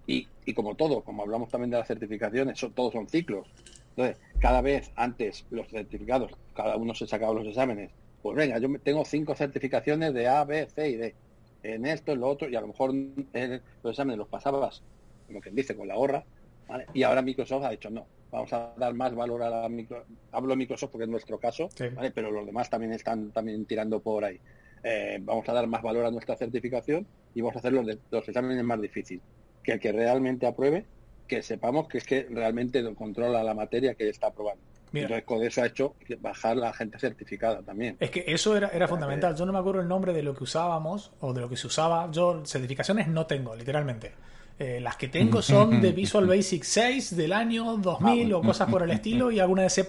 Y, 0.07 0.27
y 0.45 0.55
como 0.55 0.75
todo, 0.75 1.03
como 1.03 1.23
hablamos 1.23 1.51
también 1.51 1.71
de 1.71 1.79
las 1.79 1.89
certificaciones, 1.89 2.59
son, 2.59 2.73
todos 2.73 2.93
son 2.93 3.09
ciclos. 3.09 3.47
Entonces, 3.91 4.19
cada 4.39 4.61
vez 4.61 4.91
antes 4.97 5.45
los 5.51 5.69
certificados, 5.69 6.33
cada 6.55 6.77
uno 6.77 6.95
se 6.95 7.07
sacaba 7.07 7.35
los 7.35 7.47
exámenes, 7.47 7.91
pues 8.23 8.37
venga, 8.37 8.59
yo 8.59 8.69
tengo 8.83 9.05
cinco 9.05 9.35
certificaciones 9.35 10.13
de 10.15 10.27
A, 10.29 10.45
B, 10.45 10.67
C 10.67 10.89
y 10.91 10.97
D. 10.97 11.15
En 11.63 11.87
esto, 11.87 12.13
en 12.13 12.21
lo 12.21 12.29
otro, 12.29 12.49
y 12.49 12.55
a 12.57 12.61
lo 12.61 12.69
mejor 12.69 12.91
en 12.91 13.63
los 13.83 13.93
exámenes 13.93 14.19
los 14.19 14.29
pasabas, 14.29 14.83
como 15.27 15.41
quien 15.41 15.55
dice, 15.55 15.77
con 15.77 15.89
la 15.89 15.97
gorra, 15.97 16.25
¿vale? 16.69 16.87
Y 16.95 17.03
ahora 17.03 17.23
Microsoft 17.23 17.65
ha 17.65 17.71
dicho, 17.71 17.91
no, 17.91 18.07
vamos 18.31 18.53
a 18.53 18.75
dar 18.77 18.95
más 18.95 19.15
valor 19.15 19.43
a 19.43 19.51
la 19.51 19.69
micro... 19.69 20.05
Hablo 20.33 20.55
Microsoft 20.55 20.91
porque 20.93 21.05
es 21.05 21.11
nuestro 21.11 21.39
caso, 21.39 21.69
Sí. 21.77 21.89
¿vale? 21.89 22.11
pero 22.13 22.31
los 22.31 22.47
demás 22.47 22.71
también 22.71 22.93
están 22.93 23.33
también 23.33 23.67
tirando 23.67 24.01
por 24.01 24.25
ahí. 24.25 24.41
Eh, 24.85 25.19
vamos 25.21 25.49
a 25.49 25.53
dar 25.53 25.67
más 25.67 25.83
valor 25.83 26.07
a 26.07 26.11
nuestra 26.11 26.37
certificación 26.37 27.07
y 27.35 27.41
vamos 27.41 27.57
a 27.57 27.59
hacer 27.59 27.73
los, 27.73 27.85
de- 27.87 27.99
los 28.11 28.29
exámenes 28.29 28.63
más 28.65 28.81
difíciles. 28.81 29.23
Que 29.63 29.73
el 29.73 29.81
que 29.81 29.91
realmente 29.93 30.47
apruebe, 30.47 30.87
que 31.27 31.43
sepamos 31.43 31.89
que 31.89 31.99
es 31.99 32.05
que 32.05 32.23
realmente 32.31 32.83
controla 32.95 33.43
la 33.43 33.55
materia 33.55 33.95
que 33.95 34.09
está 34.09 34.29
aprobando. 34.29 34.63
Mira. 34.93 35.07
Entonces, 35.07 35.25
con 35.25 35.43
eso 35.43 35.63
ha 35.63 35.67
hecho 35.67 35.95
bajar 36.21 36.57
la 36.57 36.73
gente 36.73 36.99
certificada 36.99 37.63
también. 37.63 37.97
Es 38.01 38.11
que 38.11 38.25
eso 38.27 38.57
era, 38.57 38.69
era 38.69 38.89
fundamental. 38.89 39.37
Yo 39.37 39.47
no 39.47 39.53
me 39.53 39.59
acuerdo 39.59 39.81
el 39.81 39.89
nombre 39.89 40.13
de 40.13 40.23
lo 40.23 40.35
que 40.35 40.45
usábamos 40.45 41.13
o 41.21 41.33
de 41.33 41.41
lo 41.41 41.49
que 41.49 41.57
se 41.57 41.67
usaba. 41.67 42.11
Yo 42.11 42.43
certificaciones 42.45 43.09
no 43.09 43.27
tengo, 43.27 43.55
literalmente. 43.55 44.13
Eh, 44.59 44.81
las 44.81 44.97
que 44.97 45.07
tengo 45.07 45.41
son 45.41 45.81
de 45.81 45.93
Visual 45.93 46.27
Basic 46.27 46.65
6 46.65 47.17
del 47.17 47.33
año 47.33 47.77
2000 47.77 48.35
o 48.35 48.43
cosas 48.43 48.69
por 48.69 48.83
el 48.83 48.91
estilo 48.91 49.31
y 49.31 49.39
alguna 49.39 49.63
de 49.63 49.71
C++. 49.71 49.87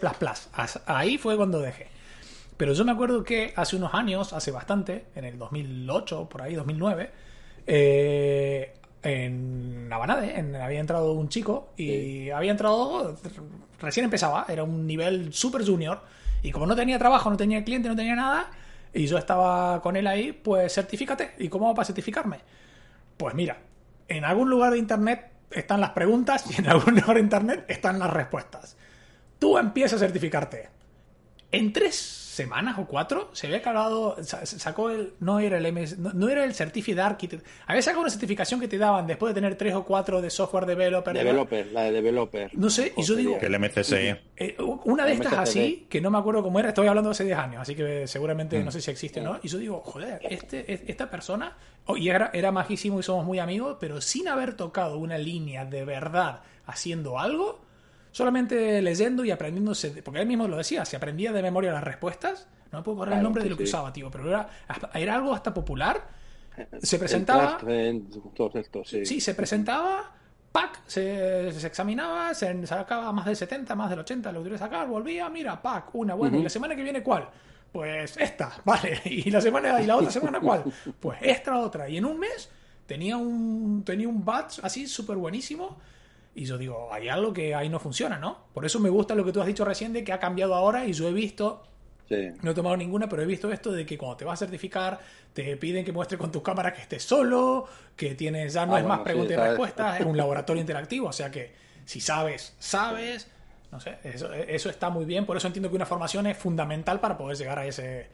Ahí 0.86 1.18
fue 1.18 1.36
cuando 1.36 1.60
dejé. 1.60 1.88
Pero 2.56 2.74
yo 2.74 2.86
me 2.86 2.92
acuerdo 2.92 3.24
que 3.24 3.54
hace 3.56 3.78
unos 3.78 3.94
años, 3.94 4.34
hace 4.34 4.52
bastante, 4.52 5.06
en 5.16 5.26
el 5.26 5.40
2008, 5.40 6.28
por 6.30 6.42
ahí, 6.42 6.56
2009, 6.56 7.10
eh, 7.66 8.74
en 9.04 9.88
Navanade 9.90 10.38
en- 10.40 10.56
había 10.56 10.80
entrado 10.80 11.14
un 11.14 11.30
chico 11.30 11.70
y 11.78 12.30
había 12.32 12.52
entrado, 12.52 13.16
recién 13.80 14.04
empezaba, 14.06 14.46
era 14.50 14.64
un 14.64 14.86
nivel 14.86 15.34
super 15.34 15.66
junior 15.66 16.02
y 16.44 16.52
como 16.52 16.66
no 16.66 16.76
tenía 16.76 17.00
trabajo, 17.00 17.30
no 17.30 17.38
tenía 17.38 17.64
cliente, 17.64 17.90
no 17.90 17.96
tenía 17.96 18.16
nada 18.16 18.50
y 18.94 19.06
yo 19.08 19.18
estaba 19.18 19.82
con 19.82 19.96
él 19.96 20.08
ahí, 20.08 20.32
pues 20.34 20.74
certifícate. 20.74 21.36
¿Y 21.38 21.48
cómo 21.50 21.66
hago 21.68 21.76
para 21.76 21.86
certificarme? 21.86 22.40
Pues 23.18 23.36
mira, 23.36 23.58
en 24.08 24.26
algún 24.26 24.50
lugar 24.50 24.72
de 24.74 24.80
internet 24.80 25.32
están 25.52 25.82
las 25.82 25.92
preguntas 25.92 26.46
y 26.52 26.60
en 26.60 26.68
algún 26.70 26.96
lugar 27.00 27.16
de 27.16 27.22
internet 27.22 27.66
están 27.68 28.00
las 28.00 28.10
respuestas. 28.12 28.78
Tú 29.38 29.58
empiezas 29.58 30.02
a 30.02 30.06
certificarte. 30.06 30.70
En 31.52 31.72
tres 31.74 31.96
semanas 32.44 32.78
o 32.80 32.86
cuatro 32.86 33.30
se 33.34 33.48
había 33.48 33.60
acabado, 33.60 34.16
sa- 34.24 34.46
sacó 34.46 34.90
el, 34.90 35.14
no 35.20 35.40
era 35.40 35.58
el 35.58 35.72
MS, 35.74 35.98
no, 36.00 36.12
no 36.14 36.30
era 36.30 36.44
el 36.44 36.54
Certificate 36.54 37.02
Architect, 37.02 37.46
había 37.68 37.82
sacado 37.82 38.02
una 38.02 38.10
certificación 38.10 38.60
que 38.60 38.68
te 38.68 38.78
daban 38.78 39.06
después 39.08 39.32
de 39.34 39.42
tener 39.42 39.56
tres 39.58 39.76
o 39.76 39.84
cuatro 39.84 40.22
de 40.22 40.30
software 40.30 40.66
developer. 40.66 41.14
Developer, 41.14 41.68
la 41.72 41.84
de 41.84 41.92
developer. 41.92 42.50
No 42.58 42.70
sé, 42.70 42.94
y 42.98 43.04
yo 43.04 43.16
digo- 43.16 43.38
Que 43.40 43.48
el 43.48 43.56
MCSI. 43.60 44.16
Eh, 44.38 44.56
una 44.86 45.06
de 45.06 45.14
estas 45.14 45.34
MCCD. 45.34 45.42
así, 45.42 45.88
que 45.90 46.00
no 46.02 46.10
me 46.12 46.18
acuerdo 46.18 46.42
cómo 46.44 46.60
era, 46.60 46.70
estoy 46.70 46.88
hablando 46.88 47.10
hace 47.10 47.26
10 47.26 47.38
años, 47.38 47.62
así 47.62 47.76
que 47.76 48.08
seguramente 48.08 48.58
Mm. 48.60 48.66
no 48.66 48.72
sé 48.72 48.82
si 48.82 48.90
existe 48.92 49.20
o 49.20 49.24
no. 49.24 49.40
Y 49.44 49.48
yo 49.50 49.58
digo, 49.58 49.82
joder, 49.86 50.20
este, 50.30 50.72
es- 50.74 50.82
esta 50.88 51.10
persona, 51.10 51.58
oh, 51.86 51.98
y 51.98 52.10
era, 52.10 52.32
era 52.34 52.52
majísimo 52.52 53.00
y 53.00 53.04
somos 53.04 53.26
muy 53.26 53.40
amigos, 53.40 53.78
pero 53.80 54.02
sin 54.02 54.28
haber 54.28 54.54
tocado 54.56 54.98
una 54.98 55.18
línea 55.18 55.66
de 55.66 55.84
verdad 55.86 56.42
haciendo 56.66 57.20
algo, 57.20 57.60
solamente 58.20 58.82
leyendo 58.82 59.24
y 59.24 59.32
aprendiéndose, 59.32 60.04
porque 60.04 60.20
él 60.20 60.28
mismo 60.28 60.46
lo 60.46 60.58
decía, 60.58 60.84
se 60.84 60.98
aprendía 60.98 61.32
de 61.32 61.42
memoria 61.42 61.72
las 61.72 61.86
respuestas, 61.86 62.50
no 62.70 62.80
me 62.80 62.84
puedo 62.84 62.98
acordar 62.98 63.18
el 63.18 63.24
nombre 63.24 63.42
de 63.44 63.50
lo 63.50 63.56
que 63.56 63.66
sí. 63.66 63.70
usaba, 63.70 63.94
tío, 63.94 64.12
pero 64.12 64.28
era, 64.28 64.50
era 64.94 65.16
algo 65.16 65.34
hasta 65.34 65.54
popular. 65.54 66.06
Se 66.82 67.00
presentaba, 67.00 67.58
sí. 68.84 69.06
Sí, 69.06 69.22
se 69.22 69.34
presentaba, 69.36 70.12
pack, 70.52 70.82
se, 70.86 71.50
se 71.54 71.66
examinaba, 71.66 72.34
se 72.34 72.68
sacaba 72.68 73.10
más 73.14 73.26
del 73.26 73.38
70, 73.38 73.74
más 73.74 73.90
del 73.90 74.00
80, 74.00 74.34
lo 74.34 74.44
quería 74.44 74.58
sacar, 74.58 74.86
volvía, 74.86 75.30
mira, 75.30 75.62
pack, 75.62 75.96
una, 75.96 76.14
bueno, 76.14 76.38
¿y 76.38 76.44
la 76.44 76.50
semana 76.50 76.76
que 76.76 76.84
viene 76.84 77.02
cuál? 77.02 77.30
Pues 77.72 78.18
esta, 78.18 78.52
vale, 78.66 79.02
y 79.06 79.32
la 79.32 79.40
semana 79.40 79.82
y 79.82 79.86
la 79.86 79.96
otra 79.96 80.12
semana 80.12 80.42
cuál? 80.42 80.66
Pues 81.00 81.20
esta 81.22 81.58
otra, 81.58 81.88
y 81.88 81.96
en 81.96 82.04
un 82.04 82.20
mes 82.20 82.52
tenía 82.86 83.16
un 83.16 83.84
tenía 83.86 84.10
un 84.10 84.26
batch 84.26 84.60
así 84.62 84.88
súper 84.88 85.16
buenísimo 85.16 85.78
y 86.36 86.46
yo 86.46 86.58
digo, 86.58 86.90
hay 86.94 87.10
algo 87.10 87.34
que 87.34 87.56
ahí 87.56 87.70
no 87.70 87.80
funciona, 87.80 88.18
¿no? 88.20 88.38
Por 88.54 88.66
eso 88.66 88.80
me 88.80 88.90
gusta 88.90 89.16
lo 89.16 89.26
que 89.26 89.32
tú 89.32 89.42
has 89.42 89.48
dicho 89.48 89.66
recién 89.66 89.94
de 89.94 90.04
que 90.04 90.14
ha 90.14 90.20
cambiado 90.20 90.56
ahora 90.56 90.86
y 90.86 90.94
yo 90.94 91.08
he 91.08 91.14
visto 91.14 91.64
Sí. 92.08 92.32
no 92.42 92.50
he 92.52 92.54
tomado 92.56 92.76
ninguna, 92.76 93.08
pero 93.08 93.22
he 93.22 93.26
visto 93.28 93.52
esto 93.52 93.72
de 93.72 93.86
que 93.86 93.96
cuando 93.96 94.18
te 94.18 94.26
vas 94.26 94.42
a 94.42 94.46
certificar 94.46 95.00
te 95.32 95.56
piden 95.58 95.86
que 95.86 95.92
muestres 95.92 96.20
con 96.20 96.32
tus 96.32 96.42
cámaras 96.42 96.74
que 96.74 96.82
estés 96.82 97.04
solo, 97.04 97.68
que 97.96 98.16
tienes 98.16 98.54
ya 98.54 98.66
no 98.66 98.74
Ah, 98.76 98.80
es 98.80 98.86
más 98.88 99.02
preguntas 99.02 99.36
sí, 99.38 99.40
y 99.44 99.46
respuestas, 99.48 100.00
es 100.00 100.06
un 100.08 100.18
laboratorio 100.18 100.60
interactivo, 100.60 101.10
o 101.10 101.14
sea 101.14 101.30
que 101.30 101.54
si 101.86 102.02
sabes, 102.02 102.56
sabes, 102.58 103.30
no 103.72 103.80
sé, 103.80 104.00
eso, 104.04 104.34
eso 104.34 104.72
está 104.72 104.90
muy 104.90 105.06
bien, 105.06 105.28
por 105.28 105.38
eso 105.38 105.46
entiendo 105.46 105.70
que 105.70 105.76
una 105.76 105.86
formación 105.86 106.26
es 106.26 106.36
fundamental 106.36 107.00
para 107.00 107.16
poder 107.16 107.38
llegar 107.38 107.60
a 107.60 107.68
ese, 107.68 108.08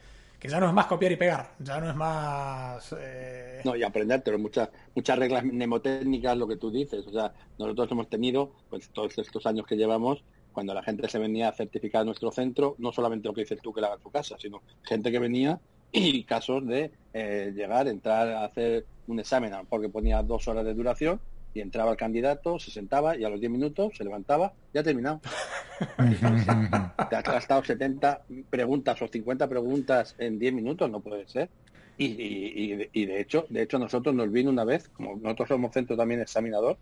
ya 0.48 0.60
no 0.60 0.66
es 0.68 0.72
más 0.72 0.86
copiar 0.86 1.12
y 1.12 1.16
pegar, 1.16 1.54
ya 1.58 1.80
no 1.80 1.90
es 1.90 1.96
más... 1.96 2.94
eh, 2.98 3.60
No, 3.64 3.74
y 3.76 3.82
aprendértelo, 3.82 4.38
muchas 4.38 4.68
muchas 4.94 5.18
reglas 5.18 5.44
mnemotécnicas, 5.44 6.36
lo 6.36 6.46
que 6.48 6.56
tú 6.56 6.70
dices. 6.70 7.06
O 7.06 7.12
sea, 7.12 7.32
nosotros 7.58 7.90
hemos 7.90 8.08
tenido, 8.08 8.52
pues 8.70 8.88
todos 8.90 9.16
estos 9.18 9.46
años 9.46 9.66
que 9.66 9.76
llevamos, 9.76 10.24
cuando 10.52 10.72
la 10.74 10.82
gente 10.82 11.08
se 11.08 11.18
venía 11.18 11.48
a 11.48 11.52
certificar 11.52 12.02
a 12.02 12.04
nuestro 12.04 12.30
centro, 12.30 12.76
no 12.78 12.92
solamente 12.92 13.28
lo 13.28 13.34
que 13.34 13.42
dices 13.42 13.60
tú 13.62 13.72
que 13.72 13.80
la 13.80 13.88
haga 13.88 13.96
en 13.96 14.02
tu 14.02 14.10
casa, 14.10 14.36
sino 14.38 14.62
gente 14.82 15.10
que 15.12 15.18
venía 15.18 15.60
y 15.92 16.24
casos 16.24 16.66
de 16.66 16.90
eh, 17.12 17.52
llegar, 17.54 17.88
entrar 17.88 18.28
a 18.28 18.44
hacer 18.44 18.86
un 19.06 19.20
examen, 19.20 19.52
a 19.52 19.58
lo 19.58 19.64
mejor 19.64 19.82
que 19.82 19.88
ponía 19.88 20.22
dos 20.22 20.48
horas 20.48 20.64
de 20.64 20.74
duración, 20.74 21.20
y 21.56 21.60
entraba 21.60 21.90
el 21.92 21.96
candidato, 21.96 22.58
se 22.58 22.70
sentaba 22.70 23.16
y 23.16 23.24
a 23.24 23.30
los 23.30 23.40
10 23.40 23.50
minutos 23.50 23.92
se 23.96 24.04
levantaba, 24.04 24.52
ya 24.72 24.82
ha 24.82 24.84
terminado. 24.84 25.20
Te 27.10 27.16
has 27.16 27.24
gastado 27.24 27.64
70 27.64 28.24
preguntas 28.50 29.00
o 29.00 29.08
50 29.08 29.48
preguntas 29.48 30.14
en 30.18 30.38
10 30.38 30.52
minutos, 30.52 30.90
no 30.90 31.00
puede 31.00 31.26
ser. 31.28 31.50
Y, 31.96 32.06
y- 32.06 32.90
y 32.92 33.06
de- 33.06 33.20
hecho, 33.20 33.46
de 33.48 33.62
hecho 33.62 33.78
nosotros 33.78 34.14
nos 34.14 34.30
vino 34.30 34.50
una 34.50 34.64
vez, 34.64 34.88
como 34.90 35.16
nosotros 35.16 35.48
somos 35.48 35.72
centro 35.72 35.96
también 35.96 36.20
examinador, 36.20 36.78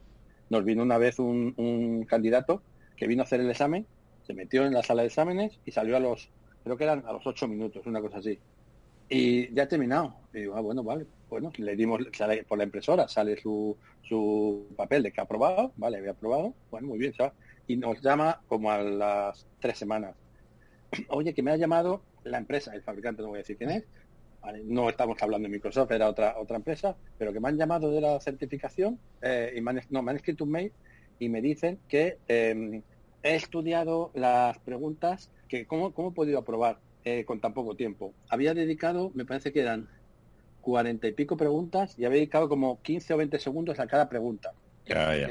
nos 0.50 0.64
vino 0.64 0.82
una 0.82 0.98
vez 0.98 1.18
un, 1.20 1.54
un 1.56 2.04
candidato 2.04 2.64
que 2.96 3.06
vino 3.06 3.22
a 3.22 3.24
hacer 3.24 3.40
el 3.40 3.50
examen, 3.50 3.86
se 4.22 4.34
metió 4.34 4.64
en 4.66 4.72
la 4.74 4.82
sala 4.82 5.02
de 5.02 5.08
exámenes 5.08 5.60
y 5.64 5.70
salió 5.70 5.96
a 5.96 6.00
los, 6.00 6.32
creo 6.64 6.76
que 6.76 6.84
eran 6.84 7.04
a 7.06 7.12
los 7.12 7.24
8 7.26 7.46
minutos, 7.46 7.86
una 7.86 8.00
cosa 8.00 8.18
así. 8.18 8.40
Y 9.08 9.52
ya 9.54 9.64
ha 9.64 9.68
terminado. 9.68 10.14
Y 10.32 10.40
digo, 10.40 10.56
ah, 10.56 10.60
bueno, 10.60 10.82
vale. 10.82 11.06
Bueno, 11.28 11.52
le 11.56 11.74
dimos, 11.74 12.00
sale 12.12 12.44
por 12.44 12.58
la 12.58 12.64
impresora, 12.64 13.08
sale 13.08 13.36
su, 13.40 13.76
su 14.02 14.66
papel 14.76 15.02
de 15.02 15.12
que 15.12 15.20
ha 15.20 15.24
aprobado, 15.24 15.72
vale, 15.76 15.98
había 15.98 16.12
aprobado, 16.12 16.54
bueno, 16.70 16.88
muy 16.88 16.98
bien, 16.98 17.12
va. 17.20 17.32
Y 17.66 17.76
nos 17.76 18.00
llama 18.00 18.40
como 18.46 18.70
a 18.70 18.78
las 18.82 19.46
tres 19.58 19.78
semanas. 19.78 20.14
Oye, 21.08 21.34
que 21.34 21.42
me 21.42 21.50
ha 21.50 21.56
llamado 21.56 22.02
la 22.22 22.38
empresa, 22.38 22.74
el 22.74 22.82
fabricante, 22.82 23.22
no 23.22 23.28
voy 23.28 23.38
a 23.38 23.42
decir 23.42 23.56
quién 23.56 23.70
es, 23.70 23.84
no 24.64 24.88
estamos 24.88 25.20
hablando 25.22 25.48
de 25.48 25.52
Microsoft, 25.52 25.90
era 25.90 26.08
otra 26.08 26.36
otra 26.38 26.56
empresa, 26.56 26.96
pero 27.18 27.32
que 27.32 27.40
me 27.40 27.48
han 27.48 27.56
llamado 27.56 27.90
de 27.90 28.00
la 28.00 28.20
certificación 28.20 28.98
eh, 29.22 29.54
y 29.56 29.60
me 29.60 29.72
han, 29.72 29.80
no, 29.90 30.02
me 30.02 30.10
han 30.10 30.16
escrito 30.16 30.44
un 30.44 30.50
mail 30.50 30.72
y 31.18 31.28
me 31.28 31.40
dicen 31.40 31.78
que 31.88 32.18
eh, 32.28 32.82
he 33.22 33.34
estudiado 33.34 34.10
las 34.14 34.58
preguntas, 34.58 35.30
que 35.48 35.66
cómo, 35.66 35.92
cómo 35.94 36.10
he 36.10 36.12
podido 36.12 36.38
aprobar 36.38 36.78
eh, 37.04 37.24
con 37.24 37.40
tan 37.40 37.52
poco 37.54 37.76
tiempo. 37.76 38.14
Había 38.28 38.54
dedicado, 38.54 39.10
me 39.14 39.24
parece 39.24 39.52
que 39.52 39.60
eran 39.60 39.88
cuarenta 40.60 41.06
y 41.06 41.12
pico 41.12 41.36
preguntas 41.36 41.94
y 41.98 42.04
había 42.04 42.16
dedicado 42.16 42.48
como 42.48 42.80
15 42.82 43.14
o 43.14 43.16
20 43.18 43.38
segundos 43.38 43.78
a 43.78 43.86
cada 43.86 44.08
pregunta. 44.08 44.52
Ya, 44.86 45.16
ya. 45.16 45.28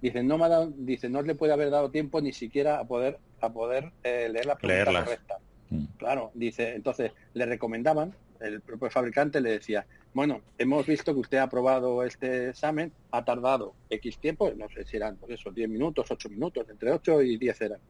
Dicen, 0.00 0.26
no 0.26 0.38
me 0.38 0.44
ha 0.44 0.48
dado, 0.48 0.72
dicen, 0.76 1.12
no 1.12 1.22
le 1.22 1.34
puede 1.34 1.52
haber 1.52 1.70
dado 1.70 1.90
tiempo 1.90 2.20
ni 2.20 2.32
siquiera 2.32 2.78
a 2.78 2.84
poder, 2.84 3.18
a 3.40 3.52
poder 3.52 3.92
eh, 4.02 4.28
leer 4.30 4.46
la 4.46 4.56
pregunta 4.56 4.90
Leerlas. 4.90 5.04
correcta. 5.04 5.38
Mm. 5.70 5.84
Claro, 5.96 6.30
dice, 6.34 6.74
entonces 6.74 7.12
le 7.32 7.46
recomendaban, 7.46 8.14
el 8.40 8.60
propio 8.60 8.90
fabricante 8.90 9.40
le 9.40 9.52
decía, 9.52 9.86
bueno, 10.12 10.42
hemos 10.58 10.86
visto 10.86 11.12
que 11.12 11.20
usted 11.20 11.38
ha 11.38 11.44
aprobado 11.44 12.04
este 12.04 12.50
examen, 12.50 12.92
ha 13.10 13.24
tardado 13.24 13.74
X 13.90 14.18
tiempo, 14.18 14.52
no 14.56 14.68
sé 14.68 14.84
si 14.84 14.96
eran 14.96 15.16
pues 15.16 15.32
eso, 15.32 15.50
10 15.50 15.68
minutos, 15.68 16.10
8 16.10 16.28
minutos, 16.28 16.68
entre 16.68 16.92
8 16.92 17.22
y 17.22 17.36
10 17.36 17.60
eran. 17.62 17.80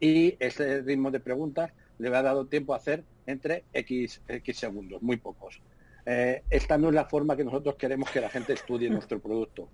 Y 0.00 0.36
ese 0.40 0.82
ritmo 0.82 1.10
de 1.10 1.20
preguntas 1.20 1.72
le 1.98 2.14
ha 2.14 2.22
dado 2.22 2.46
tiempo 2.46 2.74
a 2.74 2.78
hacer 2.78 3.04
entre 3.26 3.64
X, 3.72 4.20
X 4.28 4.58
segundos, 4.58 5.02
muy 5.02 5.16
pocos. 5.16 5.60
Eh, 6.06 6.42
esta 6.50 6.76
no 6.76 6.88
es 6.88 6.94
la 6.94 7.06
forma 7.06 7.36
que 7.36 7.44
nosotros 7.44 7.76
queremos 7.76 8.10
que 8.10 8.20
la 8.20 8.28
gente 8.28 8.52
estudie 8.52 8.90
nuestro 8.90 9.20
producto. 9.20 9.68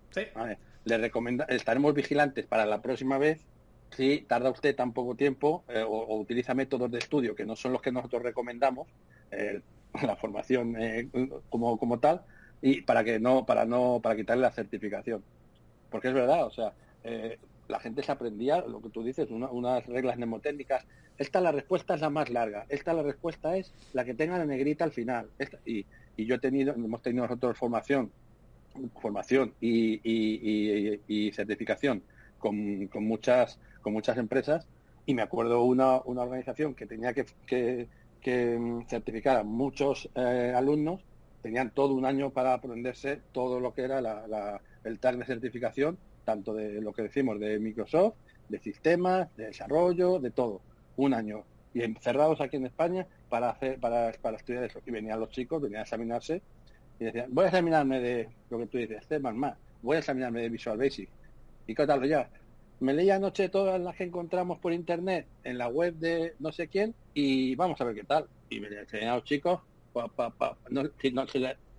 Le 0.84 0.98
recomenda, 0.98 1.44
estaremos 1.46 1.92
vigilantes 1.94 2.46
para 2.46 2.64
la 2.64 2.80
próxima 2.80 3.18
vez 3.18 3.44
si 3.90 4.20
tarda 4.20 4.50
usted 4.50 4.76
tan 4.76 4.92
poco 4.92 5.16
tiempo 5.16 5.64
eh, 5.68 5.82
o, 5.82 6.16
utiliza 6.16 6.54
métodos 6.54 6.90
de 6.90 6.98
estudio 6.98 7.34
que 7.34 7.44
no 7.44 7.56
son 7.56 7.72
los 7.72 7.82
que 7.82 7.90
nosotros 7.90 8.22
recomendamos, 8.22 8.88
eh, 9.32 9.60
la 10.02 10.16
formación 10.16 10.76
como, 11.48 11.76
como 11.78 11.98
tal, 11.98 12.22
y 12.62 12.82
para 12.82 13.02
que 13.02 13.18
no, 13.18 13.44
para 13.44 13.64
no, 13.64 14.00
para 14.00 14.14
quitarle 14.14 14.42
la 14.42 14.52
certificación. 14.52 15.24
Porque 15.90 16.08
es 16.08 16.14
verdad, 16.14 16.46
o 16.46 16.50
sea, 16.52 16.72
la 17.70 17.80
gente 17.80 18.02
se 18.02 18.12
aprendía, 18.12 18.60
lo 18.60 18.82
que 18.82 18.90
tú 18.90 19.02
dices, 19.02 19.30
unas 19.30 19.86
reglas 19.86 20.16
mnemotécnicas. 20.16 20.86
Esta 21.16 21.40
la 21.40 21.52
respuesta 21.52 21.94
es 21.94 22.00
la 22.00 22.10
más 22.10 22.30
larga, 22.30 22.66
esta 22.68 22.92
la 22.92 23.02
respuesta 23.02 23.56
es 23.56 23.72
la 23.92 24.04
que 24.04 24.14
tenga 24.14 24.38
la 24.38 24.44
negrita 24.44 24.84
al 24.84 24.92
final. 24.92 25.30
y, 25.64 25.86
yo 26.16 26.34
he 26.34 26.38
tenido, 26.38 26.74
hemos 26.74 27.00
tenido 27.00 27.24
nosotros 27.24 27.56
formación, 27.56 28.10
formación 29.00 29.54
y, 29.60 31.30
certificación 31.32 32.02
con, 32.38 32.88
muchas, 32.94 33.58
con 33.80 33.92
muchas 33.94 34.18
empresas 34.18 34.66
y 35.06 35.14
me 35.14 35.22
acuerdo 35.22 35.64
una, 35.64 36.00
una 36.04 36.22
organización 36.22 36.74
que 36.74 36.86
tenía 36.86 37.14
que, 37.14 37.88
certificar 38.86 39.38
a 39.38 39.44
muchos 39.44 40.10
eh, 40.14 40.52
alumnos, 40.54 41.00
tenían 41.42 41.70
todo 41.70 41.94
un 41.94 42.04
año 42.04 42.30
para 42.30 42.52
aprenderse 42.52 43.20
todo 43.32 43.60
lo 43.60 43.72
que 43.72 43.82
era 43.82 43.98
el 44.84 44.98
tag 44.98 45.16
de 45.16 45.24
certificación, 45.24 45.98
tanto 46.30 46.54
de 46.54 46.80
lo 46.80 46.92
que 46.92 47.02
decimos 47.02 47.40
de 47.40 47.58
Microsoft, 47.58 48.14
de 48.48 48.58
sistemas, 48.60 49.34
de 49.36 49.46
desarrollo, 49.46 50.20
de 50.20 50.30
todo, 50.30 50.60
un 50.96 51.12
año 51.12 51.44
y 51.74 51.82
encerrados 51.82 52.40
aquí 52.40 52.56
en 52.56 52.66
España 52.66 53.06
para 53.28 53.50
hacer 53.50 53.78
para, 53.78 54.12
para 54.22 54.36
estudiar 54.36 54.64
eso. 54.64 54.80
Y 54.86 54.90
venían 54.92 55.18
los 55.18 55.30
chicos, 55.30 55.60
venían 55.60 55.80
a 55.80 55.82
examinarse 55.82 56.40
y 57.00 57.04
decían, 57.04 57.26
voy 57.30 57.44
a 57.44 57.48
examinarme 57.48 57.98
de 58.00 58.28
lo 58.48 58.58
que 58.58 58.66
tú 58.66 58.78
dices, 58.78 59.04
C++, 59.08 59.18
voy 59.82 59.96
a 59.96 59.98
examinarme 59.98 60.42
de 60.42 60.48
Visual 60.50 60.78
Basic. 60.78 61.08
¿Y 61.66 61.74
tal 61.74 62.08
ya? 62.08 62.28
Me 62.78 62.92
leí 62.94 63.10
anoche 63.10 63.48
todas 63.48 63.80
las 63.80 63.96
que 63.96 64.04
encontramos 64.04 64.58
por 64.58 64.72
internet 64.72 65.26
en 65.44 65.58
la 65.58 65.68
web 65.68 65.94
de 65.94 66.34
no 66.38 66.52
sé 66.52 66.68
quién 66.68 66.94
y 67.12 67.54
vamos 67.56 67.80
a 67.80 67.84
ver 67.84 67.94
qué 67.94 68.04
tal. 68.04 68.26
Y 68.48 68.60
me 68.60 68.68
enseñaban 68.68 69.16
los 69.16 69.24
chicos, 69.24 69.60
no, 70.70 70.82
si, 71.00 71.10
no, 71.12 71.26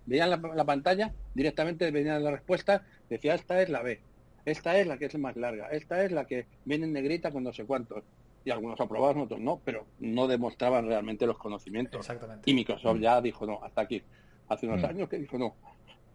veían 0.05 0.29
la, 0.29 0.65
pantalla, 0.65 1.13
directamente 1.33 1.89
venían 1.91 2.23
la 2.23 2.31
respuesta, 2.31 2.85
decía, 3.09 3.35
esta 3.35 3.61
es 3.61 3.69
la 3.69 3.81
B, 3.81 3.99
esta 4.45 4.77
es 4.77 4.87
la 4.87 4.97
que 4.97 5.05
es 5.05 5.17
más 5.17 5.35
larga, 5.35 5.67
esta 5.69 6.03
es 6.03 6.11
la 6.11 6.25
que 6.25 6.45
viene 6.65 6.85
en 6.85 6.93
negrita 6.93 7.31
con 7.31 7.43
no 7.43 7.53
sé 7.53 7.65
cuántos 7.65 8.03
y 8.43 8.49
algunos 8.49 8.79
aprobaban, 8.79 9.21
otros 9.21 9.39
no, 9.39 9.61
pero 9.63 9.85
no 9.99 10.27
demostraban 10.27 10.87
realmente 10.87 11.25
los 11.25 11.37
conocimientos. 11.37 11.99
Exactamente. 11.99 12.49
Y 12.49 12.53
Microsoft 12.53 12.99
ya 12.99 13.21
dijo 13.21 13.45
no, 13.45 13.59
hasta 13.63 13.81
aquí. 13.81 14.01
Hace 14.49 14.67
unos 14.67 14.81
mm. 14.81 14.85
años 14.85 15.09
que 15.09 15.17
dijo 15.17 15.37
no. 15.37 15.55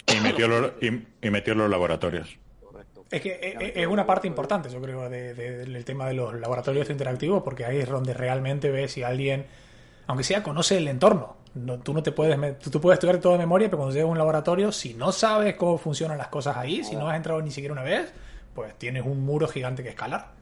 Y 0.07 0.21
metió, 0.21 0.49
los, 0.49 0.73
y, 0.81 1.31
metió 1.31 1.55
los 1.55 1.71
laboratorios. 1.71 2.39
Es 3.11 3.21
que 3.21 3.31
eh, 3.31 3.57
eh, 3.61 3.73
es 3.77 3.87
una 3.87 4.05
parte 4.05 4.27
importante, 4.27 4.69
yo 4.69 4.81
creo, 4.81 5.09
del 5.09 5.85
tema 5.85 6.09
de 6.09 6.15
los 6.15 6.35
laboratorios 6.35 6.91
interactivos, 6.91 7.43
porque 7.43 7.65
ahí 7.65 7.79
es 7.79 7.89
donde 7.89 8.13
realmente 8.13 8.71
ves 8.71 8.93
si 8.93 9.03
alguien, 9.05 9.47
aunque 10.07 10.25
sea, 10.25 10.43
conoce 10.43 10.79
el 10.79 10.89
entorno. 10.89 11.37
No, 11.55 11.79
tú 11.79 11.95
no 11.95 12.03
te 12.03 12.13
puedes, 12.13 12.59
tú, 12.59 12.81
puedes 12.81 12.97
estudiar 12.97 13.19
todo 13.19 13.33
de 13.33 13.39
memoria, 13.39 13.69
pero 13.69 13.79
cuando 13.79 13.95
llegas 13.95 14.09
a 14.09 14.13
un 14.13 14.19
laboratorio, 14.19 14.73
si 14.73 14.95
no 14.95 15.11
sabes 15.11 15.55
cómo 15.55 15.79
funcionan 15.79 16.19
las 16.19 16.29
cosas 16.29 16.57
ahí, 16.57 16.85
si 16.85 16.97
no 16.97 17.09
has 17.09 17.17
entrado 17.17 17.41
ni 17.41 17.51
siquiera 17.51 17.73
una 17.73 17.83
vez, 17.83 18.13
pues 18.55 18.75
tienes 18.77 19.07
un 19.07 19.25
muro 19.25 19.49
gigante 19.49 19.83
que 19.83 19.89
escalar. 19.91 20.33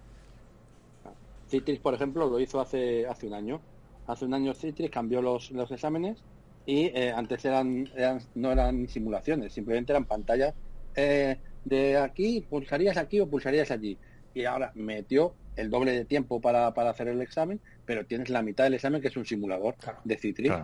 Citrix, 1.48 1.80
por 1.80 1.94
ejemplo, 1.94 2.28
lo 2.28 2.40
hizo 2.40 2.60
hace, 2.60 3.06
hace 3.06 3.26
un 3.28 3.34
año. 3.34 3.60
Hace 4.06 4.24
un 4.24 4.34
año 4.34 4.54
Citrix 4.54 4.90
cambió 4.90 5.22
los, 5.22 5.50
los 5.52 5.70
exámenes 5.70 6.22
y 6.66 6.86
eh, 6.86 7.12
antes 7.14 7.44
eran, 7.44 7.88
no 8.34 8.52
eran 8.52 8.88
simulaciones, 8.88 9.52
simplemente 9.52 9.92
eran 9.92 10.06
pantallas 10.06 10.54
eh, 10.96 11.38
de 11.64 11.96
aquí, 11.98 12.44
pulsarías 12.48 12.96
aquí 12.96 13.20
o 13.20 13.28
pulsarías 13.28 13.70
allí. 13.70 13.98
Y 14.34 14.44
ahora 14.44 14.72
metió 14.74 15.34
el 15.56 15.70
doble 15.70 15.92
de 15.92 16.04
tiempo 16.04 16.40
para, 16.40 16.68
hacer 16.68 17.08
el 17.08 17.20
examen, 17.20 17.60
pero 17.84 18.06
tienes 18.06 18.28
la 18.30 18.42
mitad 18.42 18.64
del 18.64 18.74
examen 18.74 19.00
que 19.00 19.08
es 19.08 19.16
un 19.16 19.26
simulador 19.26 19.76
de 20.04 20.16
Citrix. 20.16 20.54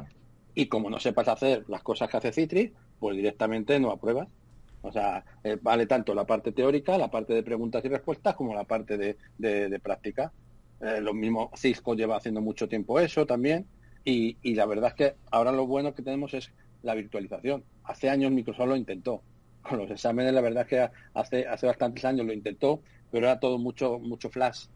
Y 0.55 0.67
como 0.67 0.91
no 0.91 0.99
sepas 0.99 1.29
hacer 1.29 1.65
las 1.69 1.83
cosas 1.83 2.09
que 2.09 2.17
hace 2.17 2.33
Citrix, 2.33 2.73
pues 2.99 3.17
directamente 3.17 3.79
no 3.79 3.91
apruebas. 3.91 4.29
O 4.83 4.91
sea, 4.91 5.25
eh, 5.45 5.59
vale 5.61 5.87
tanto 5.87 6.15
la 6.15 6.25
parte 6.25 6.53
teórica, 6.53 6.97
la 6.97 7.11
parte 7.11 7.35
de 7.35 7.43
preguntas 7.43 7.85
y 7.85 7.89
respuestas, 7.89 8.35
como 8.35 8.55
la 8.55 8.65
parte 8.65 8.97
de, 8.97 9.17
de 9.39 9.79
práctica. 9.79 10.33
Eh, 10.81 11.01
lo 11.01 11.13
mismo 11.13 11.51
Cisco 11.55 11.95
lleva 11.95 12.17
haciendo 12.17 12.41
mucho 12.41 12.69
tiempo 12.69 12.99
eso 12.99 13.27
también. 13.27 13.67
Y, 14.03 14.55
la 14.55 14.67
verdad 14.67 14.89
es 14.91 14.95
que 14.95 15.15
ahora 15.31 15.53
lo 15.53 15.67
bueno 15.67 15.95
que 15.95 16.03
tenemos 16.03 16.33
es 16.35 16.51
la 16.83 16.95
virtualización. 16.95 17.63
Hace 17.85 18.09
años 18.09 18.33
Microsoft 18.33 18.69
lo 18.69 18.77
intentó. 18.77 19.23
Con 19.63 19.79
los 19.79 19.91
exámenes, 19.91 20.33
la 20.33 20.41
verdad 20.41 20.63
es 20.63 20.69
que 20.69 20.91
hace, 21.13 21.47
hace 21.47 21.67
bastantes 21.67 22.05
años 22.07 22.27
lo 22.27 22.33
intentó, 22.33 22.81
pero 23.11 23.27
era 23.27 23.39
todo 23.39 23.59
mucho, 23.59 23.99
mucho 23.99 24.31
flash. 24.31 24.67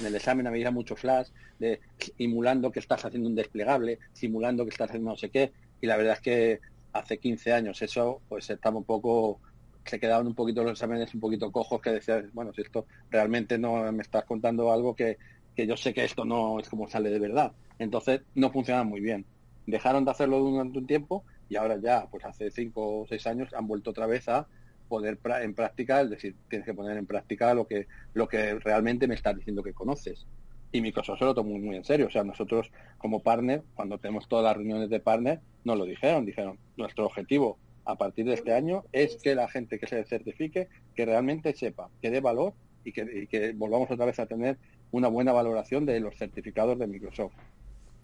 En 0.00 0.06
el 0.06 0.14
examen 0.14 0.46
había 0.46 0.70
mucho 0.70 0.96
flash, 0.96 1.28
de, 1.58 1.80
simulando 2.16 2.72
que 2.72 2.80
estás 2.80 3.04
haciendo 3.04 3.28
un 3.28 3.34
desplegable, 3.34 3.98
simulando 4.12 4.64
que 4.64 4.70
estás 4.70 4.90
haciendo 4.90 5.10
no 5.10 5.16
sé 5.16 5.30
qué. 5.30 5.52
Y 5.80 5.86
la 5.86 5.96
verdad 5.96 6.14
es 6.14 6.20
que 6.20 6.60
hace 6.92 7.18
15 7.18 7.52
años 7.52 7.80
eso, 7.82 8.20
pues 8.28 8.50
estaba 8.50 8.78
un 8.78 8.84
poco, 8.84 9.40
se 9.84 10.00
quedaban 10.00 10.26
un 10.26 10.34
poquito 10.34 10.62
los 10.62 10.72
exámenes 10.72 11.14
un 11.14 11.20
poquito 11.20 11.52
cojos 11.52 11.80
que 11.80 11.90
decías, 11.90 12.24
bueno, 12.32 12.52
si 12.52 12.62
esto 12.62 12.86
realmente 13.10 13.58
no 13.58 13.90
me 13.92 14.02
estás 14.02 14.24
contando 14.24 14.72
algo 14.72 14.94
que, 14.94 15.18
que 15.54 15.66
yo 15.66 15.76
sé 15.76 15.94
que 15.94 16.04
esto 16.04 16.24
no 16.24 16.58
es 16.58 16.68
como 16.68 16.88
sale 16.88 17.10
de 17.10 17.18
verdad. 17.18 17.52
Entonces 17.78 18.22
no 18.34 18.50
funciona 18.50 18.84
muy 18.84 19.00
bien. 19.00 19.24
Dejaron 19.66 20.04
de 20.04 20.10
hacerlo 20.10 20.40
durante 20.40 20.78
un 20.78 20.86
tiempo 20.86 21.24
y 21.48 21.56
ahora 21.56 21.78
ya, 21.80 22.06
pues 22.10 22.24
hace 22.24 22.50
cinco 22.50 23.00
o 23.00 23.06
seis 23.06 23.26
años 23.26 23.52
han 23.54 23.66
vuelto 23.66 23.90
otra 23.90 24.06
vez 24.06 24.28
a 24.28 24.46
poner 24.90 25.18
en 25.40 25.54
práctica, 25.54 26.02
es 26.02 26.10
decir, 26.10 26.34
tienes 26.50 26.66
que 26.66 26.74
poner 26.74 26.98
en 26.98 27.06
práctica 27.06 27.54
lo 27.54 27.66
que, 27.66 27.86
lo 28.12 28.28
que 28.28 28.58
realmente 28.58 29.06
me 29.06 29.14
estás 29.14 29.36
diciendo 29.36 29.62
que 29.62 29.72
conoces. 29.72 30.26
Y 30.72 30.80
Microsoft 30.80 31.20
se 31.20 31.24
lo 31.24 31.34
tomó 31.34 31.50
muy, 31.50 31.60
muy 31.60 31.76
en 31.76 31.84
serio. 31.84 32.08
O 32.08 32.10
sea, 32.10 32.24
nosotros 32.24 32.70
como 32.98 33.22
partner, 33.22 33.62
cuando 33.74 33.98
tenemos 33.98 34.28
todas 34.28 34.44
las 34.44 34.56
reuniones 34.56 34.90
de 34.90 35.00
partner, 35.00 35.40
nos 35.64 35.78
lo 35.78 35.84
dijeron. 35.84 36.26
Dijeron, 36.26 36.58
nuestro 36.76 37.06
objetivo 37.06 37.58
a 37.84 37.96
partir 37.96 38.26
de 38.26 38.34
este 38.34 38.52
año 38.52 38.84
es 38.92 39.16
que 39.22 39.34
la 39.34 39.48
gente 39.48 39.78
que 39.78 39.86
se 39.86 40.04
certifique, 40.04 40.68
que 40.94 41.06
realmente 41.06 41.54
sepa, 41.54 41.88
que 42.02 42.10
dé 42.10 42.20
valor 42.20 42.52
y 42.84 42.92
que, 42.92 43.06
y 43.22 43.26
que 43.28 43.52
volvamos 43.52 43.90
otra 43.90 44.06
vez 44.06 44.18
a 44.18 44.26
tener 44.26 44.58
una 44.90 45.08
buena 45.08 45.32
valoración 45.32 45.86
de 45.86 46.00
los 46.00 46.16
certificados 46.16 46.78
de 46.78 46.88
Microsoft. 46.88 47.34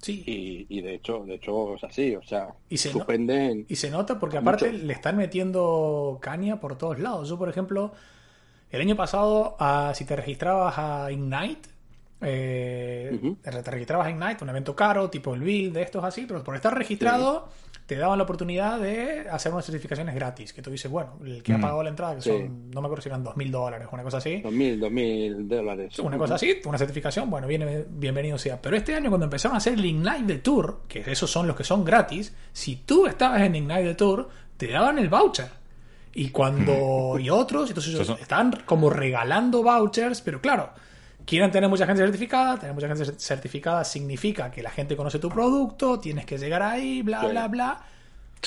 Sí. 0.01 0.67
Y, 0.69 0.81
de 0.83 0.95
hecho, 0.95 1.25
de 1.25 1.35
hecho 1.35 1.75
es 1.75 1.85
así, 1.85 2.15
o 2.15 2.23
sea, 2.23 2.49
y 2.69 2.77
se, 2.77 2.93
y 3.69 3.77
se 3.77 3.91
nota 3.91 4.19
porque 4.19 4.37
aparte 4.37 4.73
le 4.73 4.93
están 4.93 5.17
metiendo 5.17 6.19
caña 6.21 6.61
por 6.61 6.77
todos 6.79 6.99
lados. 6.99 7.29
Yo, 7.29 7.39
por 7.39 7.49
ejemplo, 7.49 7.93
el 8.71 8.81
año 8.81 8.97
pasado, 8.97 9.57
ah, 9.59 9.93
si 9.95 10.05
te 10.05 10.15
registrabas 10.15 10.75
a 10.79 11.11
Ignite, 11.11 11.69
eh, 12.21 13.37
te 13.43 13.71
registrabas 13.71 14.07
a 14.07 14.11
Ignite, 14.11 14.45
un 14.45 14.51
evento 14.51 14.75
caro, 14.77 15.11
tipo 15.11 15.35
el 15.35 15.41
build, 15.41 15.75
de 15.75 15.83
estos 15.83 16.05
así, 16.05 16.25
pero 16.27 16.43
por 16.43 16.55
estar 16.55 16.77
registrado, 16.77 17.49
te 17.87 17.95
daban 17.95 18.19
la 18.19 18.25
oportunidad 18.25 18.81
de 18.81 19.29
hacer 19.31 19.53
unas 19.53 19.65
certificaciones 19.65 20.15
gratis. 20.15 20.53
Que 20.53 20.61
tú 20.61 20.71
dices, 20.71 20.91
bueno, 20.91 21.19
el 21.25 21.43
que 21.43 21.53
ha 21.53 21.59
mm. 21.59 21.61
pagado 21.61 21.83
la 21.85 21.91
entrada, 21.91 22.17
que 22.17 22.23
son, 22.23 22.71
no 22.71 22.81
me 22.81 22.87
acuerdo 22.87 23.03
si 23.03 23.09
eran 23.09 23.25
2.000 23.25 23.51
dólares, 23.51 23.89
una 23.93 24.03
cosa 24.03 24.17
así. 24.19 24.43
2.000, 24.43 24.81
2.000 24.81 25.47
dólares. 25.47 25.99
Una 26.01 26.19
cosa 26.19 26.35
así, 26.35 26.61
una 26.65 26.79
certificación, 26.79 27.31
bueno, 27.31 27.47
viene, 27.47 27.85
bienvenido 27.89 28.39
sea. 28.39 28.61
Pero 28.61 28.77
este 28.77 28.95
año, 28.95 29.09
cuando 29.09 29.25
empezaron 29.25 29.55
a 29.55 29.59
hacer 29.59 29.75
el 29.75 29.85
Ignite 29.85 30.25
de 30.25 30.39
Tour, 30.39 30.81
que 30.89 31.05
esos 31.07 31.31
son 31.31 31.47
los 31.47 31.55
que 31.55 31.63
son 31.63 31.85
gratis, 31.85 32.35
si 32.53 32.77
tú 32.77 33.07
estabas 33.07 33.43
en 33.43 33.55
Ignite 33.55 33.85
de 33.85 33.95
Tour, 33.95 34.29
te 34.57 34.67
daban 34.69 34.99
el 34.99 35.09
voucher. 35.09 35.49
Y 36.13 36.31
cuando. 36.31 37.15
Mm. 37.15 37.21
y 37.21 37.31
otros, 37.31 37.69
entonces 37.69 38.11
están 38.21 38.53
como 38.65 38.91
regalando 38.91 39.63
vouchers, 39.63 40.23
pero 40.23 40.41
claro 40.41 40.71
quieren 41.27 41.51
tener 41.51 41.69
mucha 41.69 41.85
gente 41.85 42.01
certificada, 42.03 42.59
tener 42.59 42.75
mucha 42.75 42.89
gente 42.89 43.05
certificada 43.19 43.85
significa 43.85 44.51
que 44.51 44.63
la 44.63 44.71
gente 44.71 44.97
conoce 44.97 45.19
tu 45.19 45.29
producto, 45.29 46.01
tienes 46.01 46.25
que 46.25 46.39
llegar 46.39 46.63
ahí, 46.63 47.03
bla, 47.03 47.27
bla, 47.27 47.49
bla. 47.49 47.85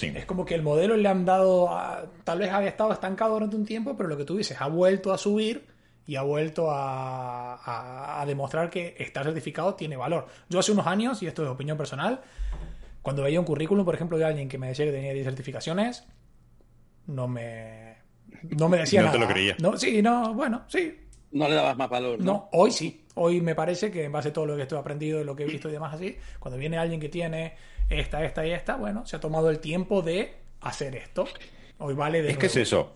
Es 0.01 0.25
como 0.25 0.45
que 0.45 0.55
el 0.55 0.61
modelo 0.61 0.95
le 0.95 1.09
han 1.09 1.25
dado, 1.25 1.69
tal 2.23 2.39
vez 2.39 2.51
había 2.51 2.69
estado 2.69 2.93
estancado 2.93 3.33
durante 3.33 3.57
un 3.57 3.65
tiempo, 3.65 3.97
pero 3.97 4.07
lo 4.07 4.15
que 4.15 4.23
tú 4.23 4.37
dices, 4.37 4.59
ha 4.61 4.67
vuelto 4.67 5.11
a 5.11 5.17
subir 5.17 5.67
y 6.05 6.15
ha 6.15 6.21
vuelto 6.21 6.71
a, 6.71 8.21
a, 8.21 8.25
demostrar 8.25 8.69
que 8.69 8.95
estar 8.97 9.25
certificado 9.25 9.75
tiene 9.75 9.97
valor. 9.97 10.27
Yo 10.47 10.59
hace 10.59 10.71
unos 10.71 10.87
años, 10.87 11.21
y 11.21 11.27
esto 11.27 11.43
es 11.43 11.49
opinión 11.49 11.77
personal, 11.77 12.21
cuando 13.01 13.23
veía 13.23 13.39
un 13.39 13.45
currículum, 13.45 13.83
por 13.83 13.93
ejemplo, 13.93 14.17
de 14.17 14.25
alguien 14.25 14.47
que 14.47 14.57
me 14.57 14.69
decía 14.69 14.85
que 14.85 14.91
tenía 14.91 15.13
10 15.13 15.25
certificaciones, 15.25 16.05
no 17.07 17.27
me, 17.27 17.97
no 18.43 18.69
me 18.69 18.77
decía 18.77 19.01
nada. 19.01 19.13
No 19.13 19.19
te 19.19 19.25
lo 19.25 19.31
creía. 19.31 19.55
No, 19.59 19.77
sí, 19.77 20.01
no, 20.01 20.33
bueno, 20.33 20.63
sí, 20.67 21.08
no 21.31 21.47
le 21.47 21.55
dabas 21.55 21.77
más 21.77 21.89
valor. 21.89 22.19
¿no? 22.19 22.49
hoy 22.51 22.71
sí. 22.71 23.05
Hoy 23.15 23.41
me 23.41 23.53
parece 23.53 23.91
que 23.91 24.05
en 24.05 24.11
base 24.11 24.29
a 24.29 24.33
todo 24.33 24.45
lo 24.45 24.55
que 24.55 24.61
estoy 24.63 24.79
aprendido, 24.79 25.23
lo 25.23 25.35
que 25.35 25.43
he 25.43 25.45
visto 25.45 25.67
y 25.67 25.73
demás 25.73 25.93
así, 25.93 26.17
cuando 26.39 26.57
viene 26.57 26.77
alguien 26.77 27.01
que 27.01 27.09
tiene 27.09 27.55
esta, 27.89 28.23
esta 28.23 28.45
y 28.45 28.51
esta, 28.51 28.75
bueno, 28.75 29.05
se 29.05 29.17
ha 29.17 29.19
tomado 29.19 29.49
el 29.49 29.59
tiempo 29.59 30.01
de 30.01 30.35
hacer 30.61 30.95
esto. 30.95 31.27
Hoy 31.79 31.95
vale 31.95 32.21
de 32.21 32.31
Es 32.31 32.37
que 32.37 32.45
es 32.45 32.55
eso. 32.55 32.93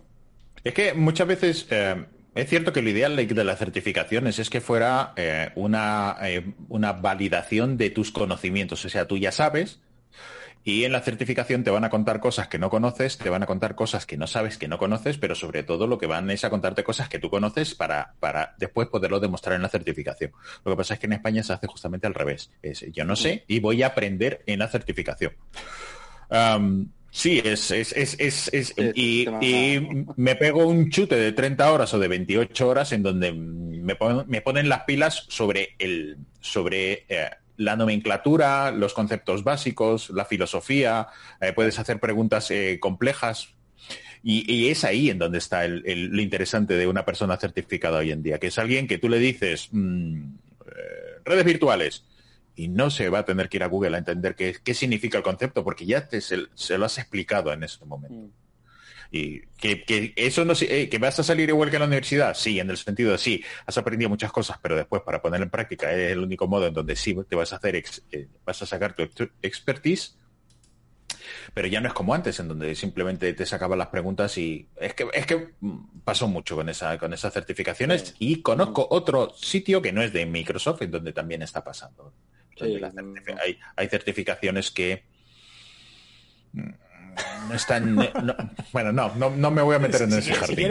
Es 0.63 0.73
que 0.73 0.93
muchas 0.93 1.27
veces 1.27 1.67
eh, 1.71 2.05
es 2.36 2.49
cierto 2.49 2.73
que 2.73 2.81
lo 2.81 2.89
ideal 2.89 3.15
de 3.15 3.43
las 3.43 3.59
certificaciones 3.59 4.39
es 4.39 4.49
que 4.49 4.61
fuera 4.61 5.13
eh, 5.15 5.51
una, 5.55 6.17
eh, 6.23 6.53
una 6.69 6.93
validación 6.93 7.77
de 7.77 7.89
tus 7.89 8.11
conocimientos. 8.11 8.84
O 8.86 8.89
sea, 8.89 9.07
tú 9.07 9.17
ya 9.17 9.31
sabes, 9.31 9.81
y 10.64 10.86
en 10.86 10.93
la 10.93 11.01
certificación 11.01 11.64
te 11.64 11.72
van 11.72 11.84
a 11.84 11.89
contar 11.89 12.20
cosas 12.20 12.47
que 12.47 12.57
no 12.57 12.70
conoces, 12.70 13.18
te 13.18 13.30
van 13.30 13.43
a 13.43 13.45
contar 13.45 13.76
cosas 13.76 14.05
que 14.05 14.18
no 14.18 14.28
sabes, 14.28 14.57
que 14.57 14.68
no 14.68 14.78
conoces, 14.78 15.18
pero 15.18 15.36
sobre 15.36 15.64
todo 15.64 15.88
lo 15.88 15.97
que 15.97 16.07
van 16.07 16.30
es 16.32 16.45
a 16.45 16.49
contarte 16.49 16.84
cosas 16.84 17.09
que 17.09 17.20
tú 17.20 17.30
conoces 17.30 17.76
para, 17.76 18.14
para 18.20 18.55
después 18.57 18.88
poderlo 18.88 19.20
demostrar 19.20 19.55
en 19.55 19.61
la 19.61 19.70
certificación. 19.70 20.32
Lo 20.64 20.72
que 20.72 20.78
pasa 20.78 20.93
es 20.93 20.99
que 20.99 21.07
en 21.07 21.14
España 21.14 21.43
se 21.43 21.53
hace 21.53 21.68
justamente 21.68 22.07
al 22.07 22.14
revés. 22.14 22.51
Es, 22.61 22.86
yo 22.91 23.03
no 23.03 23.16
sé 23.16 23.43
y 23.47 23.59
voy 23.59 23.84
a 23.84 23.88
aprender 23.88 24.41
en 24.45 24.59
la 24.59 24.70
certificación. 24.70 25.34
Um, 26.30 26.89
sí, 27.11 27.41
es, 27.43 27.70
es, 27.72 27.93
es, 27.93 28.49
es, 28.53 28.74
y, 28.78 29.28
me 30.16 30.36
pego 30.36 30.66
un 30.66 30.89
chute 30.89 31.16
de 31.16 31.34
30 31.34 31.72
horas 31.72 31.93
o 31.93 31.99
de 31.99 32.07
28 32.07 32.68
horas 32.68 32.91
en 32.93 33.03
donde 33.03 33.34
me, 33.34 33.97
me 34.28 34.41
ponen 34.41 34.70
las 34.70 34.84
pilas 34.84 35.26
sobre 35.28 35.76
el 35.78 36.18
sobre 36.39 37.05
eh, 37.09 37.30
la 37.57 37.75
nomenclatura, 37.75 38.71
los 38.71 38.93
conceptos 38.93 39.43
básicos, 39.43 40.09
la 40.09 40.25
filosofía, 40.25 41.07
eh, 41.39 41.53
puedes 41.53 41.79
hacer 41.79 41.99
preguntas 41.99 42.49
eh, 42.51 42.77
complejas. 42.79 43.49
Y, 44.25 44.69
es 44.69 44.85
ahí 44.85 45.09
en 45.09 45.19
donde 45.19 45.37
está 45.37 45.65
el, 45.65 45.81
lo 46.09 46.21
interesante 46.21 46.75
de 46.75 46.87
una 46.87 47.03
persona 47.03 47.35
certificada 47.35 47.99
hoy 47.99 48.11
en 48.11 48.23
día, 48.23 48.39
que 48.39 48.47
es 48.47 48.57
alguien 48.57 48.87
que 48.87 48.97
tú 48.97 49.09
le 49.09 49.19
dices 49.19 49.67
mm, 49.71 50.35
eh, 50.65 51.19
redes 51.25 51.43
virtuales 51.43 52.05
y 52.55 52.69
no 52.69 52.89
se 52.89 53.09
va 53.09 53.19
a 53.19 53.25
tener 53.25 53.49
que 53.49 53.57
ir 53.57 53.63
a 53.63 53.67
Google 53.67 53.95
a 53.95 53.99
entender 53.99 54.35
qué, 54.35 54.73
significa 54.73 55.17
el 55.17 55.25
concepto, 55.25 55.63
porque 55.65 55.85
ya 55.85 56.07
te, 56.07 56.21
se, 56.21 56.77
lo 56.77 56.85
has 56.85 56.97
explicado 56.99 57.51
en 57.51 57.63
ese 57.63 57.83
momento. 57.83 58.15
Mm. 58.15 58.42
Y 59.16 59.41
que, 59.59 60.11
eso 60.16 60.43
no 60.43 60.53
eh, 60.59 60.89
que 60.89 60.97
vas 60.97 61.20
a 61.20 61.24
salir 61.24 61.47
igual 61.47 61.70
que 61.70 61.76
en 61.76 61.82
la 61.82 61.86
universidad, 61.86 62.34
sí, 62.34 62.59
en 62.59 62.72
el 62.72 62.78
sentido 62.78 63.11
de 63.11 63.20
sí, 63.20 63.43
has 63.68 63.78
aprendido 63.78 64.09
muchas 64.09 64.32
cosas, 64.32 64.57
pero 64.59 64.76
después 64.76 65.03
para 65.03 65.22
ponerlo 65.22 65.43
en 65.43 65.51
práctica 65.51 65.91
es 65.91 66.14
el 66.14 66.20
único 66.20 66.47
modo 66.47 66.66
en 66.66 66.74
donde 66.74 66.95
sí 66.95 67.16
te 67.30 67.36
vas 67.36 67.53
a 67.53 67.57
hacer, 67.57 67.76
eh, 67.76 68.28
vas 68.43 68.64
a 68.64 68.66
sacar 68.66 68.95
tu 68.95 69.03
expertise. 69.43 70.18
Pero 71.53 71.68
ya 71.68 71.80
no 71.80 71.89
es 71.89 71.93
como 71.93 72.16
antes, 72.16 72.39
en 72.39 72.47
donde 72.47 72.74
simplemente 72.74 73.32
te 73.34 73.45
sacaban 73.45 73.78
las 73.78 73.89
preguntas 73.89 74.36
y 74.39 74.68
es 74.78 74.95
que 74.95 75.07
es 75.14 75.28
que 75.28 75.49
pasó 76.03 76.28
mucho 76.28 76.55
con 76.55 76.68
esa 76.70 76.97
con 76.97 77.14
esas 77.14 77.32
certificaciones 77.34 78.16
y 78.18 78.41
conozco 78.41 78.88
otro 78.89 79.32
sitio 79.36 79.80
que 79.80 79.91
no 79.91 80.01
es 80.01 80.11
de 80.11 80.26
Microsoft 80.26 80.82
en 80.82 80.89
donde 80.89 81.14
también 81.14 81.43
está 81.43 81.64
pasando. 81.64 82.16
hay, 82.59 83.59
hay 83.76 83.88
certificaciones 83.89 84.72
que 84.72 85.03
no 87.47 87.55
están. 87.55 87.95
bueno, 88.72 88.91
no, 88.91 89.11
no, 89.16 89.51
me 89.51 89.61
voy 89.61 89.76
a 89.76 89.80
meter 89.80 90.03
en 90.03 90.14
ese 90.14 90.34
jardín. 90.34 90.70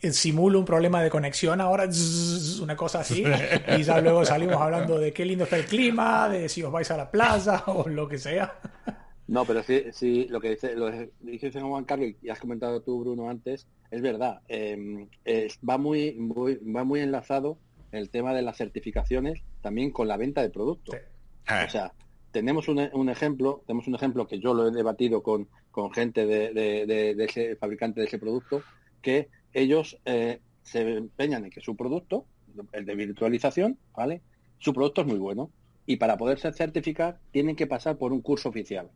Si 0.00 0.12
simulo 0.12 0.58
un 0.58 0.64
problema 0.64 1.02
de 1.02 1.10
conexión 1.10 1.60
ahora, 1.60 1.86
una 2.62 2.74
cosa 2.74 3.00
así, 3.00 3.22
y 3.76 3.82
ya 3.82 4.00
luego 4.00 4.24
salimos 4.24 4.56
hablando 4.56 4.98
de 4.98 5.12
qué 5.12 5.24
lindo 5.24 5.44
está 5.44 5.58
el 5.58 5.66
clima, 5.66 6.28
de 6.28 6.48
si 6.48 6.62
os 6.62 6.72
vais 6.72 6.90
a 6.90 6.96
la 6.96 7.10
plaza 7.10 7.64
o 7.66 7.88
lo 7.88 8.08
que 8.08 8.18
sea. 8.18 8.54
No, 9.26 9.44
pero 9.44 9.62
sí, 9.62 9.84
sí 9.92 10.26
lo 10.28 10.40
que 10.40 10.50
dice, 10.50 10.74
lo 10.74 10.90
dice 11.20 11.52
Juan 11.60 11.84
Carlos 11.84 12.12
y 12.20 12.30
has 12.30 12.40
comentado 12.40 12.80
tú, 12.80 13.00
Bruno, 13.00 13.28
antes, 13.28 13.66
es 13.90 14.00
verdad. 14.00 14.40
Em, 14.48 15.06
va, 15.68 15.78
muy, 15.78 16.16
va 16.74 16.84
muy 16.84 17.00
enlazado 17.00 17.58
el 17.92 18.10
tema 18.10 18.32
de 18.34 18.42
las 18.42 18.56
certificaciones 18.56 19.42
también 19.60 19.90
con 19.90 20.08
la 20.08 20.16
venta 20.16 20.42
de 20.42 20.50
productos. 20.50 20.96
O 21.44 21.70
sea, 21.70 21.92
tenemos 22.32 22.68
un, 22.68 23.08
ejemplo, 23.08 23.62
tenemos 23.66 23.86
un 23.86 23.94
ejemplo 23.94 24.26
que 24.26 24.38
yo 24.38 24.54
lo 24.54 24.68
he 24.68 24.70
debatido 24.70 25.22
con, 25.22 25.48
con 25.70 25.92
gente 25.92 26.26
de, 26.26 27.16
ese 27.18 27.56
fabricante 27.56 28.00
de 28.00 28.06
ese 28.06 28.18
producto, 28.18 28.62
que 29.02 29.28
ellos 29.52 29.98
eh, 30.04 30.40
se 30.62 30.96
empeñan 30.96 31.44
en 31.44 31.50
que 31.50 31.60
su 31.60 31.76
producto, 31.76 32.26
el 32.72 32.84
de 32.84 32.94
virtualización, 32.94 33.78
¿vale? 33.94 34.22
Su 34.58 34.72
producto 34.72 35.00
es 35.00 35.06
muy 35.06 35.18
bueno. 35.18 35.50
Y 35.86 35.96
para 35.96 36.16
poderse 36.16 36.52
certificar 36.52 37.18
tienen 37.32 37.56
que 37.56 37.66
pasar 37.66 37.96
por 37.96 38.12
un 38.12 38.20
curso 38.20 38.48
oficial. 38.48 38.90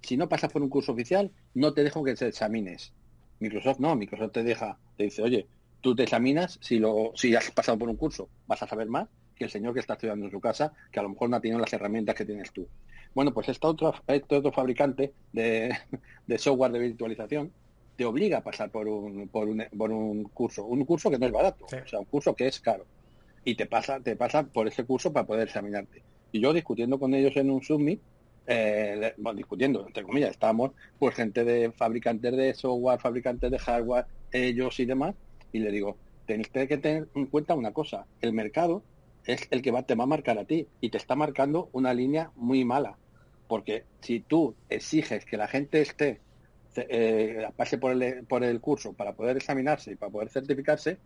Si 0.00 0.16
no 0.16 0.28
pasas 0.28 0.50
por 0.50 0.62
un 0.62 0.68
curso 0.68 0.92
oficial, 0.92 1.30
no 1.54 1.72
te 1.72 1.84
dejo 1.84 2.02
que 2.02 2.14
te 2.14 2.26
examines. 2.26 2.92
Microsoft 3.38 3.78
no, 3.78 3.94
Microsoft 3.94 4.32
te 4.32 4.42
deja, 4.42 4.78
te 4.96 5.04
dice, 5.04 5.22
oye, 5.22 5.46
tú 5.80 5.94
te 5.94 6.02
examinas 6.02 6.58
si 6.60 6.78
lo, 6.78 7.12
si 7.14 7.34
has 7.36 7.50
pasado 7.52 7.78
por 7.78 7.88
un 7.88 7.96
curso, 7.96 8.28
vas 8.46 8.62
a 8.62 8.66
saber 8.66 8.88
más 8.88 9.08
que 9.42 9.46
el 9.46 9.50
señor 9.50 9.74
que 9.74 9.80
está 9.80 9.94
estudiando 9.94 10.26
en 10.26 10.30
su 10.30 10.40
casa, 10.40 10.72
que 10.92 11.00
a 11.00 11.02
lo 11.02 11.08
mejor 11.08 11.28
no 11.28 11.40
tiene 11.40 11.58
las 11.58 11.72
herramientas 11.72 12.14
que 12.14 12.24
tienes 12.24 12.52
tú. 12.52 12.68
Bueno, 13.12 13.34
pues 13.34 13.48
este 13.48 13.66
otro, 13.66 13.92
este 14.06 14.36
otro 14.36 14.52
fabricante 14.52 15.12
de, 15.32 15.76
software 16.38 16.70
de 16.70 16.78
virtualización 16.78 17.52
te 17.96 18.04
obliga 18.04 18.38
a 18.38 18.42
pasar 18.42 18.70
por 18.70 18.86
un, 18.86 19.28
por 19.28 19.48
un, 19.48 19.64
por 19.76 19.90
un 19.90 20.24
curso, 20.24 20.64
un 20.64 20.84
curso 20.84 21.10
que 21.10 21.18
no 21.18 21.26
es 21.26 21.32
barato, 21.32 21.64
o 21.64 21.88
sea, 21.88 21.98
un 21.98 22.04
curso 22.04 22.36
que 22.36 22.46
es 22.46 22.60
caro. 22.60 22.86
Y 23.44 23.56
te 23.56 23.66
pasa, 23.66 23.98
te 23.98 24.14
pasa 24.14 24.44
por 24.44 24.68
ese 24.68 24.84
curso 24.84 25.12
para 25.12 25.26
poder 25.26 25.48
examinarte. 25.48 26.02
Y 26.30 26.40
yo 26.40 26.52
discutiendo 26.52 27.00
con 27.00 27.12
ellos 27.12 27.36
en 27.36 27.50
un 27.50 27.62
summit, 27.62 28.00
eh, 28.46 29.12
bueno, 29.16 29.36
discutiendo, 29.36 29.84
entre 29.84 30.04
comillas, 30.04 30.30
estábamos 30.30 30.70
pues 31.00 31.16
gente 31.16 31.44
de 31.44 31.72
fabricantes 31.72 32.36
de 32.36 32.54
software, 32.54 33.00
fabricantes 33.00 33.50
de 33.50 33.58
hardware, 33.58 34.06
ellos 34.30 34.78
y 34.78 34.84
demás, 34.84 35.16
y 35.50 35.58
le 35.58 35.72
digo, 35.72 35.96
tenéis 36.26 36.48
que 36.48 36.78
tener 36.78 37.08
en 37.16 37.26
cuenta 37.26 37.54
una 37.54 37.72
cosa, 37.72 38.06
el 38.20 38.32
mercado 38.32 38.82
es 39.26 39.46
el 39.50 39.62
que 39.62 39.70
va, 39.70 39.82
te 39.84 39.94
va 39.94 40.04
a 40.04 40.06
marcar 40.08 40.38
a 40.38 40.44
ti 40.44 40.66
y 40.80 40.90
te 40.90 40.98
está 40.98 41.14
marcando 41.14 41.68
una 41.72 41.94
línea 41.94 42.30
muy 42.36 42.64
mala. 42.64 42.96
Porque 43.48 43.84
si 44.00 44.20
tú 44.20 44.54
exiges 44.68 45.24
que 45.24 45.36
la 45.36 45.48
gente 45.48 45.80
esté, 45.80 46.20
eh, 46.76 47.46
pase 47.56 47.78
por 47.78 47.92
el, 47.92 48.24
por 48.24 48.42
el 48.44 48.60
curso 48.60 48.94
para 48.94 49.12
poder 49.12 49.36
examinarse 49.36 49.92
y 49.92 49.96
para 49.96 50.10
poder 50.10 50.30
certificarse, 50.30 50.98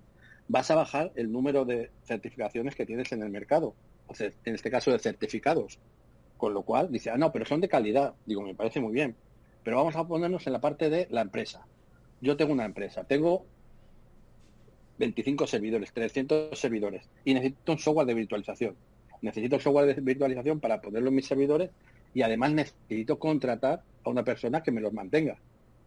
vas 0.48 0.70
a 0.70 0.76
bajar 0.76 1.12
el 1.16 1.32
número 1.32 1.64
de 1.64 1.90
certificaciones 2.04 2.74
que 2.74 2.86
tienes 2.86 3.10
en 3.12 3.22
el 3.22 3.30
mercado. 3.30 3.74
O 4.06 4.14
sea, 4.14 4.30
en 4.44 4.54
este 4.54 4.70
caso 4.70 4.92
de 4.92 4.98
certificados. 4.98 5.78
Con 6.36 6.52
lo 6.52 6.62
cual 6.62 6.92
dice, 6.92 7.10
ah, 7.10 7.16
no, 7.16 7.32
pero 7.32 7.46
son 7.46 7.60
de 7.60 7.68
calidad. 7.68 8.14
Digo, 8.26 8.42
me 8.42 8.54
parece 8.54 8.78
muy 8.78 8.92
bien. 8.92 9.16
Pero 9.64 9.78
vamos 9.78 9.96
a 9.96 10.06
ponernos 10.06 10.46
en 10.46 10.52
la 10.52 10.60
parte 10.60 10.90
de 10.90 11.08
la 11.10 11.22
empresa. 11.22 11.66
Yo 12.20 12.36
tengo 12.36 12.52
una 12.52 12.64
empresa, 12.64 13.04
tengo 13.04 13.46
25 14.98 15.46
servidores, 15.46 15.92
300 15.92 16.58
servidores 16.58 17.08
y 17.24 17.34
necesito 17.34 17.72
un 17.72 17.78
software 17.78 18.06
de 18.06 18.14
virtualización. 18.14 18.76
Necesito 19.22 19.58
software 19.60 19.94
de 19.94 20.00
virtualización 20.00 20.60
para 20.60 20.80
ponerlo 20.80 21.08
en 21.08 21.16
mis 21.16 21.26
servidores 21.26 21.70
y 22.14 22.22
además 22.22 22.52
necesito 22.52 23.18
contratar 23.18 23.82
a 24.04 24.10
una 24.10 24.24
persona 24.24 24.62
que 24.62 24.70
me 24.70 24.80
los 24.80 24.92
mantenga, 24.92 25.36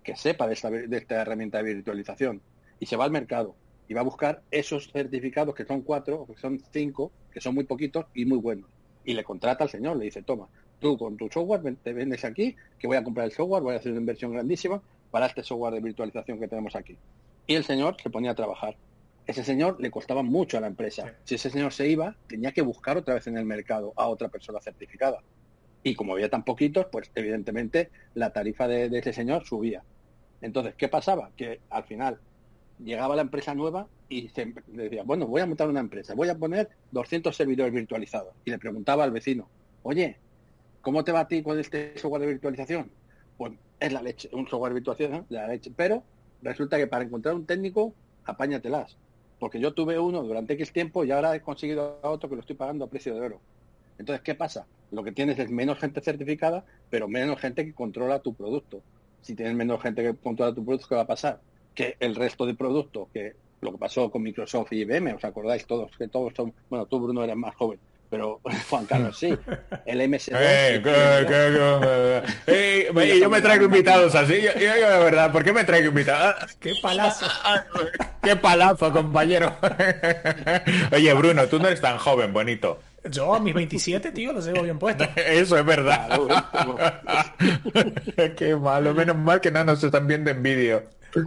que 0.03 0.15
sepa 0.15 0.47
de 0.47 0.53
esta, 0.53 0.69
de 0.69 0.97
esta 0.97 1.21
herramienta 1.21 1.61
de 1.61 1.73
virtualización. 1.75 2.41
Y 2.79 2.85
se 2.85 2.95
va 2.95 3.05
al 3.05 3.11
mercado 3.11 3.55
y 3.87 3.93
va 3.93 4.01
a 4.01 4.03
buscar 4.03 4.41
esos 4.51 4.91
certificados 4.91 5.55
que 5.55 5.65
son 5.65 5.81
cuatro 5.81 6.21
o 6.21 6.27
que 6.27 6.39
son 6.39 6.61
cinco, 6.71 7.11
que 7.31 7.41
son 7.41 7.55
muy 7.55 7.63
poquitos 7.63 8.05
y 8.13 8.25
muy 8.25 8.37
buenos. 8.37 8.69
Y 9.05 9.13
le 9.13 9.23
contrata 9.23 9.63
al 9.63 9.69
señor, 9.69 9.97
le 9.97 10.05
dice, 10.05 10.21
toma, 10.21 10.47
tú 10.79 10.97
con 10.97 11.17
tu 11.17 11.29
software 11.29 11.75
te 11.83 11.93
vendes 11.93 12.23
aquí, 12.23 12.55
que 12.77 12.87
voy 12.87 12.97
a 12.97 13.03
comprar 13.03 13.25
el 13.25 13.31
software, 13.31 13.63
voy 13.63 13.73
a 13.73 13.77
hacer 13.77 13.91
una 13.91 14.01
inversión 14.01 14.31
grandísima 14.31 14.81
para 15.09 15.25
este 15.25 15.43
software 15.43 15.73
de 15.73 15.81
virtualización 15.81 16.39
que 16.39 16.47
tenemos 16.47 16.75
aquí. 16.75 16.97
Y 17.47 17.55
el 17.55 17.63
señor 17.63 17.97
se 18.01 18.09
ponía 18.11 18.31
a 18.31 18.35
trabajar 18.35 18.75
ese 19.29 19.43
señor 19.43 19.79
le 19.79 19.91
costaba 19.91 20.23
mucho 20.23 20.57
a 20.57 20.61
la 20.61 20.65
empresa. 20.65 21.13
Si 21.23 21.35
ese 21.35 21.51
señor 21.51 21.71
se 21.71 21.87
iba, 21.87 22.15
tenía 22.25 22.51
que 22.51 22.63
buscar 22.63 22.97
otra 22.97 23.13
vez 23.13 23.27
en 23.27 23.37
el 23.37 23.45
mercado 23.45 23.93
a 23.95 24.07
otra 24.07 24.27
persona 24.27 24.59
certificada. 24.59 25.21
Y 25.83 25.93
como 25.93 26.13
había 26.13 26.31
tan 26.31 26.43
poquitos, 26.43 26.87
pues 26.91 27.11
evidentemente 27.13 27.91
la 28.15 28.33
tarifa 28.33 28.67
de, 28.67 28.85
ese 28.85 29.13
señor 29.13 29.45
subía. 29.45 29.83
Entonces, 30.41 30.73
¿qué 30.73 30.87
pasaba? 30.87 31.29
Que 31.37 31.59
al 31.69 31.83
final 31.83 32.19
llegaba 32.83 33.15
la 33.15 33.21
empresa 33.21 33.53
nueva 33.53 33.87
y 34.09 34.29
se 34.29 34.51
decía, 34.65 35.03
bueno, 35.03 35.27
voy 35.27 35.41
a 35.41 35.45
montar 35.45 35.69
una 35.69 35.81
empresa, 35.81 36.15
voy 36.15 36.29
a 36.29 36.35
poner 36.35 36.67
200 36.89 37.35
servidores 37.35 37.71
virtualizados. 37.71 38.33
Y 38.45 38.49
le 38.49 38.57
preguntaba 38.57 39.03
al 39.03 39.11
vecino, 39.11 39.47
oye, 39.83 40.17
¿cómo 40.81 41.03
te 41.03 41.11
va 41.11 41.19
a 41.19 41.27
ti 41.27 41.43
con 41.43 41.59
este 41.59 41.95
software 41.99 42.21
de 42.21 42.27
virtualización? 42.29 42.89
Pues 43.37 43.53
es 43.79 43.93
la 43.93 44.01
leche, 44.01 44.27
un 44.33 44.47
software 44.47 44.73
de 44.73 44.79
virtualización, 44.79 45.27
la 45.29 45.47
leche. 45.47 45.71
Pero 45.75 46.01
resulta 46.41 46.77
que 46.77 46.87
para 46.87 47.03
encontrar 47.03 47.35
un 47.35 47.45
técnico, 47.45 47.93
apáñatelas 48.25 48.97
porque 49.39 49.59
yo 49.59 49.73
tuve 49.73 49.97
uno 49.97 50.21
durante 50.23 50.53
X 50.53 50.71
tiempo 50.71 51.03
y 51.03 51.11
ahora 51.11 51.35
he 51.35 51.41
conseguido 51.41 51.99
otro 52.03 52.29
que 52.29 52.35
lo 52.35 52.41
estoy 52.41 52.55
pagando 52.55 52.85
a 52.85 52.89
precio 52.89 53.15
de 53.15 53.21
oro. 53.21 53.39
Entonces, 53.97 54.21
¿qué 54.23 54.35
pasa? 54.35 54.67
Lo 54.91 55.03
que 55.03 55.11
tienes 55.11 55.39
es 55.39 55.49
menos 55.49 55.79
gente 55.79 56.01
certificada, 56.01 56.65
pero 56.89 57.07
menos 57.07 57.39
gente 57.39 57.65
que 57.65 57.73
controla 57.73 58.19
tu 58.19 58.33
producto. 58.33 58.81
Si 59.21 59.35
tienes 59.35 59.55
menos 59.55 59.81
gente 59.81 60.03
que 60.03 60.15
controla 60.15 60.53
tu 60.53 60.63
producto, 60.63 60.87
¿qué 60.87 60.95
va 60.95 61.01
a 61.01 61.07
pasar? 61.07 61.41
Que 61.75 61.95
el 61.99 62.15
resto 62.15 62.45
de 62.45 62.55
productos, 62.55 63.09
que 63.13 63.33
lo 63.61 63.71
que 63.71 63.77
pasó 63.77 64.09
con 64.09 64.23
Microsoft 64.23 64.71
y 64.71 64.81
IBM, 64.81 65.13
¿os 65.13 65.23
acordáis 65.23 65.65
todos? 65.65 65.95
Que 65.97 66.07
todos 66.07 66.33
son, 66.33 66.53
bueno, 66.69 66.85
tú 66.85 66.99
Bruno 66.99 67.23
eres 67.23 67.35
más 67.35 67.55
joven, 67.55 67.79
pero 68.09 68.41
Juan 68.69 68.85
Carlos 68.85 69.17
sí. 69.17 69.37
El 69.85 70.01
MS2. 70.01 70.39
Eh, 72.47 73.19
yo 73.19 73.29
me 73.29 73.41
traigo 73.41 73.65
invitados 73.65 74.15
así. 74.15 74.41
Yo, 74.41 74.53
yo, 74.53 74.89
de 74.89 75.03
verdad, 75.03 75.31
¿por 75.31 75.43
qué 75.43 75.53
me 75.53 75.63
traigo 75.63 75.89
invitados? 75.89 76.55
¡Qué 76.59 76.73
palazo! 76.81 77.25
¡Qué 78.21 78.35
palazo, 78.35 78.91
compañero! 78.91 79.55
Oye, 80.91 81.13
Bruno, 81.13 81.47
tú 81.47 81.59
no 81.59 81.67
eres 81.67 81.81
tan 81.81 81.97
joven, 81.97 82.33
bonito. 82.33 82.79
Yo 83.05 83.33
a 83.33 83.39
mis 83.39 83.53
27, 83.53 84.11
tío, 84.11 84.33
los 84.33 84.45
llevo 84.45 84.63
bien 84.63 84.79
puestos. 84.79 85.07
Eso 85.15 85.57
es 85.57 85.65
verdad. 85.65 86.19
Qué 88.37 88.55
malo, 88.55 88.93
menos 88.93 89.15
mal 89.15 89.39
que 89.39 89.51
no 89.51 89.63
nos 89.63 89.83
están 89.83 90.07
viendo 90.07 90.31
en 90.31 90.43
vídeo. 90.43 90.83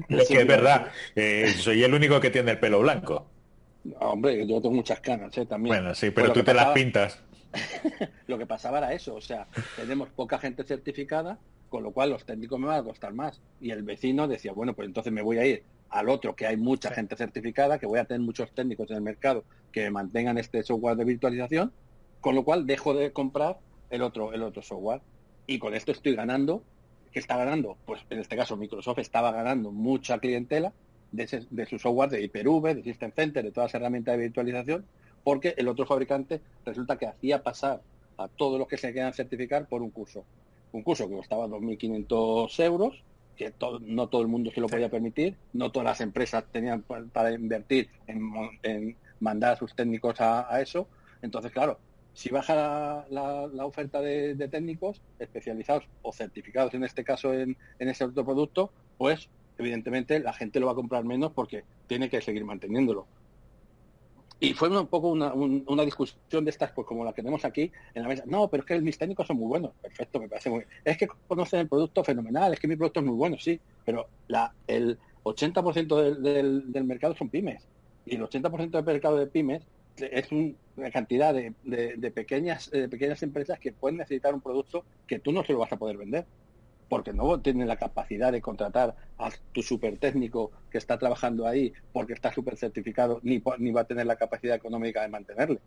Es 0.09 0.29
que 0.29 0.41
es 0.41 0.47
verdad, 0.47 0.89
eh, 1.17 1.55
soy 1.59 1.83
el 1.83 1.95
único 1.95 2.21
que 2.21 2.31
tiene 2.31 2.53
el 2.53 2.59
pelo 2.59 2.81
blanco. 2.81 3.32
Hombre, 4.01 4.47
yo 4.47 4.61
tengo 4.61 4.75
muchas 4.75 5.01
canas, 5.01 5.37
¿eh? 5.39 5.47
También. 5.47 5.77
Bueno, 5.77 5.95
sí, 5.95 6.11
pero 6.11 6.33
tú 6.33 6.43
te 6.43 6.55
las 6.55 6.69
pintas. 6.69 7.19
lo 8.27 8.39
que 8.39 8.47
pasaba 8.47 8.79
era 8.79 8.93
eso, 8.93 9.15
o 9.15 9.21
sea, 9.21 9.47
tenemos 9.77 10.09
poca 10.11 10.39
gente 10.39 10.65
certificada, 10.65 11.39
con 11.69 11.83
lo 11.83 11.93
cual 11.93 12.11
los 12.11 12.25
técnicos 12.25 12.59
me 12.59 12.67
van 12.67 12.81
a 12.81 12.85
costar 12.85 13.13
más. 13.13 13.41
Y 13.61 13.71
el 13.71 13.83
vecino 13.83 14.29
decía, 14.29 14.53
bueno, 14.53 14.75
pues 14.75 14.87
entonces 14.87 15.13
me 15.13 15.23
voy 15.23 15.39
a 15.39 15.47
ir 15.47 15.65
al 15.91 16.09
otro, 16.09 16.35
que 16.35 16.47
hay 16.47 16.57
mucha 16.57 16.91
gente 16.91 17.17
certificada, 17.17 17.79
que 17.79 17.87
voy 17.87 17.99
a 17.99 18.05
tener 18.05 18.23
muchos 18.23 18.51
técnicos 18.53 18.91
en 18.91 18.97
el 18.97 19.03
mercado 19.03 19.45
que 19.73 19.91
mantengan 19.91 20.39
este 20.39 20.63
software 20.63 20.97
de 20.97 21.05
virtualización, 21.05 21.73
con 22.21 22.35
lo 22.35 22.45
cual 22.45 22.67
dejo 22.67 22.95
de 22.95 23.13
comprar 23.13 23.59
el 23.91 24.03
otro, 24.03 24.33
el 24.33 24.43
otro 24.43 24.63
software. 24.63 25.03
Y 25.47 25.59
con 25.59 25.75
esto 25.75 25.93
estoy 25.93 26.15
ganando, 26.15 26.65
¿qué 27.11 27.19
está 27.19 27.37
ganando? 27.37 27.77
Pues 27.85 28.01
en 28.09 28.21
este 28.21 28.37
caso 28.37 28.57
Microsoft 28.57 28.99
estaba 28.99 29.33
ganando 29.33 29.71
mucha 29.71 30.19
clientela 30.19 30.73
de, 31.13 31.47
de 31.51 31.67
su 31.67 31.79
software 31.79 32.11
de 32.11 32.23
Hyper-V, 32.23 32.75
de 32.75 32.83
System 32.83 33.13
Center, 33.13 33.45
de 33.45 33.53
todas 33.53 33.73
las 33.73 33.81
herramientas 33.81 34.17
de 34.17 34.23
virtualización, 34.23 34.85
porque 35.23 35.55
el 35.57 35.69
otro 35.69 35.87
fabricante 35.87 36.41
resulta 36.65 36.97
que 36.97 37.07
hacía 37.07 37.43
pasar 37.43 37.81
a 38.17 38.29
todos 38.29 38.59
los 38.59 38.69
que 38.69 38.77
se 38.77 38.93
quedan 38.93 39.13
certificar 39.13 39.67
por 39.67 39.83
un 39.83 39.91
curso. 39.91 40.25
Un 40.73 40.83
curso 40.83 41.09
que 41.09 41.15
costaba 41.15 41.47
2.500 41.47 42.65
euros 42.65 43.03
que 43.37 43.53
no 43.81 44.09
todo 44.09 44.23
el 44.23 44.29
mundo 44.29 44.51
se 44.55 44.61
lo 44.61 44.67
podía 44.67 44.91
permitir, 44.91 45.37
no 45.53 45.73
todas 45.73 45.85
las 45.87 46.01
empresas 46.01 46.45
tenían 46.53 46.83
para, 46.83 47.33
invertir 47.33 47.89
en, 48.07 48.97
mandar 49.21 49.55
a 49.55 49.57
sus 49.57 49.75
técnicos 49.75 50.21
a, 50.21 50.61
eso. 50.61 50.87
Entonces, 51.23 51.53
claro, 51.53 51.79
si 52.13 52.29
baja 52.31 53.07
la, 53.09 53.65
oferta 53.65 54.01
de, 54.01 54.35
técnicos 54.49 55.01
especializados 55.19 55.85
o 56.03 56.13
certificados, 56.13 56.75
en 56.75 56.85
este 56.85 57.05
caso 57.05 57.33
en, 57.33 57.57
ese 57.79 58.05
otro 58.05 58.25
producto, 58.25 58.71
pues 58.99 59.29
evidentemente 59.63 60.21
la 60.21 60.33
gente 60.33 60.61
lo 60.61 60.67
va 60.67 60.73
a 60.73 60.77
comprar 60.77 61.05
menos 61.05 61.33
porque 61.33 61.65
tiene 61.87 62.11
que 62.11 62.21
seguir 62.21 62.45
manteniéndolo. 62.45 63.07
Y 64.43 64.55
fue 64.55 64.69
un 64.77 64.89
poco 64.89 65.11
una, 65.11 65.85
discusión 65.85 66.45
de 66.45 66.51
estas, 66.51 66.73
pues 66.73 66.85
como 66.85 67.05
la 67.05 67.13
que 67.13 67.23
tenemos 67.23 67.45
aquí 67.45 67.71
en 67.95 68.03
la 68.03 68.09
mesa. 68.09 68.25
No, 68.27 68.49
pero 68.49 68.65
es 68.65 68.67
que 68.67 68.81
mis 68.81 68.99
técnicos 68.99 69.29
son 69.29 69.37
muy 69.37 69.47
buenos. 69.47 69.71
Perfecto, 69.81 70.19
me 70.19 70.29
parece 70.29 70.51
muy 70.51 70.59
bien. 70.59 70.71
Es 70.85 70.99
que 70.99 71.07
conocen 71.29 71.61
el 71.61 71.69
producto 71.69 72.03
fenomenal, 72.03 72.53
es 72.53 72.59
que 72.59 72.67
mi 72.67 72.75
producto 72.75 72.99
es 72.99 73.07
muy 73.07 73.15
bueno, 73.15 73.37
sí. 73.39 73.61
Pero 73.85 74.09
la, 74.27 74.53
el 74.67 74.99
80% 75.23 76.21
del, 76.21 76.73
del, 76.73 76.85
mercado 76.85 77.15
son 77.15 77.29
pymes. 77.29 77.63
Y 78.05 78.17
el 78.17 78.23
80% 78.23 78.71
del 78.71 78.85
mercado 78.85 79.17
de 79.17 79.29
pymes 79.29 79.63
es 79.97 80.33
una 80.33 80.91
cantidad 80.91 81.33
de, 81.33 81.55
de, 81.63 82.11
pequeñas, 82.11 82.69
de 82.69 82.89
pequeñas 82.89 83.23
empresas 83.23 83.61
que 83.61 83.71
pueden 83.71 83.99
necesitar 83.99 84.35
un 84.35 84.41
producto 84.41 84.85
que 85.07 85.21
tú 85.21 85.31
no 85.31 85.45
se 85.45 85.53
lo 85.53 85.61
vas 85.61 85.73
a 85.73 85.77
poder 85.77 85.99
vender 85.99 86.27
porque 86.93 87.15
no 87.15 87.41
tienen 87.41 87.69
la 87.69 87.77
capacidad 87.77 88.31
de 88.31 88.43
contratar 88.43 88.95
a 89.17 89.31
tu 89.53 89.63
super 89.63 89.97
técnico 89.97 90.51
que 90.71 90.77
está 90.77 90.99
trabajando 90.99 91.47
ahí 91.47 91.73
porque 91.91 92.13
está 92.13 92.31
súper 92.31 92.59
certificado, 92.59 93.19
ni, 93.23 93.43
ni 93.61 93.71
va 93.71 93.81
a 93.81 93.85
tener 93.85 94.05
la 94.05 94.17
capacidad 94.17 94.57
económica 94.57 95.01
de 95.01 95.09
mantenerle. 95.09 95.59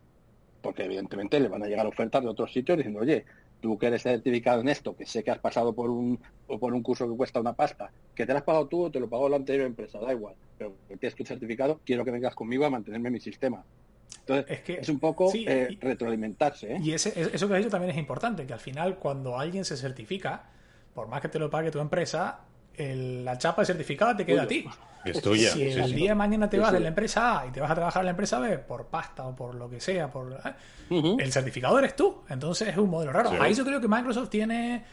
Porque 0.62 0.84
evidentemente 0.84 1.40
le 1.40 1.48
van 1.48 1.64
a 1.64 1.66
llegar 1.66 1.88
ofertas 1.88 2.22
de 2.22 2.30
otros 2.30 2.54
sitios 2.54 2.78
diciendo, 2.78 3.00
oye, 3.00 3.26
tú 3.60 3.76
que 3.76 3.88
eres 3.88 4.04
certificado 4.04 4.62
en 4.62 4.70
esto, 4.70 4.96
que 4.96 5.08
sé 5.08 5.24
que 5.24 5.32
has 5.32 5.40
pasado 5.40 5.74
por 5.74 5.90
un, 5.90 6.20
por 6.60 6.76
un 6.76 6.84
curso 6.84 7.10
que 7.10 7.18
cuesta 7.18 7.40
una 7.40 7.54
pasta, 7.54 7.90
que 8.14 8.28
te 8.28 8.32
lo 8.32 8.38
has 8.38 8.46
pagado 8.46 8.68
tú 8.68 8.84
o 8.84 8.92
te 8.92 9.00
lo 9.00 9.10
pagó 9.10 9.28
la 9.28 9.38
anterior 9.38 9.66
empresa, 9.66 9.98
da 9.98 10.14
igual, 10.14 10.36
pero 10.60 10.76
que 10.88 10.96
tienes 10.98 11.16
tu 11.16 11.26
certificado, 11.26 11.80
quiero 11.84 12.06
que 12.06 12.12
vengas 12.12 12.36
conmigo 12.36 12.68
a 12.68 12.70
mantenerme 12.70 13.10
mi 13.10 13.20
sistema. 13.20 13.66
Entonces, 14.20 14.46
es, 14.48 14.62
que, 14.62 14.74
es 14.74 14.90
un 14.90 15.00
poco 15.00 15.32
eh, 15.34 15.76
retroalimentarse. 15.82 16.76
¿eh? 16.76 16.80
Y 16.84 16.92
ese, 16.92 17.20
eso 17.20 17.48
que 17.48 17.54
has 17.56 17.60
dicho 17.62 17.72
también 17.72 17.90
es 17.90 17.98
importante, 17.98 18.46
que 18.46 18.54
al 18.54 18.60
final 18.60 19.00
cuando 19.00 19.40
alguien 19.40 19.66
se 19.66 19.76
certifica, 19.76 20.52
por 20.96 21.08
más 21.08 21.22
que 21.22 21.28
te 21.28 21.38
lo 21.38 21.50
pague 21.50 21.70
tu 21.70 21.80
empresa, 21.80 22.40
la 22.78 23.38
chapa 23.38 23.62
de 23.62 23.66
certificado 23.68 24.16
te 24.16 24.26
queda 24.26 24.44
a 24.44 24.48
ti. 24.48 24.66
Es 25.04 25.22
tuya. 25.22 25.52
Si 25.52 25.62
el 25.62 25.94
día 25.94 26.12
de 26.12 26.16
mañana 26.16 26.50
te 26.50 26.58
vas 26.58 26.72
de 26.72 26.80
la 26.80 26.88
empresa 26.88 27.42
A 27.42 27.46
y 27.46 27.52
te 27.52 27.60
vas 27.60 27.70
a 27.70 27.76
trabajar 27.76 28.02
en 28.02 28.06
la 28.06 28.12
empresa 28.12 28.40
B 28.40 28.58
por 28.58 28.88
pasta 28.88 29.24
o 29.28 29.36
por 29.36 29.54
lo 29.54 29.70
que 29.70 29.80
sea, 29.80 30.10
por 30.10 30.42
¿eh? 30.90 31.16
el 31.20 31.32
certificado 31.32 31.78
eres 31.78 31.96
tú. 31.96 32.24
Entonces 32.30 32.70
es 32.70 32.78
un 32.78 32.90
modelo 32.90 33.12
raro. 33.12 33.30
Ahí 33.40 33.54
yo 33.54 33.64
creo 33.64 33.80
que 33.80 33.88
Microsoft 33.88 34.30
tiene 34.30 34.84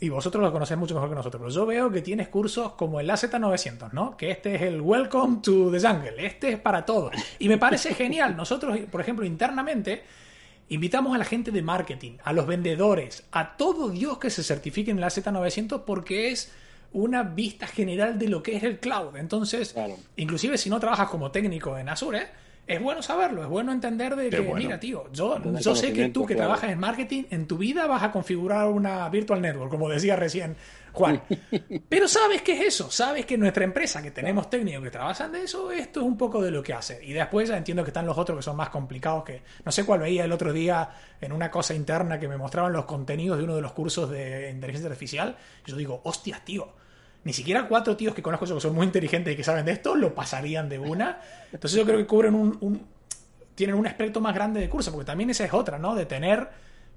y 0.00 0.08
vosotros 0.08 0.42
lo 0.42 0.52
conocéis 0.52 0.78
mucho 0.78 0.94
mejor 0.94 1.08
que 1.08 1.16
nosotros, 1.16 1.40
pero 1.40 1.52
yo 1.52 1.66
veo 1.66 1.90
que 1.90 2.02
tienes 2.02 2.28
cursos 2.28 2.72
como 2.72 3.00
el 3.00 3.10
AZ900, 3.10 3.92
¿no? 3.92 4.16
Que 4.16 4.30
este 4.30 4.54
es 4.54 4.62
el 4.62 4.80
Welcome 4.80 5.40
to 5.42 5.70
the 5.70 5.80
Jungle, 5.80 6.24
este 6.24 6.52
es 6.52 6.58
para 6.58 6.84
todos. 6.86 7.12
Y 7.38 7.48
me 7.48 7.58
parece 7.58 7.94
genial. 7.94 8.36
Nosotros, 8.36 8.78
por 8.90 9.00
ejemplo, 9.00 9.26
internamente 9.26 10.04
Invitamos 10.70 11.14
a 11.14 11.18
la 11.18 11.24
gente 11.24 11.50
de 11.50 11.62
marketing, 11.62 12.18
a 12.24 12.32
los 12.32 12.46
vendedores, 12.46 13.24
a 13.32 13.56
todo 13.56 13.88
Dios 13.88 14.18
que 14.18 14.30
se 14.30 14.42
certifique 14.42 14.90
en 14.90 15.00
la 15.00 15.08
Z900 15.08 15.84
porque 15.84 16.30
es 16.30 16.52
una 16.92 17.22
vista 17.22 17.66
general 17.66 18.18
de 18.18 18.28
lo 18.28 18.42
que 18.42 18.56
es 18.56 18.62
el 18.62 18.78
cloud. 18.78 19.16
Entonces, 19.16 19.74
inclusive 20.16 20.58
si 20.58 20.70
no 20.70 20.78
trabajas 20.80 21.08
como 21.08 21.30
técnico 21.30 21.76
en 21.78 21.88
Azure, 21.88 22.26
es 22.66 22.82
bueno 22.82 23.00
saberlo, 23.00 23.42
es 23.42 23.48
bueno 23.48 23.72
entender 23.72 24.14
de 24.14 24.28
que, 24.28 24.40
mira, 24.42 24.78
tío, 24.78 25.10
yo, 25.10 25.40
yo 25.58 25.74
sé 25.74 25.94
que 25.94 26.10
tú 26.10 26.26
que 26.26 26.34
trabajas 26.34 26.70
en 26.70 26.78
marketing, 26.78 27.24
en 27.30 27.46
tu 27.46 27.56
vida 27.56 27.86
vas 27.86 28.02
a 28.02 28.12
configurar 28.12 28.68
una 28.68 29.08
virtual 29.08 29.40
network, 29.40 29.70
como 29.70 29.88
decía 29.88 30.16
recién 30.16 30.54
Juan. 30.98 31.22
Pero 31.88 32.08
sabes 32.08 32.42
qué 32.42 32.54
es 32.54 32.74
eso, 32.74 32.90
sabes 32.90 33.24
que 33.24 33.38
nuestra 33.38 33.62
empresa, 33.62 34.02
que 34.02 34.10
tenemos 34.10 34.50
técnicos 34.50 34.82
que 34.82 34.90
trabajan 34.90 35.30
de 35.30 35.44
eso, 35.44 35.70
esto 35.70 36.00
es 36.00 36.06
un 36.06 36.18
poco 36.18 36.42
de 36.42 36.50
lo 36.50 36.60
que 36.60 36.74
hace. 36.74 36.98
Y 37.04 37.12
después 37.12 37.48
ya 37.48 37.56
entiendo 37.56 37.84
que 37.84 37.90
están 37.90 38.04
los 38.04 38.18
otros 38.18 38.38
que 38.38 38.42
son 38.42 38.56
más 38.56 38.68
complicados, 38.70 39.22
que 39.22 39.42
no 39.64 39.70
sé 39.70 39.84
cuál 39.84 40.00
veía 40.00 40.24
el 40.24 40.32
otro 40.32 40.52
día 40.52 40.90
en 41.20 41.30
una 41.30 41.52
cosa 41.52 41.72
interna 41.72 42.18
que 42.18 42.26
me 42.26 42.36
mostraban 42.36 42.72
los 42.72 42.84
contenidos 42.84 43.38
de 43.38 43.44
uno 43.44 43.54
de 43.54 43.62
los 43.62 43.72
cursos 43.72 44.10
de 44.10 44.50
inteligencia 44.50 44.88
artificial. 44.88 45.36
Y 45.64 45.70
yo 45.70 45.76
digo, 45.76 46.00
hostias, 46.04 46.44
tío 46.44 46.68
ni 47.24 47.32
siquiera 47.32 47.66
cuatro 47.68 47.96
tíos 47.96 48.14
que 48.14 48.22
conozco 48.22 48.46
que 48.46 48.60
son 48.60 48.74
muy 48.74 48.86
inteligentes 48.86 49.34
y 49.34 49.36
que 49.36 49.44
saben 49.44 49.66
de 49.66 49.72
esto 49.72 49.94
lo 49.94 50.14
pasarían 50.14 50.68
de 50.68 50.78
una. 50.78 51.20
Entonces 51.52 51.78
yo 51.78 51.84
creo 51.84 51.98
que 51.98 52.06
cubren 52.06 52.34
un, 52.34 52.86
tienen 53.54 53.76
un 53.76 53.86
aspecto 53.86 54.20
más 54.20 54.34
grande 54.34 54.60
de 54.60 54.68
curso, 54.68 54.92
porque 54.92 55.04
también 55.04 55.30
esa 55.30 55.44
es 55.44 55.52
otra, 55.52 55.78
¿no? 55.78 55.94
De 55.94 56.06
tener 56.06 56.48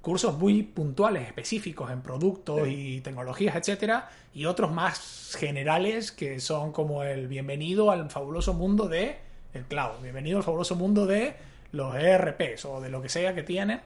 cursos 0.01 0.37
muy 0.37 0.63
puntuales, 0.63 1.27
específicos 1.27 1.91
en 1.91 2.01
productos 2.01 2.67
y 2.67 3.01
tecnologías, 3.01 3.55
etcétera, 3.55 4.09
y 4.33 4.45
otros 4.45 4.71
más 4.71 5.35
generales 5.37 6.11
que 6.11 6.39
son 6.39 6.71
como 6.71 7.03
el 7.03 7.27
bienvenido 7.27 7.91
al 7.91 8.09
fabuloso 8.09 8.53
mundo 8.53 8.87
de 8.87 9.17
el 9.53 9.63
cloud, 9.65 10.01
bienvenido 10.01 10.37
al 10.37 10.43
fabuloso 10.43 10.75
mundo 10.75 11.05
de 11.05 11.35
los 11.71 11.95
ERPs 11.95 12.65
o 12.65 12.81
de 12.81 12.89
lo 12.89 13.01
que 13.01 13.09
sea 13.09 13.35
que 13.35 13.43
tiene. 13.43 13.81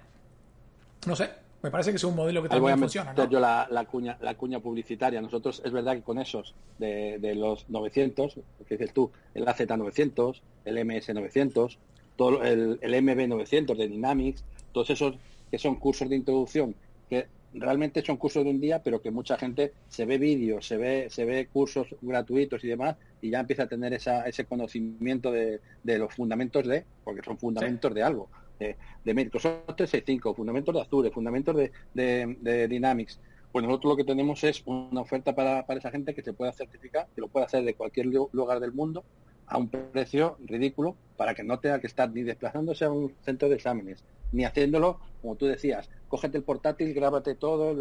No 1.06 1.16
sé, 1.16 1.30
me 1.62 1.70
parece 1.70 1.92
que 1.92 1.98
es 1.98 2.04
un 2.04 2.16
modelo 2.16 2.42
que 2.42 2.50
también 2.50 2.80
funciona. 2.80 3.14
¿no? 3.14 3.30
yo 3.30 3.40
la, 3.40 3.86
cuña, 3.90 4.18
la 4.22 4.36
cuña 4.36 4.60
publicitaria. 4.60 5.22
Nosotros 5.22 5.62
es 5.66 5.72
verdad 5.72 5.96
que 5.96 6.02
con 6.02 6.20
esos 6.20 6.56
de, 6.78 7.34
los 7.36 7.70
900, 7.70 8.36
que 8.68 8.78
dices 8.78 8.94
tú, 8.94 9.12
el 9.34 9.46
AZ900, 9.46 10.40
el 10.64 10.78
MS900, 10.78 11.78
todo 12.16 12.44
el, 12.44 12.80
el 12.82 12.94
MB900 12.94 13.76
de 13.76 13.88
Dynamics, 13.88 14.44
todos 14.72 14.90
esos 14.92 15.16
que 15.50 15.58
son 15.58 15.76
cursos 15.76 16.10
de 16.10 16.16
introducción 16.16 16.76
que 17.10 17.28
realmente 17.54 18.04
son 18.04 18.18
cursos 18.18 18.44
de 18.44 18.50
un 18.50 18.60
día, 18.60 18.82
pero 18.84 19.02
que 19.02 19.12
mucha 19.12 19.38
gente 19.38 19.74
se 19.88 20.06
ve 20.06 20.18
vídeos, 20.18 20.68
se 20.68 20.78
ve, 20.78 21.08
se 21.10 21.26
ve 21.26 21.48
cursos 21.48 21.88
gratuitos 22.02 22.64
y 22.64 22.68
demás, 22.68 22.98
y 23.22 23.30
ya 23.30 23.40
empieza 23.40 23.64
a 23.64 23.68
tener 23.68 23.94
esa, 23.94 24.28
ese 24.28 24.46
conocimiento 24.46 25.32
de, 25.32 25.60
los 25.84 26.14
fundamentos 26.14 26.68
de, 26.68 26.84
porque 27.04 27.22
son 27.24 27.38
fundamentos 27.38 27.94
de 27.94 28.04
algo 28.04 28.30
de, 28.60 28.76
de 29.04 29.14
Microsoft 29.14 29.76
365, 29.76 30.34
fundamentos 30.34 30.74
de 30.74 30.82
Azure, 30.82 31.12
fundamentos 31.12 31.56
de, 31.56 31.72
de, 31.94 32.68
Dynamics. 32.68 33.20
Pues 33.52 33.66
nosotros 33.66 33.94
lo 33.94 33.98
que 33.98 34.04
tenemos 34.04 34.44
es 34.44 34.64
una 34.66 35.02
oferta 35.02 35.34
para, 35.34 35.66
para 35.66 35.80
esa 35.80 35.92
gente 35.92 36.14
que 36.14 36.22
se 36.22 36.34
pueda 36.34 36.52
certificar, 36.52 37.08
que 37.16 37.22
lo 37.22 37.30
pueda 37.30 37.46
hacer 37.46 37.64
de 37.64 37.74
cualquier 37.74 38.08
lugar 38.08 38.60
del 38.60 38.74
mundo 38.74 39.06
a 39.48 39.58
un 39.58 39.70
precio 39.70 40.38
ridículo 40.44 40.96
para 41.16 41.34
que 41.34 41.44
no 41.44 41.60
tenga 41.60 41.80
que 41.80 41.88
estar 41.88 42.12
ni 42.12 42.24
desplazándose 42.24 42.84
a 42.84 42.92
un 42.92 43.14
centro 43.22 43.48
de 43.48 43.56
exámenes, 43.56 44.04
ni 44.32 44.46
haciéndolo, 44.46 45.00
como 45.22 45.36
tú 45.36 45.46
decías, 45.46 45.90
cógete 46.08 46.38
el 46.38 46.44
portátil, 46.44 46.94
grábate 46.94 47.36
todo, 47.36 47.76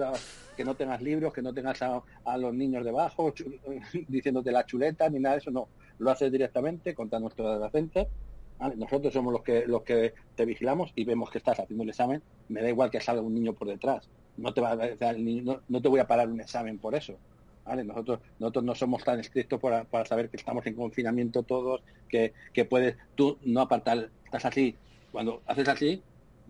que 0.56 0.64
no 0.64 0.74
tengas 0.74 1.02
libros, 1.02 1.32
que 1.32 1.42
no 1.42 1.52
tengas 1.52 1.80
a, 1.82 2.36
los 2.38 2.54
niños 2.54 2.84
debajo 2.84 3.32
diciéndote 4.08 4.52
la 4.52 4.64
chuleta, 4.66 5.08
ni 5.08 5.20
nada 5.20 5.36
de 5.36 5.40
eso, 5.40 5.50
no. 5.50 5.68
Lo 5.98 6.10
haces 6.10 6.30
directamente 6.32 6.94
contra 6.94 7.20
nuestro 7.20 7.48
data 7.48 7.70
center 7.70 8.08
nosotros 8.76 9.12
somos 9.12 9.32
los 9.32 9.42
que 9.42 9.66
los 9.66 9.82
que 9.82 10.14
te 10.34 10.44
vigilamos 10.44 10.92
y 10.94 11.04
vemos 11.04 11.30
que 11.30 11.38
estás 11.38 11.60
haciendo 11.60 11.82
el 11.82 11.90
examen. 11.90 12.22
Me 12.48 12.62
da 12.62 12.68
igual 12.68 12.90
que 12.90 13.00
salga 13.00 13.22
un 13.22 13.34
niño 13.34 13.52
por 13.52 13.68
detrás. 13.68 14.08
No 14.36 14.52
te 14.54 14.60
va 14.60 14.72
a, 14.72 15.12
no, 15.12 15.60
no 15.68 15.82
te 15.82 15.88
voy 15.88 16.00
a 16.00 16.06
parar 16.06 16.28
un 16.28 16.40
examen 16.40 16.78
por 16.78 16.94
eso. 16.94 17.16
¿Vale? 17.64 17.84
Nosotros, 17.84 18.20
nosotros 18.38 18.64
no 18.64 18.74
somos 18.74 19.04
tan 19.04 19.20
estrictos 19.20 19.60
para, 19.60 20.04
saber 20.04 20.28
que 20.28 20.36
estamos 20.36 20.66
en 20.66 20.74
confinamiento 20.74 21.42
todos, 21.42 21.82
que, 22.08 22.32
que 22.52 22.64
puedes 22.64 22.96
tú 23.14 23.38
no 23.42 23.62
apartar, 23.62 24.10
estás 24.24 24.44
así, 24.44 24.76
cuando 25.10 25.40
haces 25.46 25.68
así, 25.68 26.02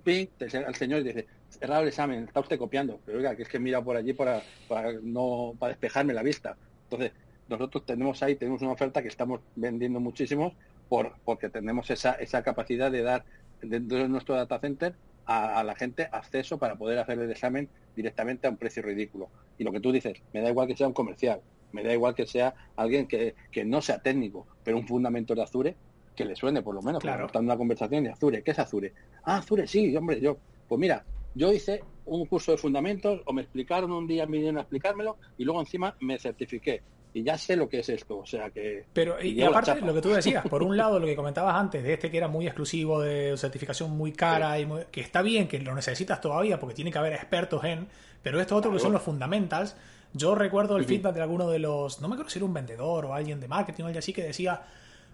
ping, 0.04 0.26
al 0.66 0.74
señor 0.74 1.00
y 1.00 1.04
dice, 1.04 1.26
cerrado 1.48 1.82
el 1.82 1.88
examen, 1.88 2.24
está 2.24 2.40
usted 2.40 2.58
copiando, 2.58 3.00
pero 3.04 3.18
oiga, 3.18 3.34
que 3.34 3.42
es 3.42 3.48
que 3.48 3.58
mira 3.58 3.82
por 3.82 3.96
allí 3.96 4.12
para, 4.12 4.42
para 4.68 4.92
no 5.02 5.54
para 5.58 5.70
despejarme 5.70 6.12
la 6.12 6.22
vista. 6.22 6.56
Entonces, 6.84 7.12
nosotros 7.48 7.84
tenemos 7.84 8.22
ahí, 8.22 8.36
tenemos 8.36 8.62
una 8.62 8.72
oferta 8.72 9.02
que 9.02 9.08
estamos 9.08 9.40
vendiendo 9.56 10.00
muchísimos 10.00 10.52
por, 10.88 11.14
porque 11.24 11.48
tenemos 11.48 11.90
esa, 11.90 12.12
esa 12.12 12.42
capacidad 12.42 12.90
de 12.90 13.02
dar 13.02 13.24
dentro 13.62 13.98
de 13.98 14.08
nuestro 14.08 14.34
data 14.34 14.58
center 14.58 14.94
a, 15.26 15.64
la 15.64 15.74
gente 15.74 16.08
acceso 16.12 16.58
para 16.58 16.76
poder 16.76 16.98
hacer 16.98 17.18
el 17.18 17.30
examen 17.30 17.68
directamente 17.96 18.46
a 18.46 18.50
un 18.50 18.56
precio 18.56 18.82
ridículo. 18.82 19.28
Y 19.58 19.64
lo 19.64 19.72
que 19.72 19.80
tú 19.80 19.92
dices, 19.92 20.20
me 20.32 20.40
da 20.40 20.50
igual 20.50 20.66
que 20.66 20.76
sea 20.76 20.86
un 20.86 20.92
comercial, 20.92 21.40
me 21.72 21.82
da 21.82 21.92
igual 21.92 22.14
que 22.14 22.26
sea 22.26 22.54
alguien 22.76 23.06
que, 23.06 23.34
no 23.64 23.80
sea 23.80 24.00
técnico, 24.00 24.46
pero 24.62 24.76
un 24.76 24.86
fundamento 24.86 25.34
de 25.34 25.42
Azure 25.42 25.76
que 26.14 26.24
le 26.24 26.36
suene 26.36 26.62
por 26.62 26.74
lo 26.74 26.82
menos, 26.82 27.02
claro. 27.02 27.26
estando 27.26 27.50
una 27.50 27.58
conversación 27.58 28.04
de 28.04 28.10
Azure. 28.10 28.42
¿Qué 28.42 28.52
es 28.52 28.58
Azure? 28.58 28.92
Ah, 29.24 29.38
Azure, 29.38 29.66
sí, 29.66 29.96
hombre, 29.96 30.20
yo, 30.20 30.36
pues 30.68 30.78
mira, 30.78 31.04
yo 31.34 31.52
hice 31.52 31.82
un 32.06 32.26
curso 32.26 32.52
de 32.52 32.58
fundamentos 32.58 33.20
o 33.24 33.32
me 33.32 33.42
explicaron 33.42 33.90
un 33.92 34.06
día, 34.06 34.26
me 34.26 34.32
vinieron 34.32 34.58
a 34.58 34.62
explicármelo 34.62 35.16
y 35.38 35.44
luego 35.44 35.60
encima 35.60 35.96
me 36.00 36.18
certifiqué 36.18 36.82
y 37.14 37.22
ya 37.22 37.38
sé 37.38 37.54
lo 37.54 37.68
que 37.68 37.78
es 37.78 37.88
esto, 37.88 38.18
o 38.18 38.26
sea 38.26 38.50
que... 38.50 38.86
Pero, 38.92 39.22
y, 39.22 39.40
aparte, 39.40 39.80
lo 39.80 39.94
que 39.94 40.00
tú 40.02 40.10
decías, 40.10 40.44
por 40.48 40.64
un 40.64 40.76
lado, 40.76 40.98
lo 40.98 41.06
que 41.06 41.14
comentabas 41.14 41.54
antes, 41.54 41.82
de 41.82 41.92
este 41.92 42.10
que 42.10 42.16
era 42.16 42.26
muy 42.26 42.46
exclusivo, 42.46 43.00
de 43.00 43.36
certificación 43.36 43.96
muy 43.96 44.12
cara, 44.12 44.58
y 44.58 44.68
que 44.90 45.00
está 45.00 45.22
bien, 45.22 45.46
que 45.46 45.60
lo 45.60 45.76
necesitas 45.76 46.20
todavía, 46.20 46.58
porque 46.58 46.74
tiene 46.74 46.90
que 46.90 46.98
haber 46.98 47.12
expertos 47.12 47.62
en, 47.62 47.86
pero 48.20 48.40
esto 48.40 48.56
otro 48.56 48.72
que 48.72 48.80
son 48.80 48.92
los 48.92 49.00
fundamentals, 49.00 49.76
yo 50.12 50.34
recuerdo 50.34 50.76
el 50.76 50.84
feedback 50.86 51.14
de 51.14 51.22
alguno 51.22 51.48
de 51.48 51.60
los, 51.60 52.00
no 52.00 52.08
me 52.08 52.14
acuerdo 52.14 52.30
si 52.30 52.40
era 52.40 52.46
un 52.46 52.54
vendedor 52.54 53.04
o 53.06 53.14
alguien 53.14 53.38
de 53.38 53.46
marketing 53.46 53.84
o 53.84 53.86
alguien 53.86 54.00
así, 54.00 54.12
que 54.12 54.24
decía, 54.24 54.62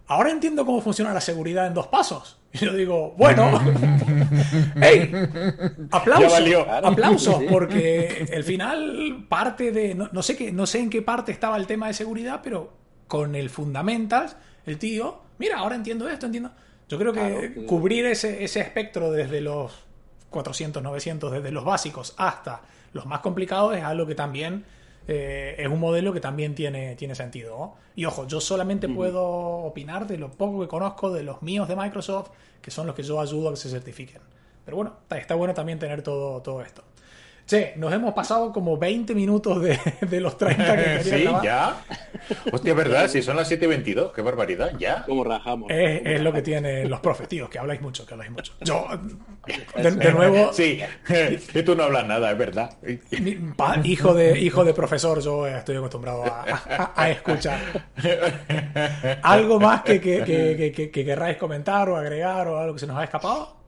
ahora 0.07 0.31
entiendo 0.31 0.65
cómo 0.65 0.81
funciona 0.81 1.13
la 1.13 1.21
seguridad 1.21 1.67
en 1.67 1.75
dos 1.75 1.89
pasos. 1.89 2.40
Y 2.61 2.65
yo 2.65 2.75
digo, 2.75 3.15
bueno, 3.17 3.61
hey, 4.81 5.13
aplausos, 5.93 6.67
aplausos, 6.83 7.45
porque 7.49 8.27
el 8.29 8.43
final 8.43 9.25
parte 9.29 9.71
de, 9.71 9.95
no, 9.95 10.23
sé 10.23 10.37
qué, 10.37 10.51
no 10.51 10.67
sé 10.67 10.81
en 10.81 10.91
qué 10.91 11.01
parte 11.01 11.31
estaba 11.31 11.57
el 11.57 11.67
tema 11.67 11.87
de 11.87 11.95
seguridad, 11.95 12.41
pero 12.43 12.73
con 13.07 13.37
el 13.37 13.51
Fundamentals, 13.51 14.37
el 14.67 14.79
tío, 14.79 15.21
mira, 15.39 15.59
ahora 15.59 15.77
entiendo 15.77 16.09
esto, 16.09 16.27
entiendo. 16.27 16.51
Yo 16.89 16.99
creo 16.99 17.13
que 17.13 17.67
cubrir 17.67 18.07
ese, 18.07 18.43
ese 18.43 18.61
espectro 18.61 19.13
desde 19.13 19.41
los 19.41 19.73
400, 20.31 20.83
900, 20.83 21.31
desde 21.31 21.53
los 21.53 21.65
básicos 21.65 22.15
hasta 22.17 22.63
los 22.93 23.07
más 23.07 23.21
complicados 23.21 23.77
es 23.77 23.85
algo 23.85 24.07
que 24.07 24.17
también 24.17 24.65
eh, 25.13 25.57
es 25.59 25.67
un 25.67 25.81
modelo 25.81 26.13
que 26.13 26.21
también 26.21 26.55
tiene, 26.55 26.95
tiene 26.95 27.17
sentido. 27.17 27.75
Y 27.97 28.05
ojo, 28.05 28.29
yo 28.29 28.41
solamente 28.41 28.89
puedo 28.89 29.25
opinar 29.25 30.07
de 30.07 30.17
lo 30.17 30.31
poco 30.31 30.61
que 30.61 30.69
conozco 30.69 31.11
de 31.11 31.25
los 31.25 31.43
míos 31.43 31.67
de 31.67 31.75
Microsoft, 31.75 32.31
que 32.63 32.71
son 32.71 32.87
los 32.87 32.95
que 32.95 33.03
yo 33.03 33.21
ayudo 33.21 33.49
a 33.49 33.51
que 33.51 33.57
se 33.57 33.69
certifiquen. 33.69 34.23
Pero 34.65 34.77
bueno, 34.77 34.95
está, 35.03 35.19
está 35.19 35.35
bueno 35.35 35.53
también 35.53 35.81
tener 35.81 36.03
todo, 36.03 36.41
todo 36.43 36.63
esto. 36.63 36.85
Che, 37.51 37.73
nos 37.75 37.93
hemos 37.93 38.15
pasado 38.15 38.53
como 38.53 38.79
20 38.79 39.13
minutos 39.13 39.61
de, 39.61 40.21
los 40.21 40.39
30 40.39 40.77
que 40.77 40.83
quería 41.03 41.03
Sí, 41.03 41.25
ya. 41.43 41.83
Hostia, 42.53 42.75
verdad, 42.75 43.09
si 43.09 43.23
son 43.23 43.35
las 43.35 43.49
7 43.49 43.65
y 43.65 43.69
22, 43.69 44.13
qué 44.13 44.23
barbaridad, 44.23 44.71
ya. 44.79 45.03
Como 45.03 45.25
rajamos. 45.25 45.69
Es, 45.69 46.21
lo 46.21 46.33
que 46.33 46.43
tienen 46.43 46.89
los 46.89 47.01
profes, 47.01 47.27
tío, 47.27 47.51
que 47.51 47.59
habláis 47.59 47.81
mucho, 47.81 48.07
que 48.07 48.15
habláis 48.15 48.31
mucho. 48.31 48.53
Yo, 48.61 48.87
de, 49.75 50.13
nuevo. 50.13 50.53
Sí, 50.53 50.81
que 51.53 51.63
tú 51.65 51.75
no 51.75 51.83
hablas 51.83 52.07
nada, 52.07 52.31
es 52.31 52.39
verdad. 52.39 52.79
hijo, 53.83 54.15
de, 54.15 54.39
hijo 54.39 54.65
de 54.65 54.73
profesor, 54.73 55.21
yo 55.21 55.49
estoy 55.49 55.77
acostumbrado 55.77 56.23
a, 56.25 57.11
escuchar. 57.11 57.59
¿Algo 59.23 59.59
más 59.59 59.83
que, 59.83 60.01
que, 60.01 60.73
que 60.73 61.05
querráis 61.05 61.37
comentar 61.37 61.89
o 61.89 61.97
agregar 61.97 62.47
o 62.47 62.61
algo 62.61 62.75
que 62.75 62.81
se 62.81 62.87
nos 62.87 62.97
ha 62.97 63.03
escapado? 63.03 63.60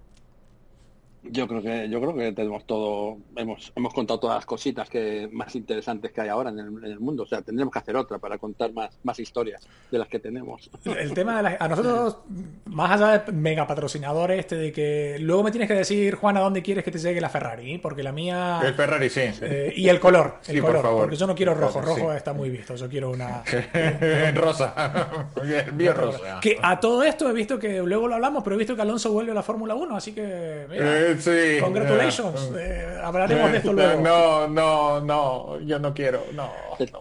Yo 1.25 1.47
creo 1.47 1.63
que 1.63 1.89
yo 1.89 2.01
creo 2.01 2.15
que 2.15 2.33
tenemos 2.33 2.67
todo, 2.67 3.19
hemos 3.37 3.73
hemos 3.77 3.95
contado 3.95 4.19
todas 4.19 4.37
las 4.37 4.47
cositas 4.47 4.89
que 4.91 5.29
más 5.31 5.55
interesantes 5.55 6.11
que 6.11 6.21
hay 6.21 6.29
ahora 6.29 6.51
en 6.51 6.59
el, 6.59 6.99
mundo. 6.99 7.23
O 7.23 7.27
sea, 7.27 7.43
tendremos 7.43 7.73
que 7.73 7.79
hacer 7.79 7.95
otra 7.97 8.19
para 8.19 8.39
contar 8.39 8.73
más 8.73 8.91
más 9.05 9.21
historias 9.21 9.63
de 9.91 9.99
las 9.99 10.09
que 10.09 10.19
tenemos. 10.19 10.69
El 10.85 11.15
tema 11.15 11.41
de 11.41 11.57
a 11.59 11.69
nosotros, 11.69 12.19
más 12.65 12.91
allá 13.01 13.19
de 13.19 13.33
mega 13.33 13.69
patrocinadores, 13.69 14.41
este 14.41 14.57
de 14.57 14.73
que 14.73 15.17
luego 15.21 15.45
me 15.45 15.53
tienes 15.53 15.69
que 15.69 15.75
decir, 15.75 16.17
Juan, 16.17 16.37
a 16.37 16.41
dónde 16.41 16.61
quieres 16.61 16.83
que 16.83 16.91
te 16.91 16.99
llegue 16.99 17.21
la 17.21 17.29
Ferrari, 17.29 17.79
porque 17.79 18.03
la 18.03 18.11
mía. 18.11 18.61
El 18.65 18.75
Ferrari, 18.75 19.09
sí. 19.09 19.21
Eh, 19.43 19.73
y 19.77 19.89
el 19.89 20.01
color, 20.01 20.41
el 20.49 20.61
color, 20.61 20.83
porque 20.83 21.17
yo 21.17 21.29
no 21.29 21.37
quiero 21.37 21.55
rojo, 21.55 21.81
rojo 21.81 22.13
está 22.13 22.33
muy 22.33 22.51
visto. 22.51 22.75
Yo 22.75 22.89
quiero 22.89 23.11
una 23.11 23.45
rosa, 24.35 25.09
bien 25.75 25.95
rosa. 25.95 26.41
Que 26.41 26.59
a 26.61 26.81
todo 26.81 27.05
esto 27.05 27.31
he 27.31 27.33
visto 27.33 27.61
que 27.61 27.79
luego 27.79 28.09
lo 28.09 28.17
hablamos, 28.17 28.43
pero 28.43 28.57
he 28.57 28.59
visto 28.59 28.75
que 28.75 28.83
Alonso 28.83 29.13
vuelve 29.13 29.31
a 29.31 29.35
la 29.35 29.43
Fórmula 29.45 29.77
1, 29.77 29.97
así 29.97 30.13
que. 30.13 30.67
Mira. 30.69 30.99
Eh, 30.99 31.12
sí. 31.19 31.61
Congratulations. 31.61 32.53
Eh, 32.57 33.01
hablaremos 33.03 33.53
de 33.53 33.59
esto 33.59 33.73
luego. 33.73 34.01
No, 34.01 34.49
no, 34.49 35.01
no, 35.01 35.61
yo 35.61 35.79
no 35.79 35.93
quiero. 35.95 36.25
No. 36.33 36.51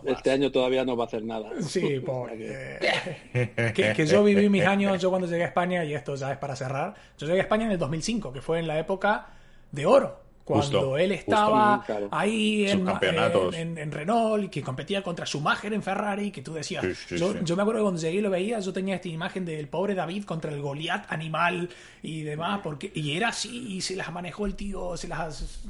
Este, 0.05 0.31
año 0.31 0.51
todavía 0.51 0.85
no 0.85 0.95
va 0.95 1.05
a 1.05 1.07
hacer 1.07 1.23
nada. 1.23 1.49
Sí, 1.61 2.01
porque. 2.05 2.77
que, 3.95 4.05
yo 4.05 4.23
viví 4.23 4.49
mis 4.49 4.65
años, 4.65 5.01
yo 5.01 5.09
cuando 5.09 5.27
llegué 5.27 5.43
a 5.43 5.47
España, 5.47 5.83
y 5.83 5.93
esto 5.93 6.15
ya 6.15 6.31
es 6.31 6.37
para 6.37 6.55
cerrar, 6.55 6.93
yo 7.17 7.27
llegué 7.27 7.39
a 7.39 7.43
España 7.43 7.65
en 7.65 7.71
el 7.71 7.77
2005, 7.77 8.33
que 8.33 8.41
fue 8.41 8.59
en 8.59 8.67
la 8.67 8.79
época 8.79 9.27
de 9.71 9.85
oro 9.85 10.30
cuando 10.51 10.97
él 10.97 11.11
estaba 11.11 11.83
ahí 12.11 12.67
en, 12.67 12.87
en, 13.77 13.91
Renault, 13.91 14.49
que 14.49 14.61
competía 14.61 15.01
contra 15.01 15.25
Schumacher 15.25 15.73
en 15.73 15.81
Ferrari, 15.81 16.31
que 16.31 16.41
tú 16.41 16.53
decías, 16.53 16.83
yo, 17.09 17.33
me 17.55 17.61
acuerdo 17.61 17.79
que 17.79 17.83
cuando 17.83 18.01
llegué 18.01 18.17
y 18.17 18.21
lo 18.21 18.29
veía, 18.29 18.59
yo 18.59 18.73
tenía 18.73 18.95
esta 18.95 19.07
imagen 19.07 19.45
del 19.45 19.67
pobre 19.67 19.95
David 19.95 20.25
contra 20.25 20.51
el 20.51 20.61
Goliat 20.61 21.11
animal 21.11 21.69
y 22.01 22.23
demás, 22.23 22.61
porque 22.63 22.91
y 22.93 23.15
era 23.15 23.29
así, 23.29 23.75
y 23.75 23.81
se 23.81 23.95
las 23.95 24.11
manejó 24.11 24.45
el 24.45 24.55
tío, 24.55 24.97
se 24.97 25.07
las, 25.07 25.61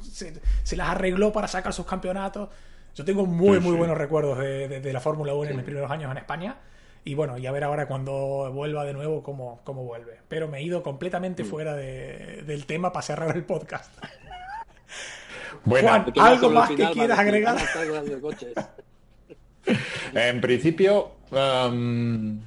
se, 0.63 0.75
las 0.75 0.89
arregló 0.89 1.32
para 1.32 1.47
sacar 1.47 1.73
sus 1.73 1.86
campeonatos. 1.86 2.49
Yo 2.95 3.05
tengo 3.05 3.25
muy, 3.25 3.59
muy 3.59 3.75
buenos 3.75 3.97
recuerdos 3.97 4.38
de, 4.38 4.93
la 4.93 4.99
Fórmula 4.99 5.34
1 5.34 5.51
en 5.51 5.55
mis 5.55 5.65
primeros 5.65 5.89
años 5.91 6.11
en 6.11 6.17
España. 6.17 6.57
Y 7.03 7.15
bueno, 7.15 7.38
y 7.38 7.47
a 7.47 7.51
ver 7.51 7.63
ahora 7.63 7.88
cuando 7.88 8.51
vuelva 8.53 8.86
de 8.86 8.93
nuevo 8.93 9.23
cómo, 9.23 9.61
cómo 9.63 9.84
vuelve. 9.84 10.19
Pero 10.27 10.47
me 10.47 10.59
he 10.59 10.63
ido 10.63 10.84
completamente 10.84 11.43
mm. 11.43 11.47
fuera 11.47 11.75
del 11.75 12.65
tema 12.65 12.91
para 12.91 13.01
cerrar 13.01 13.36
el 13.36 13.43
podcast. 13.43 13.91
Bueno, 15.66 16.06
¿algo 16.20 16.49
más 16.49 16.70
que 16.70 16.89
quieras 16.91 17.20
agregar? 17.20 17.58
en 20.14 20.41
principio, 20.41 21.16
um, 21.32 22.41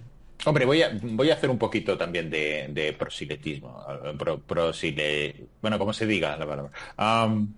hombre, 0.45 0.65
voy 0.65 0.83
a, 0.83 0.91
voy 1.03 1.31
a 1.31 1.35
hacer 1.35 1.51
un 1.51 1.59
poquito 1.59 1.97
también 1.97 2.31
de, 2.31 2.67
de 2.71 2.93
prosiletismo. 2.93 3.85
bueno, 5.61 5.79
como 5.79 5.93
se 5.93 6.07
diga 6.07 6.37
la 6.37 6.47
palabra. 6.47 6.73
Um, 6.99 7.55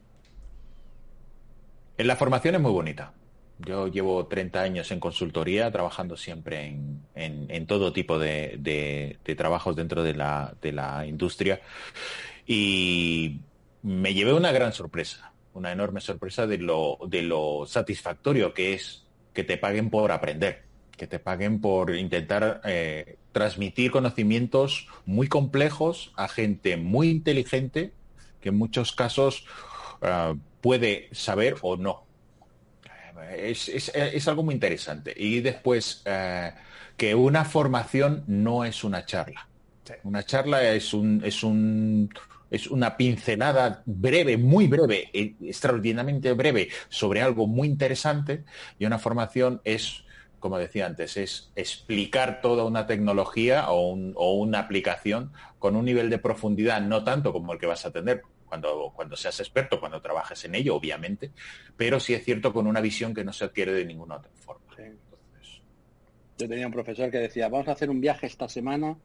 en 1.98 2.06
la 2.06 2.16
formación 2.16 2.56
es 2.56 2.60
muy 2.60 2.72
bonita. 2.72 3.12
Yo 3.58 3.88
llevo 3.88 4.26
30 4.26 4.60
años 4.60 4.90
en 4.90 5.00
consultoría, 5.00 5.70
trabajando 5.70 6.16
siempre 6.16 6.66
en, 6.66 7.00
en, 7.14 7.66
todo 7.66 7.90
tipo 7.92 8.18
de, 8.18 8.56
de, 8.58 9.34
trabajos 9.34 9.74
dentro 9.76 10.02
de 10.02 10.12
la, 10.12 10.54
de 10.60 10.72
la 10.72 11.06
industria. 11.06 11.62
Y 12.46 13.40
me 13.82 14.12
llevé 14.12 14.34
una 14.34 14.52
gran 14.52 14.74
sorpresa, 14.74 15.32
una 15.56 15.72
enorme 15.72 16.00
sorpresa 16.00 16.46
de 16.46 16.58
lo, 16.58 16.98
de 17.08 17.22
lo 17.22 17.64
satisfactorio 17.66 18.52
que 18.54 18.74
es 18.74 19.04
que 19.32 19.44
te 19.44 19.56
paguen 19.56 19.90
por 19.90 20.12
aprender, 20.12 20.64
que 20.96 21.06
te 21.06 21.18
paguen 21.18 21.60
por 21.60 21.94
intentar 21.94 22.60
eh, 22.64 23.16
transmitir 23.32 23.90
conocimientos 23.90 24.88
muy 25.04 25.28
complejos 25.28 26.12
a 26.16 26.28
gente 26.28 26.76
muy 26.76 27.10
inteligente 27.10 27.92
que 28.40 28.50
en 28.50 28.56
muchos 28.56 28.92
casos 28.92 29.46
eh, 30.02 30.34
puede 30.60 31.08
saber 31.12 31.56
o 31.62 31.76
no. 31.76 32.04
Es, 33.36 34.28
algo 34.28 34.42
muy 34.42 34.54
interesante. 34.54 35.12
Y 35.16 35.40
después, 35.40 36.02
eh, 36.04 36.52
que 36.96 37.14
una 37.14 37.44
formación 37.44 38.24
no 38.26 38.64
es 38.64 38.84
una 38.84 39.04
charla. 39.04 39.48
Una 40.04 40.22
charla 40.24 40.72
es 40.72 40.92
un, 40.94 41.22
es 41.24 41.42
un, 41.42 42.10
es 42.50 42.68
una 42.68 42.96
pincelada 42.96 43.82
breve, 43.86 44.36
muy 44.36 44.66
breve, 44.66 45.10
e 45.12 45.34
extraordinariamente 45.42 46.32
breve 46.32 46.68
sobre 46.88 47.22
algo 47.22 47.46
muy 47.46 47.68
interesante 47.68 48.44
y 48.78 48.86
una 48.86 48.98
formación 48.98 49.60
es, 49.64 50.04
como 50.38 50.58
decía 50.58 50.86
antes, 50.86 51.16
es 51.16 51.50
explicar 51.56 52.40
toda 52.40 52.64
una 52.64 52.86
tecnología 52.86 53.70
o, 53.70 53.92
una 53.92 54.60
aplicación 54.60 55.32
con 55.58 55.76
un 55.76 55.84
nivel 55.84 56.10
de 56.10 56.18
profundidad 56.18 56.80
no 56.80 57.02
tanto 57.04 57.32
como 57.32 57.52
el 57.52 57.58
que 57.58 57.66
vas 57.66 57.84
a 57.86 57.90
tener 57.90 58.22
cuando, 58.46 58.92
cuando 58.94 59.16
seas 59.16 59.40
experto, 59.40 59.80
cuando 59.80 60.00
trabajes 60.00 60.44
en 60.44 60.54
ello, 60.54 60.76
obviamente, 60.76 61.32
pero 61.76 61.98
sí 61.98 62.14
es 62.14 62.24
cierto 62.24 62.52
con 62.52 62.68
una 62.68 62.80
visión 62.80 63.12
que 63.12 63.24
no 63.24 63.32
se 63.32 63.44
adquiere 63.44 63.72
de 63.72 63.84
ninguna 63.84 64.16
otra 64.16 64.30
forma. 64.34 64.66
Yo 66.38 66.46
tenía 66.46 66.66
un 66.66 66.72
profesor 66.72 67.10
que 67.10 67.16
decía, 67.16 67.48
vamos 67.48 67.66
a 67.68 67.72
hacer 67.72 67.88
un 67.88 68.00
viaje 68.00 68.26
esta 68.26 68.46
semana 68.48 68.96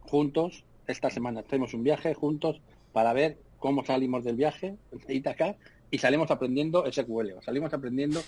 juntos, 0.00 0.64
esta 0.88 1.10
semana 1.10 1.40
hacemos 1.40 1.74
un 1.74 1.84
viaje 1.84 2.12
juntos 2.12 2.60
para 2.92 3.12
ver 3.12 3.38
cómo 3.58 3.84
salimos 3.84 4.24
del 4.24 4.36
viaje 4.36 4.76
de 5.06 5.14
Itaca 5.14 5.56
y 5.90 5.98
salimos 5.98 6.30
aprendiendo 6.30 6.84
SQL, 6.90 7.42
salimos 7.42 7.72
aprendiendo 7.72 8.20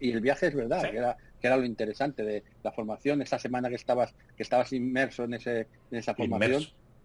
y 0.00 0.10
el 0.10 0.20
viaje 0.20 0.46
es 0.46 0.54
verdad, 0.54 0.90
que, 0.90 0.96
era, 0.96 1.16
que 1.40 1.46
era 1.46 1.56
lo 1.56 1.64
interesante 1.64 2.22
de 2.22 2.44
la 2.62 2.72
formación, 2.72 3.20
esa 3.22 3.38
semana 3.38 3.68
que 3.68 3.74
estabas 3.74 4.14
que 4.36 4.42
estabas 4.42 4.72
inmerso 4.72 5.24
en 5.24 5.34
ese 5.34 5.66
en 5.90 5.98
esa 5.98 6.14
formación. 6.14 6.62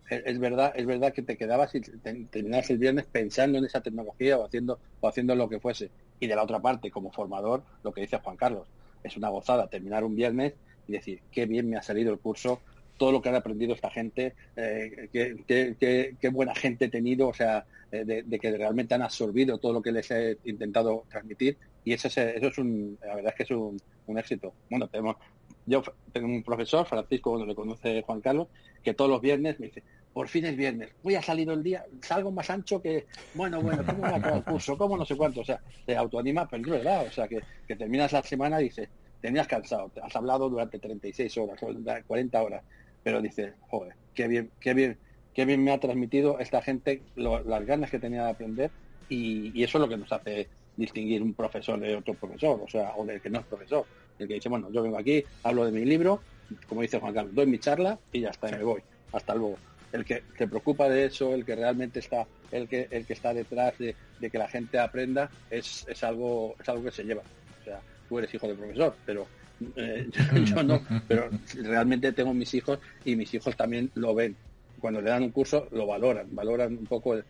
Es, 0.10 0.38
verdad, 0.38 0.74
es 0.76 0.86
verdad 0.86 1.14
que 1.14 1.24
te 1.24 1.38
quedabas 1.38 1.74
y 1.74 1.82
terminabas 1.82 2.70
el 2.70 2.78
viernes 2.78 3.06
pensando 3.06 3.58
en 3.58 3.66
esa 3.66 3.82
tecnología 3.82 4.38
o 4.38 4.46
haciendo 4.46 4.78
o 5.00 5.08
haciendo 5.08 5.34
lo 5.34 5.50
que 5.50 5.60
fuese. 5.60 5.90
Y 6.20 6.28
de 6.28 6.36
la 6.36 6.44
otra 6.44 6.60
parte, 6.60 6.92
como 6.92 7.12
formador, 7.12 7.64
lo 7.84 7.94
que 7.94 8.02
dice 8.02 8.20
Juan 8.20 8.36
Carlos, 8.36 8.68
es 9.02 9.18
una 9.18 9.30
gozada 9.30 9.68
terminar 9.68 10.04
un 10.04 10.16
viernes 10.16 10.54
y 10.88 10.92
decir, 10.92 11.22
qué 11.32 11.46
bien 11.46 11.70
me 11.70 11.78
ha 11.78 11.82
salido 11.82 12.12
el 12.12 12.20
curso 12.20 12.60
todo 12.98 13.12
lo 13.12 13.22
que 13.22 13.30
han 13.30 13.36
aprendido 13.36 13.74
esta 13.74 13.90
gente, 13.90 14.34
eh, 14.56 15.10
qué, 15.12 16.30
buena 16.30 16.56
gente 16.56 16.86
he 16.86 16.90
tenido, 16.90 17.28
o 17.28 17.34
sea, 17.34 17.66
eh, 17.92 18.24
de, 18.26 18.40
que 18.40 18.52
realmente 18.58 18.94
han 18.94 19.02
absorbido 19.02 19.58
todo 19.58 19.74
lo 19.74 19.82
que 19.82 19.92
les 19.92 20.10
he 20.12 20.38
intentado 20.46 21.06
transmitir 21.10 21.58
y 21.84 21.94
eso 21.94 22.08
es, 22.08 22.18
eso 22.18 22.48
es 22.48 22.58
un, 22.58 22.98
la 23.02 23.16
verdad 23.16 23.32
es 23.32 23.36
que 23.36 23.44
es 23.44 23.52
un, 23.52 23.78
un 24.08 24.18
éxito. 24.18 24.54
Bueno, 24.70 24.88
tenemos, 24.88 25.18
yo 25.66 25.84
tengo 26.12 26.28
un 26.28 26.44
profesor, 26.44 26.86
Francisco, 26.86 27.32
cuando 27.32 27.46
le 27.46 27.56
conoce 27.56 28.02
Juan 28.04 28.22
Carlos, 28.22 28.48
que 28.84 28.94
todos 28.94 29.10
los 29.10 29.22
viernes 29.22 29.60
me 29.60 29.68
dice, 29.68 29.84
por 30.14 30.28
fin 30.28 30.46
es 30.46 30.56
viernes, 30.56 30.92
voy 31.02 31.16
a 31.16 31.22
salir 31.22 31.50
el 31.50 31.64
día, 31.64 31.86
salgo 32.02 32.32
más 32.32 32.50
ancho 32.50 32.82
que, 32.82 33.08
bueno, 33.34 33.62
bueno, 33.62 33.84
¿cómo 33.86 34.04
va 34.04 34.18
el 34.18 34.44
curso? 34.44 34.78
¿Cómo 34.78 34.96
no 34.96 35.06
sé 35.06 35.18
cuánto? 35.18 35.42
O 35.42 35.46
sea, 35.46 35.60
te 35.86 35.96
autoanima, 35.96 36.48
pero 36.48 36.64
es 36.64 36.70
verdad, 36.70 37.08
o 37.08 37.12
sea, 37.12 37.28
que, 37.28 37.42
que 37.68 37.76
terminas 37.76 38.14
la 38.14 38.22
semana 38.22 38.62
y 38.62 38.66
dices, 38.66 38.90
tenías 39.24 39.48
cansado, 39.48 39.90
has 40.04 40.16
hablado 40.16 40.50
durante 40.50 40.80
36 40.80 41.38
horas, 41.38 41.60
40 42.06 42.44
horas, 42.44 42.64
pero 43.04 43.22
dices, 43.22 43.54
joder, 43.70 43.94
qué 44.14 44.28
bien, 44.28 44.50
qué 44.60 44.74
bien, 44.74 44.98
qué 45.34 45.46
bien 45.46 45.64
me 45.64 45.72
ha 45.72 45.80
transmitido 45.80 46.40
esta 46.40 46.62
gente 46.62 47.02
las 47.16 47.66
ganas 47.66 47.92
que 47.92 48.00
tenía 48.00 48.24
de 48.26 48.32
aprender 48.32 48.72
y, 49.10 49.52
y 49.58 49.64
eso 49.64 49.78
es 49.78 49.82
lo 49.82 49.90
que 49.90 49.98
nos 49.98 50.12
hace 50.12 50.48
distinguir 50.76 51.22
un 51.22 51.34
profesor 51.34 51.80
de 51.80 51.96
otro 51.96 52.14
profesor, 52.14 52.60
o 52.64 52.68
sea, 52.68 52.94
o 52.96 53.06
del 53.06 53.22
que 53.22 53.30
no 53.30 53.40
es 53.40 53.46
profesor. 53.46 53.86
El 54.20 54.28
que 54.28 54.36
dice, 54.36 54.50
bueno, 54.50 54.72
yo 54.72 54.82
vengo 54.82 54.98
aquí, 54.98 55.24
hablo 55.44 55.66
de 55.66 55.72
mi 55.72 55.86
libro, 55.86 56.22
como 56.68 56.82
dice 56.82 57.00
Juan 57.00 57.14
Carlos, 57.14 57.36
doy 57.36 57.46
mi 57.46 57.60
charla 57.60 58.00
y 58.12 58.22
ya 58.22 58.30
está, 58.30 58.50
me 58.50 58.64
voy. 58.64 58.82
Hasta 59.12 59.36
luego. 59.36 59.58
El 59.92 60.06
que 60.06 60.24
se 60.38 60.48
preocupa 60.48 60.90
de 60.90 61.06
eso, 61.06 61.34
el 61.36 61.46
que 61.46 61.56
realmente 61.56 62.00
está, 62.00 62.26
el 62.52 62.68
que, 62.68 62.88
el 62.90 63.06
que 63.06 63.14
está 63.14 63.34
detrás 63.34 63.78
de, 63.78 63.96
que 64.20 64.38
la 64.38 64.48
gente 64.48 64.80
aprenda, 64.80 65.30
es, 65.52 65.86
es 65.88 66.04
algo, 66.04 66.56
es 66.60 66.68
algo 66.68 66.84
que 66.84 66.92
se 66.92 67.04
lleva. 67.04 67.22
O 67.62 67.64
sea, 67.64 67.80
tú 68.10 68.18
eres 68.18 68.34
hijo 68.34 68.48
de 68.48 68.56
profesor, 68.56 68.96
pero 69.06 69.28
eh, 69.76 70.10
yo, 70.46 70.64
no, 70.64 70.82
pero 71.08 71.30
realmente 71.56 72.12
tengo 72.12 72.34
mis 72.34 72.54
hijos 72.54 72.80
y 73.06 73.16
mis 73.16 73.34
hijos 73.34 73.56
también 73.56 73.92
lo 73.96 74.14
ven. 74.16 74.36
Cuando 74.80 75.02
le 75.02 75.10
dan 75.10 75.24
un 75.24 75.32
curso, 75.32 75.68
lo 75.72 75.88
valoran, 75.88 76.28
valoran 76.32 76.78
un 76.78 76.86
poco 76.86 77.16
el, 77.16 77.24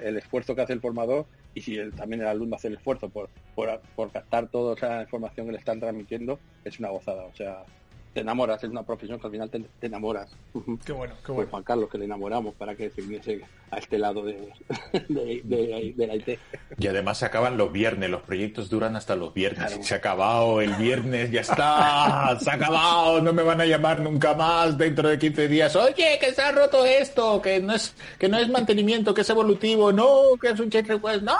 el 0.00 0.16
esfuerzo 0.16 0.54
que 0.54 0.62
hace 0.62 0.72
el 0.72 0.80
formador 0.80 1.26
y 1.54 1.60
si 1.60 1.76
también 1.96 2.22
el 2.22 2.28
alumno 2.28 2.56
hace 2.56 2.68
el 2.68 2.74
esfuerzo 2.74 3.08
por, 3.08 3.28
por, 3.54 3.80
por 3.94 4.10
captar 4.10 4.48
toda 4.48 4.74
esa 4.74 5.02
información 5.02 5.46
que 5.46 5.52
le 5.52 5.58
están 5.58 5.80
transmitiendo, 5.80 6.38
es 6.64 6.78
una 6.78 6.90
gozada. 6.90 7.24
O 7.24 7.34
sea, 7.34 7.64
te 8.12 8.20
enamoras, 8.20 8.62
es 8.62 8.70
una 8.70 8.82
profesión 8.82 9.18
que 9.18 9.26
al 9.26 9.32
final 9.32 9.50
te, 9.50 9.86
enamoras. 9.86 10.30
Qué 10.84 10.92
bueno, 10.92 11.14
qué 11.24 11.32
bueno. 11.32 11.50
Juan 11.50 11.62
Carlos, 11.62 11.88
que 11.90 11.98
le 11.98 12.04
enamoramos 12.04 12.54
para 12.54 12.74
que 12.74 12.90
se 12.90 13.00
viniese 13.00 13.42
a 13.70 13.78
este 13.78 13.98
lado 13.98 14.22
de, 14.24 14.52
de, 15.08 15.94
la 16.06 16.14
IT. 16.14 16.38
Y 16.78 16.86
además 16.86 17.18
se 17.18 17.26
acaban 17.26 17.56
los 17.56 17.72
viernes, 17.72 18.10
los 18.10 18.22
proyectos 18.22 18.68
duran 18.68 18.96
hasta 18.96 19.16
los 19.16 19.32
viernes. 19.32 19.78
Se 19.80 19.94
ha 19.94 19.98
acabado 19.98 20.60
el 20.60 20.74
viernes, 20.74 21.30
ya 21.30 21.40
está, 21.40 22.38
se 22.40 22.50
ha 22.50 22.54
acabado, 22.54 23.22
no 23.22 23.32
me 23.32 23.42
van 23.42 23.60
a 23.60 23.66
llamar 23.66 24.00
nunca 24.00 24.34
más 24.34 24.76
dentro 24.76 25.08
de 25.08 25.18
15 25.18 25.48
días. 25.48 25.74
Oye, 25.76 26.18
que 26.20 26.34
se 26.34 26.42
ha 26.42 26.52
roto 26.52 26.84
esto, 26.84 27.40
que 27.40 27.60
no 27.60 27.74
es, 27.74 27.94
que 28.18 28.28
no 28.28 28.38
es 28.38 28.48
mantenimiento, 28.48 29.14
que 29.14 29.22
es 29.22 29.30
evolutivo, 29.30 29.90
no, 29.90 30.36
que 30.40 30.50
es 30.50 30.60
un 30.60 30.68
check 30.68 30.86
request, 30.86 31.22
no, 31.22 31.36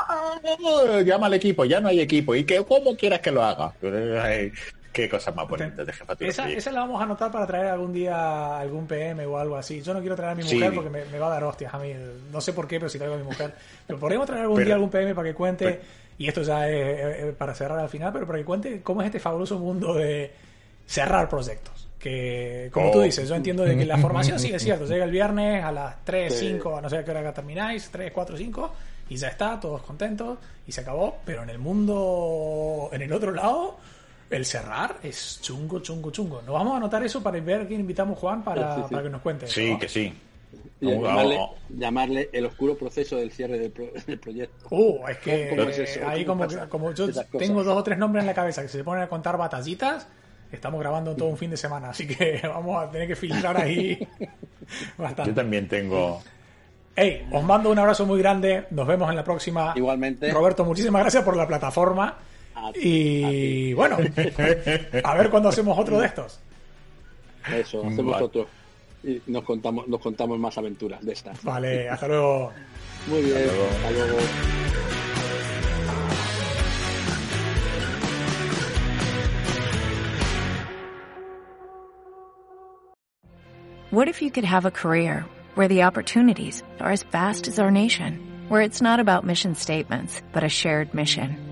llama 1.02 1.26
al 1.26 1.34
equipo, 1.34 1.64
ya 1.64 1.80
no 1.80 1.88
hay 1.88 2.00
equipo. 2.00 2.34
Y 2.34 2.44
que 2.44 2.64
cómo 2.64 2.96
quieras 2.96 3.20
que 3.20 3.30
lo 3.30 3.42
haga. 3.42 3.74
Qué 4.92 5.08
cosa 5.08 5.32
más 5.32 5.48
bonita 5.48 5.84
de 5.84 5.92
jefatura. 5.92 6.28
Esa, 6.28 6.50
esa, 6.50 6.70
la 6.70 6.80
vamos 6.80 7.00
a 7.00 7.04
anotar 7.04 7.30
para 7.30 7.46
traer 7.46 7.68
algún 7.68 7.92
día 7.94 8.58
algún 8.58 8.86
PM 8.86 9.24
o 9.24 9.38
algo 9.38 9.56
así. 9.56 9.80
Yo 9.80 9.94
no 9.94 10.00
quiero 10.00 10.14
traer 10.14 10.32
a 10.32 10.34
mi 10.34 10.42
mujer 10.42 10.74
porque 10.74 10.90
me, 10.90 11.18
va 11.18 11.28
a 11.28 11.30
dar 11.30 11.44
hostias 11.44 11.72
a 11.72 11.78
mí. 11.78 11.94
No 12.30 12.40
sé 12.42 12.52
por 12.52 12.68
qué, 12.68 12.78
pero 12.78 12.90
si 12.90 12.98
traigo 12.98 13.14
a 13.14 13.18
mi 13.18 13.24
mujer. 13.24 13.54
Pero 13.86 13.98
podríamos 13.98 14.26
traer 14.26 14.42
algún 14.42 14.62
día 14.62 14.74
algún 14.74 14.90
PM 14.90 15.14
para 15.14 15.28
que 15.28 15.34
cuente, 15.34 15.80
y 16.18 16.28
esto 16.28 16.42
ya 16.42 16.68
es, 16.68 17.34
para 17.36 17.54
cerrar 17.54 17.78
al 17.78 17.88
final, 17.88 18.12
pero 18.12 18.26
para 18.26 18.38
que 18.38 18.44
cuente 18.44 18.82
cómo 18.82 19.00
es 19.00 19.06
este 19.06 19.18
fabuloso 19.18 19.58
mundo 19.58 19.94
de 19.94 20.30
cerrar 20.86 21.26
proyectos. 21.26 21.88
Que, 21.98 22.68
como 22.72 22.90
tú 22.90 22.98
oh. 22.98 23.02
dices, 23.02 23.28
yo 23.28 23.34
entiendo 23.34 23.64
de 23.64 23.76
que 23.76 23.86
la 23.86 23.96
formación 23.96 24.38
sí 24.38 24.52
es 24.52 24.62
cierto. 24.62 24.84
Llega 24.84 25.04
el 25.04 25.10
viernes 25.10 25.64
a 25.64 25.72
las 25.72 26.04
3, 26.04 26.36
5, 26.36 26.80
no 26.82 26.90
sé 26.90 26.98
a 26.98 27.04
qué 27.04 27.12
hora 27.12 27.32
termináis, 27.32 27.88
3, 27.90 28.12
4, 28.12 28.36
5, 28.36 28.74
y 29.08 29.16
ya 29.16 29.28
está, 29.28 29.58
todos 29.58 29.82
contentos, 29.82 30.38
y 30.66 30.72
se 30.72 30.82
acabó. 30.82 31.18
Pero 31.24 31.44
en 31.44 31.50
el 31.50 31.58
mundo, 31.58 32.90
en 32.92 33.02
el 33.02 33.12
otro 33.12 33.30
lado 33.30 33.78
el 34.32 34.46
cerrar 34.46 34.96
es 35.02 35.40
chungo, 35.42 35.80
chungo, 35.80 36.10
chungo. 36.10 36.42
Nos 36.42 36.54
vamos 36.54 36.74
a 36.74 36.76
anotar 36.78 37.02
eso 37.02 37.22
para 37.22 37.38
ver 37.40 37.62
a 37.62 37.66
quién 37.66 37.80
invitamos, 37.80 38.18
Juan, 38.18 38.42
para, 38.42 38.86
para 38.88 39.02
que 39.02 39.10
nos 39.10 39.20
cuente. 39.20 39.46
Sí, 39.46 39.76
que 39.78 39.88
sí. 39.88 40.12
llamarle, 41.68 42.30
el 42.32 42.46
oscuro 42.46 42.76
proceso 42.76 43.16
del 43.16 43.30
cierre 43.30 43.58
del, 43.58 43.70
proyecto. 44.18 44.66
Uh, 44.70 45.06
es 45.08 45.18
que 45.18 46.02
ahí 46.06 46.24
como, 46.24 46.46
como 46.68 46.92
yo 46.92 47.08
tengo 47.38 47.62
dos 47.62 47.76
o 47.76 47.82
tres 47.82 47.98
nombres 47.98 48.22
en 48.22 48.26
la 48.26 48.34
cabeza 48.34 48.62
que 48.62 48.68
se 48.68 48.82
ponen 48.82 49.04
a 49.04 49.08
contar 49.08 49.36
batallitas, 49.36 50.08
estamos 50.50 50.80
grabando 50.80 51.14
todo 51.14 51.28
un 51.28 51.36
fin 51.36 51.50
de 51.50 51.56
semana, 51.56 51.90
así 51.90 52.06
que 52.06 52.40
vamos 52.44 52.82
a 52.82 52.90
tener 52.90 53.08
que 53.08 53.16
filtrar 53.16 53.56
ahí 53.58 54.08
bastante. 54.96 55.30
Yo 55.30 55.34
también 55.34 55.68
tengo... 55.68 56.22
Hey, 56.94 57.26
os 57.32 57.42
mando 57.42 57.70
un 57.70 57.78
abrazo 57.78 58.04
muy 58.04 58.18
grande, 58.18 58.66
nos 58.70 58.86
vemos 58.86 59.08
en 59.08 59.16
la 59.16 59.24
próxima. 59.24 59.72
Igualmente. 59.74 60.30
Roberto, 60.30 60.62
muchísimas 60.62 61.00
gracias 61.00 61.24
por 61.24 61.38
la 61.38 61.48
plataforma 61.48 62.18
y 62.74 63.72
bueno, 63.74 63.98
a 65.04 65.14
ver 65.16 65.30
cuándo 65.30 65.48
hacemos 65.48 65.78
otro 65.78 65.98
de 65.98 66.06
estos. 66.06 66.40
Eso, 67.50 67.86
hacemos 67.86 68.20
otro. 68.20 68.46
Y 69.04 69.20
nos 69.26 69.42
contamos, 69.42 69.88
nos 69.88 70.00
contamos 70.00 70.38
más 70.38 70.56
aventuras 70.58 71.04
de 71.04 71.12
estas. 71.12 71.42
Vale, 71.42 71.88
hasta 71.88 72.06
luego. 72.06 72.52
Muy 73.08 73.22
bien, 73.22 73.36
hasta 73.36 73.90
luego. 73.90 74.18
What 83.90 84.08
if 84.08 84.22
you 84.22 84.30
could 84.30 84.44
have 84.44 84.64
a 84.64 84.70
career 84.70 85.26
where 85.54 85.68
the 85.68 85.82
opportunities 85.82 86.62
are 86.80 86.90
as 86.90 87.02
vast 87.02 87.46
as 87.46 87.58
our 87.58 87.70
nation, 87.70 88.46
where 88.48 88.62
it's 88.62 88.80
not 88.80 89.00
about 89.00 89.26
mission 89.26 89.54
statements, 89.54 90.22
but 90.32 90.44
a 90.44 90.48
shared 90.48 90.94
mission? 90.94 91.51